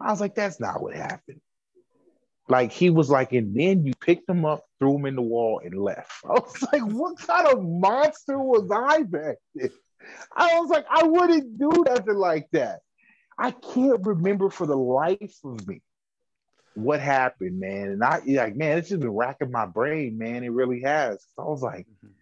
[0.00, 1.40] I was like, that's not what happened.
[2.48, 5.60] Like he was like, and then you picked him up, threw him in the wall,
[5.62, 6.12] and left.
[6.24, 9.70] I was like, what kind of monster was I back then?
[10.34, 12.80] I was like, I wouldn't do nothing like that.
[13.38, 15.82] I can't remember for the life of me
[16.78, 17.90] what happened, man.
[17.90, 20.44] And I like, man, it's just been racking my brain, man.
[20.44, 21.24] It really has.
[21.38, 22.12] I was like, mm-hmm.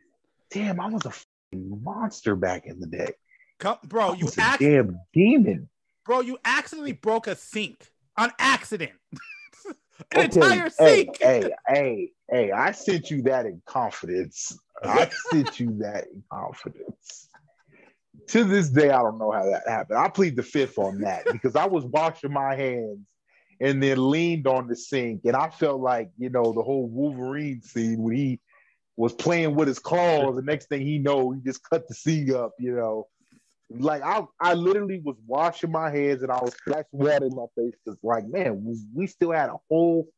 [0.51, 1.13] damn, I was a
[1.53, 3.13] monster back in the day.
[3.59, 5.69] Come, bro, you act, damn demon.
[6.05, 8.93] bro, you accidentally broke a sink on accident.
[10.13, 14.59] An Okay, entire hey, hey, hey, hey, I sent you that in confidence.
[14.83, 17.29] I sent you that in confidence.
[18.29, 19.99] To this day, I don't know how that happened.
[19.99, 22.99] I plead the fifth on that because I was washing my hands
[23.61, 27.63] and then leaned on the sink, and I felt like you know the whole Wolverine
[27.63, 28.41] scene when he
[28.97, 30.37] was playing with his claws.
[30.37, 32.53] The next thing he know, he just cut the sink up.
[32.59, 33.09] You know,
[33.71, 37.47] like I, I literally was washing my hands and I was splashing water in my
[37.57, 40.09] face because, like, man, we, we still had a whole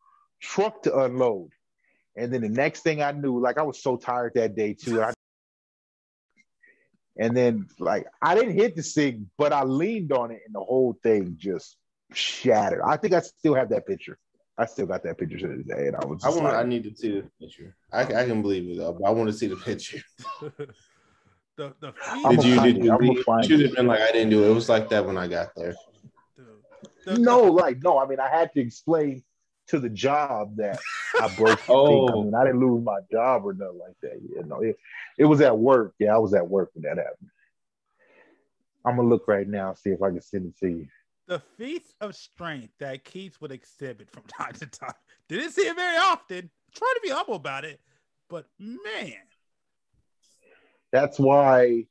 [0.41, 1.51] truck to unload.
[2.17, 5.03] And then the next thing I knew, like, I was so tired that day too.
[5.03, 5.13] I,
[7.17, 10.61] and then, like, I didn't hit the sink, but I leaned on it, and the
[10.61, 11.77] whole thing just
[12.13, 12.83] shattered.
[12.87, 14.19] I think I still have that picture.
[14.57, 16.25] I still got that picture to this day, and I was.
[16.25, 16.57] I Just want.
[16.57, 17.77] I need to see the picture.
[17.93, 20.03] I, I can believe it though, but I want to see the picture.
[20.41, 22.61] the the I'm Did you?
[22.61, 22.91] Did it.
[22.91, 23.25] I'm you?
[23.45, 24.51] should have been like I didn't do it.
[24.51, 25.77] It was like that when I got there.
[26.37, 26.45] the,
[27.05, 27.99] the, no, like, no.
[27.99, 29.23] I mean, I had to explain
[29.69, 30.81] to the job that
[31.21, 31.65] I broke.
[31.67, 32.07] the Oh.
[32.07, 32.11] sink.
[32.11, 34.21] I mean, I didn't lose my job or nothing like that.
[34.35, 34.77] Yeah, no, it,
[35.19, 35.95] it was at work.
[36.01, 37.31] Yeah, I was at work when that happened.
[38.85, 40.89] I'm gonna look right now, see if I can send it to you.
[41.29, 44.95] The feats of strength that Keith would exhibit from time to time.
[45.29, 46.51] Didn't see it very often.
[46.75, 47.81] Try to be humble about it,
[48.29, 49.13] but man,
[50.93, 51.85] That's why.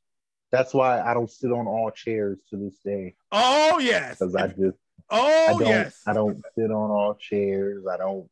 [0.50, 4.48] That's why I don't sit on all chairs to this day oh yes, because I
[4.48, 4.78] just
[5.10, 7.86] oh I don't yes, I don't sit on all chairs.
[7.86, 8.30] I don't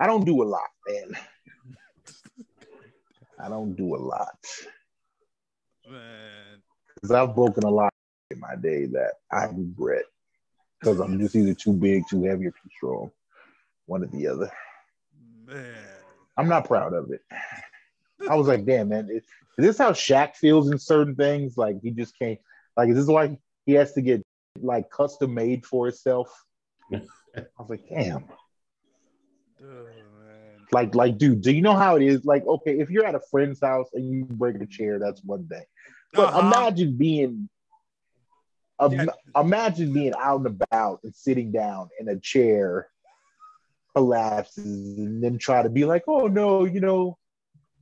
[0.00, 1.16] I don't do a lot, man.
[3.38, 4.44] I don't do a lot
[5.88, 6.62] man.
[6.94, 7.92] because I've broken a lot
[8.30, 10.04] in my day that I regret
[10.80, 13.10] because I'm just either too big, too heavy, or too strong,
[13.86, 14.50] one or the other.
[15.46, 15.76] Man,
[16.36, 17.20] I'm not proud of it.
[18.28, 19.24] I was like, damn, man, is,
[19.58, 21.56] is this how Shaq feels in certain things?
[21.56, 22.38] Like he just can't.
[22.76, 23.36] Like, is this why
[23.66, 24.22] he has to get
[24.60, 26.30] like custom made for himself?
[26.92, 28.24] I was like, damn.
[30.72, 32.24] Like, like, dude, do you know how it is?
[32.24, 35.48] Like, okay, if you're at a friend's house and you break a chair, that's one
[35.48, 35.64] thing.
[36.12, 36.46] But Uh-huh.
[36.46, 37.48] imagine being,
[38.80, 39.06] im- Yeah.
[39.40, 42.88] imagine being out and about and sitting down in a chair
[43.94, 47.18] collapses and then try to be like, oh no, you know,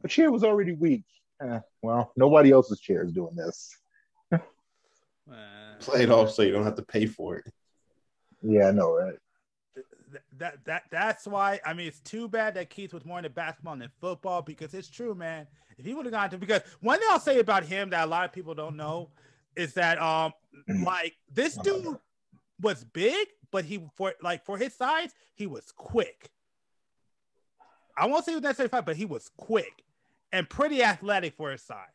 [0.03, 1.05] the chair was already weak.
[1.41, 3.77] Eh, well, nobody else's chair is doing this.
[4.31, 5.77] Man.
[5.81, 7.53] Play it off so you don't have to pay for it.
[8.43, 9.15] Yeah, I know, right?
[9.75, 13.29] Th- that that that's why I mean it's too bad that Keith was more into
[13.29, 15.47] basketball than football because it's true, man.
[15.77, 18.11] If he would have gone to because one thing I'll say about him that a
[18.11, 19.11] lot of people don't know
[19.59, 20.33] is that um
[20.85, 21.97] like this dude
[22.61, 26.31] was big, but he for like for his size, he was quick.
[27.97, 29.83] I won't say he was necessarily fast, but he was quick
[30.33, 31.89] and pretty athletic for his size.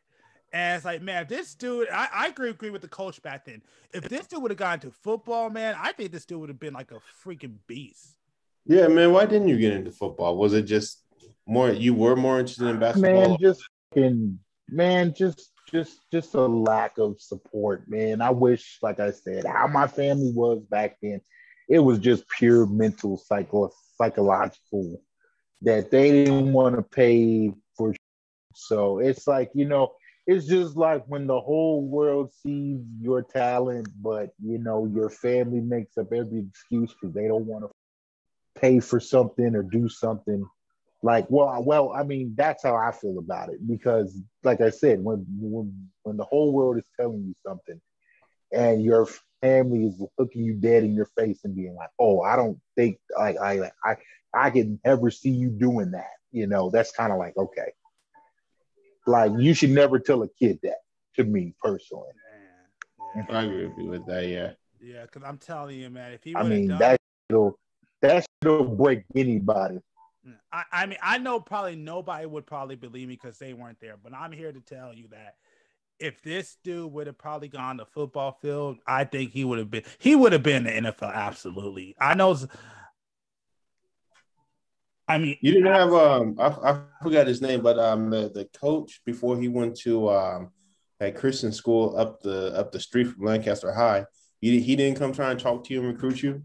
[0.52, 3.62] And it's like, man, this dude, I, I agree, agree with the coach back then.
[3.92, 6.60] If this dude would have gone to football, man, I think this dude would have
[6.60, 8.18] been like a freaking beast.
[8.66, 9.12] Yeah, man.
[9.12, 10.36] Why didn't you get into football?
[10.36, 11.02] Was it just
[11.46, 11.70] more?
[11.70, 13.30] You were more interested in basketball.
[13.30, 14.38] Man, just fucking,
[14.68, 18.20] man, just just just a lack of support, man.
[18.20, 21.20] I wish, like I said, how my family was back then,
[21.68, 25.00] it was just pure mental psycho psychological
[25.62, 27.94] that they didn't want to pay for.
[28.54, 29.92] So it's like you know,
[30.26, 35.60] it's just like when the whole world sees your talent, but you know your family
[35.60, 37.70] makes up every excuse because they don't want to
[38.60, 40.46] pay for something or do something
[41.04, 44.98] like well well i mean that's how i feel about it because like i said
[45.04, 47.78] when when when the whole world is telling you something
[48.52, 49.06] and your
[49.42, 52.98] family is looking you dead in your face and being like oh i don't think
[53.18, 53.96] like i i
[54.34, 57.70] i can ever see you doing that you know that's kind of like okay
[59.06, 60.78] like you should never tell a kid that
[61.14, 62.08] to me personally
[63.14, 64.26] Man, yeah, I agree with you with that.
[64.26, 64.52] Yeah.
[64.80, 67.00] yeah, because I'm telling you, man, if he i mean done, that
[67.30, 67.58] will
[68.00, 69.78] that will break anybody
[70.52, 73.96] I, I mean, I know probably nobody would probably believe me because they weren't there,
[74.02, 75.36] but I'm here to tell you that
[75.98, 79.70] if this dude would have probably gone to football field, I think he would have
[79.70, 81.12] been he would have been in the NFL.
[81.12, 82.36] Absolutely, I know.
[85.06, 88.46] I mean, You didn't have um I, I forgot his name, but um the, the
[88.58, 90.50] coach before he went to um
[91.00, 94.06] at Christian school up the up the street from Lancaster High.
[94.40, 96.42] He, he didn't come try and talk to you and recruit you.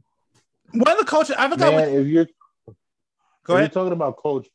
[0.73, 1.35] one of the coaches.
[1.38, 1.73] I forgot.
[1.73, 2.27] man what, if you're
[3.49, 3.76] go if ahead.
[3.76, 4.47] you're talking about Coach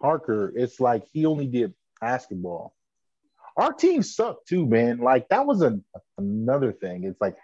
[0.00, 2.74] Parker, it's like he only did basketball.
[3.56, 4.98] Our team sucked too, man.
[4.98, 5.80] Like that was a,
[6.18, 7.04] another thing.
[7.04, 7.36] It's like,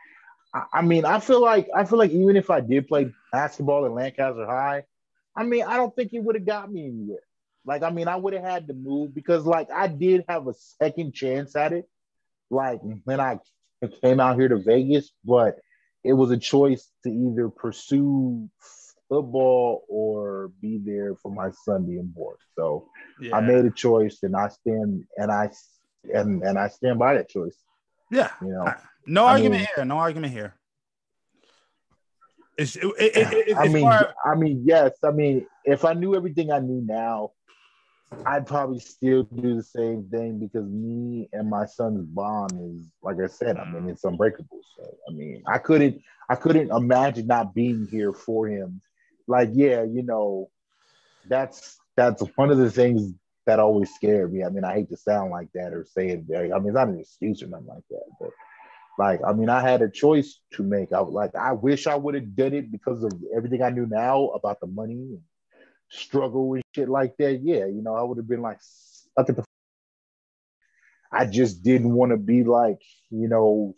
[0.54, 3.84] I, I mean, I feel like I feel like even if I did play basketball
[3.84, 4.84] at Lancaster High,
[5.36, 7.20] I mean, I don't think it would have got me anywhere.
[7.66, 10.54] Like, I mean, I would have had to move because, like, I did have a
[10.80, 11.88] second chance at it,
[12.48, 13.40] like when I
[14.02, 15.58] came out here to Vegas, but
[16.04, 18.48] it was a choice to either pursue
[19.08, 22.36] football or be there for my son being born.
[22.56, 22.88] So
[23.20, 23.36] Yeah.
[23.36, 25.50] I made a choice, and I stand and I
[26.14, 27.56] and and I stand by that choice.
[28.10, 28.30] yeah.
[28.42, 28.72] You know,
[29.06, 29.84] No I argument mean- here.
[29.84, 30.54] No argument here.
[32.58, 34.92] It's, it, it, it, it, I mean, far- I mean, yes.
[35.04, 37.32] I mean, if I knew everything I knew now,
[38.24, 43.16] I'd probably still do the same thing because me and my son's bond is, like
[43.22, 43.90] I said, I mean, mm.
[43.90, 44.60] it's unbreakable.
[44.78, 46.00] So, I mean, I couldn't,
[46.30, 48.80] I couldn't imagine not being here for him.
[49.26, 50.50] Like, yeah, you know,
[51.28, 53.12] that's that's one of the things
[53.46, 54.44] that always scared me.
[54.44, 56.24] I mean, I hate to sound like that or say it.
[56.28, 58.30] Very, I mean, it's not an excuse or nothing like that, but
[58.98, 60.92] like, I mean, I had a choice to make.
[60.92, 63.86] I was like, I wish I would have done it because of everything I knew
[63.86, 65.20] now about the money and
[65.90, 67.40] struggle and shit like that.
[67.42, 69.44] Yeah, you know, I would have been like, stuck at the.
[71.12, 72.80] I just didn't want to be like,
[73.10, 73.74] you know,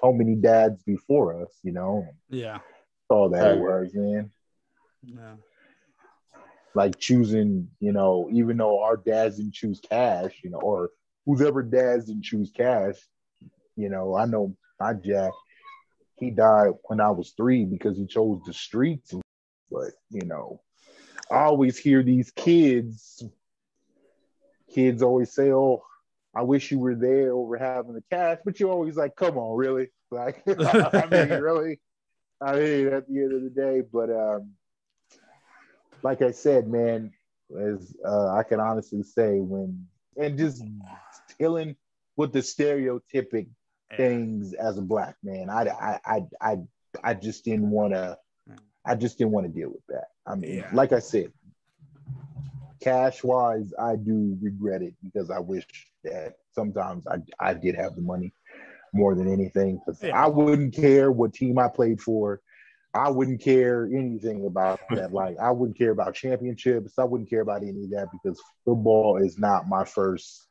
[0.00, 1.58] so many dads before us.
[1.62, 2.58] You know, yeah.
[3.08, 3.90] all that it Right.
[3.94, 4.30] man.
[5.02, 5.34] Yeah.
[6.74, 10.90] Like choosing, you know, even though our dads didn't choose cash, you know, or
[11.26, 12.96] whoever dads didn't choose cash,
[13.76, 15.32] you know, I know my Jack,
[16.16, 19.14] he died when I was three because he chose the streets.
[19.70, 20.60] But you know,
[21.30, 23.22] I always hear these kids,
[24.72, 25.82] kids always say, "Oh,
[26.34, 29.56] I wish you were there over having the cash," but you're always like, "Come on,
[29.56, 31.80] really?" Like, I mean, really?
[32.40, 34.52] I mean, at the end of the day, but um,
[36.02, 37.12] like I said, man,
[37.58, 40.62] as uh, I can honestly say, when and just
[41.38, 41.76] dealing
[42.16, 43.48] with the stereotypic
[43.96, 46.56] things as a black man, I I I I,
[47.02, 48.18] I just didn't want to.
[48.86, 50.08] I just didn't want to deal with that.
[50.26, 50.70] I mean, Yeah.
[50.72, 51.30] like I said,
[52.80, 55.66] cash wise, I do regret it because I wish
[56.04, 58.32] that sometimes I I did have the money
[58.94, 60.18] more than anything Yeah.
[60.18, 62.40] I wouldn't care what team I played for.
[62.94, 65.12] I wouldn't care anything about that.
[65.12, 66.98] Like I wouldn't care about championships.
[66.98, 70.46] I wouldn't care about any of that because football is not my first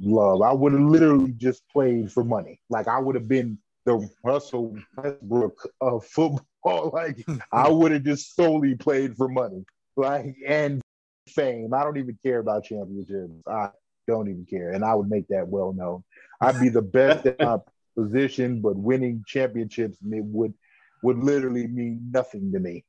[0.00, 0.42] love.
[0.42, 2.60] I would have literally just played for money.
[2.70, 6.42] Like I would have been the Russell Westbrook of football.
[6.64, 9.64] Like I would have just solely played for money.
[9.96, 10.80] Like and
[11.28, 11.74] fame.
[11.74, 13.32] I don't even care about championships.
[13.48, 13.70] I
[14.06, 14.70] don't even care.
[14.70, 16.04] And I would make that well known.
[16.40, 17.58] I'd be the best at my
[17.98, 20.54] position, but winning championships it would
[21.02, 22.84] would literally mean nothing to me.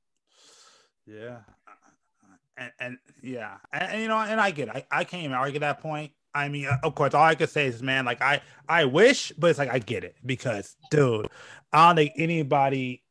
[1.06, 1.40] Yeah.
[2.56, 4.86] And, and yeah, and, and, you know, and I get, it.
[4.92, 6.12] I, I can't even argue that point.
[6.36, 9.32] I mean, uh, of course, all I could say is, man, like I, I wish,
[9.38, 11.30] but it's like I get it because, dude,
[11.72, 13.04] I don't think anybody.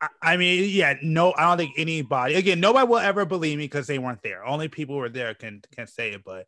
[0.00, 2.34] I, I mean, yeah, no, I don't think anybody.
[2.34, 4.44] Again, nobody will ever believe me because they weren't there.
[4.44, 6.24] Only people who were there can can say it.
[6.24, 6.46] But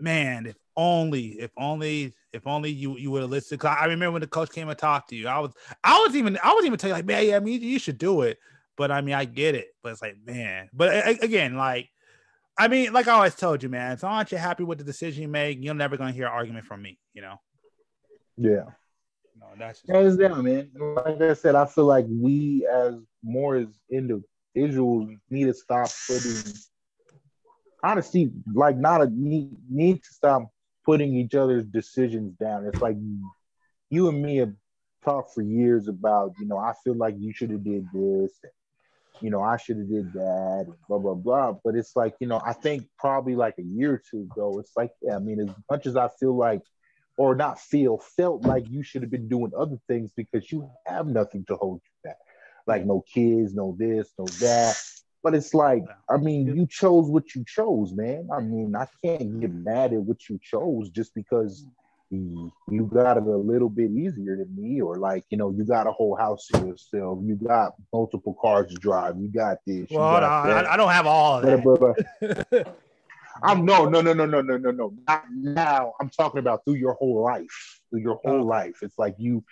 [0.00, 3.60] man, if only, if only, if only you you would have listened.
[3.60, 5.28] 'Cause I remember when the coach came and talked to you.
[5.28, 5.52] I was,
[5.82, 7.98] I was even, I was even telling you like, man, yeah, I mean, you should
[7.98, 8.38] do it.
[8.76, 9.68] But I mean, I get it.
[9.82, 10.68] But it's like, man.
[10.72, 11.88] But a- a- again, like,
[12.58, 13.92] I mean, like I always told you, man.
[13.92, 16.32] As long as you're happy with the decision you make, you're never gonna hear an
[16.32, 16.98] argument from me.
[17.14, 17.40] You know.
[18.36, 18.64] Yeah.
[19.40, 20.70] No, that's just, Hands down, man.
[20.74, 26.52] Like I said, I feel like we as more as individuals need to stop putting
[27.82, 30.50] honestly, like not a need need to stop
[30.88, 32.64] putting each other's decisions down.
[32.64, 32.96] It's like
[33.90, 34.54] you and me have
[35.04, 38.32] talked for years about, you know, I feel like you should have did this,
[39.20, 41.56] you know, I should have did that, blah blah blah.
[41.62, 44.72] But it's like, you know, I think probably like a year or two ago, it's
[44.78, 46.62] like, yeah, I mean, as much as I feel like
[47.18, 51.06] or not feel, felt like you should have been doing other things because you have
[51.06, 52.16] nothing to hold you back.
[52.66, 54.74] Like no kids, no this, no that.
[55.22, 58.28] But it's like, I mean, you chose what you chose, man.
[58.32, 61.66] I mean, I can't get mad at what you chose just because
[62.10, 65.86] you got it a little bit easier than me, or like, you know, you got
[65.86, 69.90] a whole house to yourself, you got multiple cars to drive, you got this.
[69.90, 70.66] well, got.
[70.66, 72.76] I, I don't have all of that.
[73.42, 74.94] I'm no, no, no, no, no, no, no, no.
[75.06, 75.94] Not now.
[76.00, 77.80] I'm talking about through your whole life.
[77.90, 78.44] Through your whole Okay.
[78.44, 78.78] life.
[78.82, 79.44] It's like you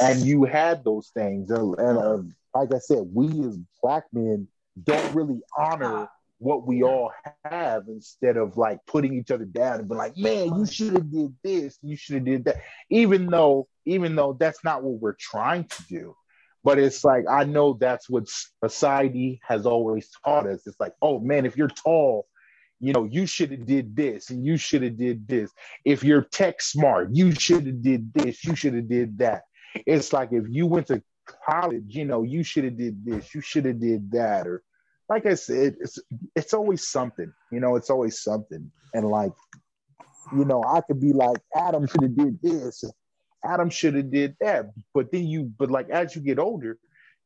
[0.00, 1.50] and you had those things.
[1.50, 2.18] And, and uh,
[2.54, 4.48] like I said, we as black men
[4.82, 6.08] don't really honor
[6.38, 7.10] what we all
[7.44, 11.10] have instead of like putting each other down and be like, man, you should have
[11.10, 12.62] did this, you should have did that.
[12.90, 16.16] Even though, even though that's not what we're trying to do.
[16.64, 18.28] But it's like I know that's what
[18.62, 20.66] society has always taught us.
[20.66, 22.26] It's like, oh man, if you're tall,
[22.80, 25.50] you know, you should have did this and you should have did this.
[25.84, 29.42] If you're tech smart, you should have did this, you should have did that.
[29.86, 31.02] It's like if you went to
[31.46, 34.62] college, you know, you should have did this, you should have did that, or
[35.08, 35.98] like I said, it's
[36.34, 37.32] it's always something.
[37.50, 38.70] You know, it's always something.
[38.94, 39.32] And like,
[40.36, 42.84] you know, I could be like, Adam should have did this,
[43.44, 44.66] Adam should have did that.
[44.94, 46.78] But then you, but like as you get older,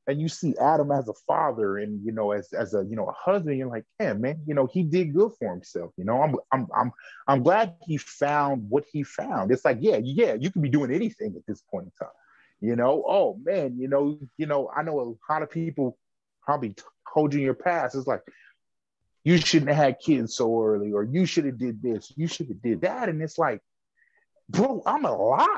[0.07, 3.07] and you see Adam as a father and you know as as a you know
[3.07, 5.93] a husband, you're like, yeah, man, you know he did good for himself.
[5.97, 6.93] You know, I'm I'm I'm
[7.29, 9.53] I'm glad he found what he found.
[9.53, 12.15] It's like, yeah, yeah, you can be doing anything at this point in time.
[12.63, 15.99] You know, oh man, you know, you know, I know a lot of people
[16.43, 16.77] probably
[17.13, 17.97] told you in your past.
[17.97, 18.23] It's like
[19.25, 22.47] you shouldn't have had kids so early, or you should have did this, you should
[22.49, 23.61] have did that, and it's like,
[24.49, 25.49] bro, I'm alive.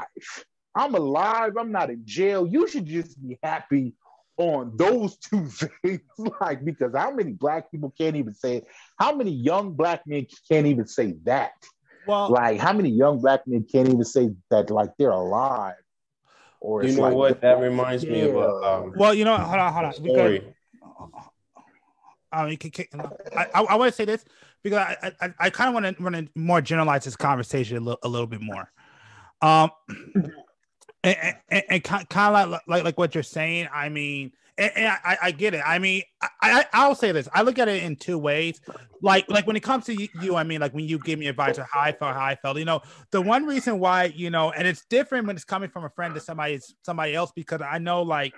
[0.74, 1.52] I'm alive.
[1.58, 2.46] I'm not in jail.
[2.46, 3.92] You should just be happy
[4.38, 5.46] on those two
[5.82, 6.00] things.
[6.40, 8.66] like, because how many black people can't even say it?
[8.98, 11.52] How many young black men can't even say that?
[12.06, 15.74] Well, like, how many young black men can't even say that, like, they're alive?
[16.64, 17.40] Or you know like, what?
[17.42, 18.12] That reminds yeah.
[18.12, 18.48] me of a.
[18.48, 19.92] Um, well, you know, hold on, hold on.
[19.92, 20.54] Story.
[22.32, 24.24] Because, I, mean, I, I, I want to say this
[24.62, 27.80] because I, I, I kind of want to want to more generalize this conversation a
[27.80, 28.72] little, a little bit more.
[29.42, 29.70] Um,
[31.04, 33.68] and, and, and kind of like, like like what you're saying.
[33.70, 35.62] I mean, and, and I, I get it.
[35.64, 36.02] I mean,
[36.42, 37.28] I, I will say this.
[37.34, 38.60] I look at it in two ways.
[39.02, 41.58] Like like when it comes to you, I mean, like when you give me advice
[41.58, 42.58] on how I felt, how I felt.
[42.58, 45.84] You know, the one reason why you know, and it's different when it's coming from
[45.84, 48.32] a friend to somebody somebody else because I know like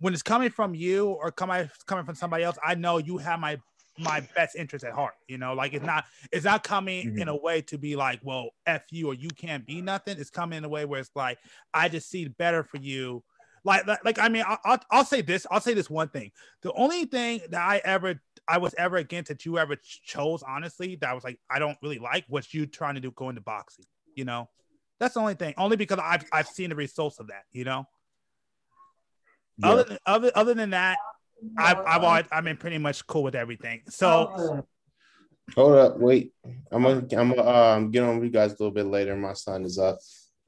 [0.00, 3.40] when it's coming from you or coming coming from somebody else, I know you have
[3.40, 3.58] my
[3.98, 5.14] my best interest at heart.
[5.28, 7.22] You know, like it's not it's not coming mm-hmm.
[7.22, 10.18] in a way to be like, well, f you or you can't be nothing.
[10.18, 11.38] It's coming in a way where it's like,
[11.72, 13.22] I just see better for you.
[13.64, 15.46] Like, like, like I mean, I'll, I'll, I'll say this.
[15.50, 16.30] I'll say this one thing.
[16.62, 20.96] The only thing that I ever I was ever against that you ever chose, honestly,
[20.96, 23.40] that I was like, I don't really like what you trying to do go into
[23.40, 23.86] boxing.
[24.14, 24.50] You know,
[25.00, 25.54] that's the only thing.
[25.56, 27.44] Only because I've I've seen the results of that.
[27.52, 27.86] You know.
[29.56, 29.68] Yeah.
[29.68, 30.98] Other than, other other than that,
[31.56, 33.82] I've, I've I'm in pretty much cool with everything.
[33.88, 34.66] So
[35.54, 36.32] hold up, wait.
[36.70, 39.16] I'm gonna I'm gonna um, get on with you guys a little bit later.
[39.16, 39.98] My son is up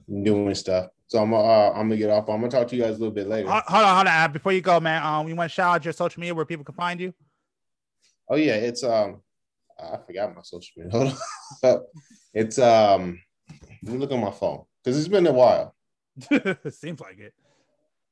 [0.09, 0.89] doing stuff.
[1.09, 2.29] So I'm uh, I'm gonna get off.
[2.29, 3.49] I'm gonna talk to you guys a little bit later.
[3.49, 4.33] Hold on, hold on.
[4.33, 6.65] Before you go, man, um, you want to shout out your social media where people
[6.65, 7.15] can find you?
[8.29, 9.23] Oh yeah, it's um,
[9.79, 10.91] I forgot my social media.
[10.99, 11.17] Hold
[11.63, 11.85] on,
[12.35, 13.21] it's um,
[13.85, 15.77] let me look on my phone because it's been a while.
[16.71, 17.35] Seems like it.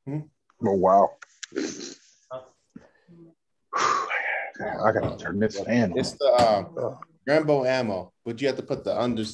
[0.06, 0.20] Hmm?
[0.64, 1.10] Oh wow.
[3.76, 5.98] I gotta turn this fan on.
[5.98, 6.96] It's the um,
[7.26, 9.24] Rambo ammo, but you have to put the under.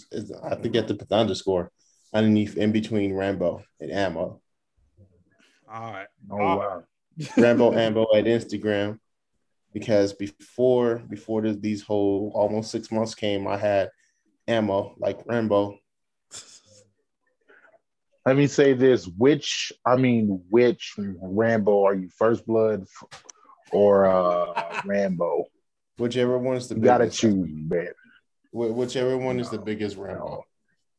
[0.42, 1.70] I think you have to put the underscore
[2.12, 4.40] underneath in between Rambo and ammo.
[5.72, 6.08] All right.
[6.30, 6.84] Oh wow.
[7.36, 8.98] Rambo ammo at Instagram
[9.72, 13.90] because before before this, these whole almost six months came, I had
[14.48, 15.78] ammo like Rambo.
[18.26, 22.08] Let me say this: which I mean, which Rambo are you?
[22.10, 22.84] First Blood,
[23.72, 25.44] or uh, Rambo.
[25.98, 27.88] Whichever one is the you gotta choose, man.
[28.52, 30.44] Whichever one is the biggest Rambo.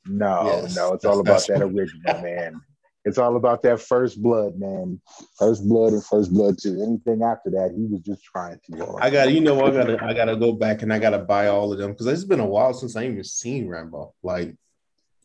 [0.06, 2.61] No, yes, no, it's all about that original, man.
[3.03, 5.02] It's all about that first blood, man.
[5.38, 6.82] First blood and first blood too.
[6.84, 8.98] Anything after that, he was just trying to.
[8.99, 11.73] I got, you know, I gotta, I gotta go back and I gotta buy all
[11.73, 14.14] of them because it's been a while since I even seen Rambo.
[14.22, 14.56] Like,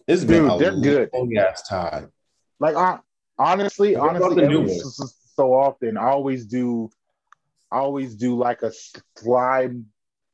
[0.07, 1.11] it's been a they're good.
[1.13, 2.11] long ass time.
[2.59, 2.99] Like, uh,
[3.39, 4.81] honestly, honestly,
[5.35, 6.91] so often I always do
[7.71, 8.73] I always do like a
[9.19, 9.71] Sly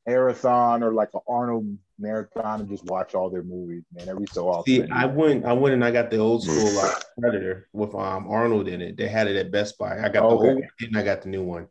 [0.07, 4.09] marathon or like an Arnold marathon and just watch all their movies, man.
[4.09, 4.87] Every so often.
[4.87, 8.27] See, I went, I went and I got the old school like Predator with um
[8.29, 8.97] Arnold in it.
[8.97, 9.99] They had it at Best Buy.
[9.99, 10.19] I got okay.
[10.19, 11.69] the old one and I got the new one.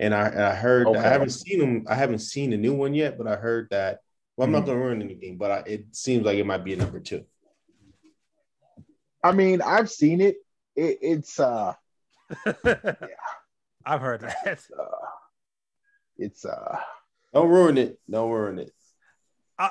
[0.00, 0.98] And I, and I heard okay.
[0.98, 1.84] I haven't seen them.
[1.88, 4.00] I haven't seen the new one yet, but I heard that.
[4.36, 4.60] Well, I'm mm-hmm.
[4.60, 7.24] not gonna ruin anything, but I, it seems like it might be a number two.
[9.22, 10.36] I mean, I've seen it.
[10.74, 11.74] it it's uh,
[12.64, 12.94] yeah.
[13.84, 14.36] I've heard that.
[14.46, 15.06] It's, uh,
[16.18, 16.78] it's uh,
[17.32, 17.98] don't ruin it.
[18.10, 18.72] Don't ruin it.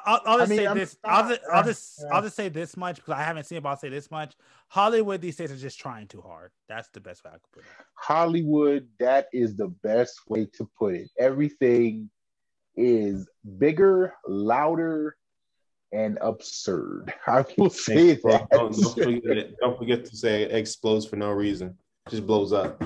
[0.05, 0.97] I'll, I'll, just I mean, say this.
[1.03, 3.63] I'll just, I'll just, I'll just say this much because I haven't seen it.
[3.63, 4.35] But I'll say this much:
[4.67, 6.51] Hollywood these days are just trying too hard.
[6.69, 7.69] That's the best way I could put it.
[7.95, 11.09] Hollywood, that is the best way to put it.
[11.19, 12.09] Everything
[12.75, 13.27] is
[13.57, 15.17] bigger, louder,
[15.91, 17.13] and absurd.
[17.27, 18.47] I will say that.
[18.51, 21.77] Don't, don't, forget, don't forget to say it explodes for no reason.
[22.09, 22.81] Just blows up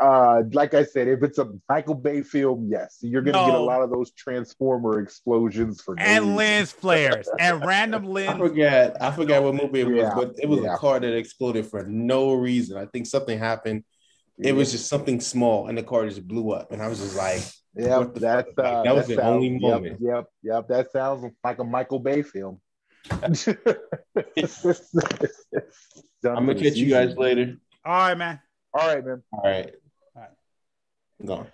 [0.00, 3.46] uh, like I said, if it's a Michael Bay film, yes, you're gonna no.
[3.46, 8.34] get a lot of those transformer explosions for and no lens flares and random lens.
[8.34, 10.14] I forget, I forgot what movie it was, yeah.
[10.14, 10.74] but it was yeah.
[10.74, 12.76] a car that exploded for no reason.
[12.76, 13.84] I think something happened.
[14.38, 17.16] It was just something small, and the car just blew up, and I was just
[17.16, 17.42] like,
[17.74, 21.24] "Yep, that's uh, that was that the sounds, only moment." Yep, yep, yep, that sounds
[21.42, 22.60] like a Michael Bay film.
[23.10, 23.32] I'm
[26.22, 27.56] gonna catch you guys later.
[27.84, 28.40] All right, man.
[28.74, 29.22] All right, man.
[29.32, 29.74] All right.
[30.14, 31.26] All right.
[31.26, 31.46] Go.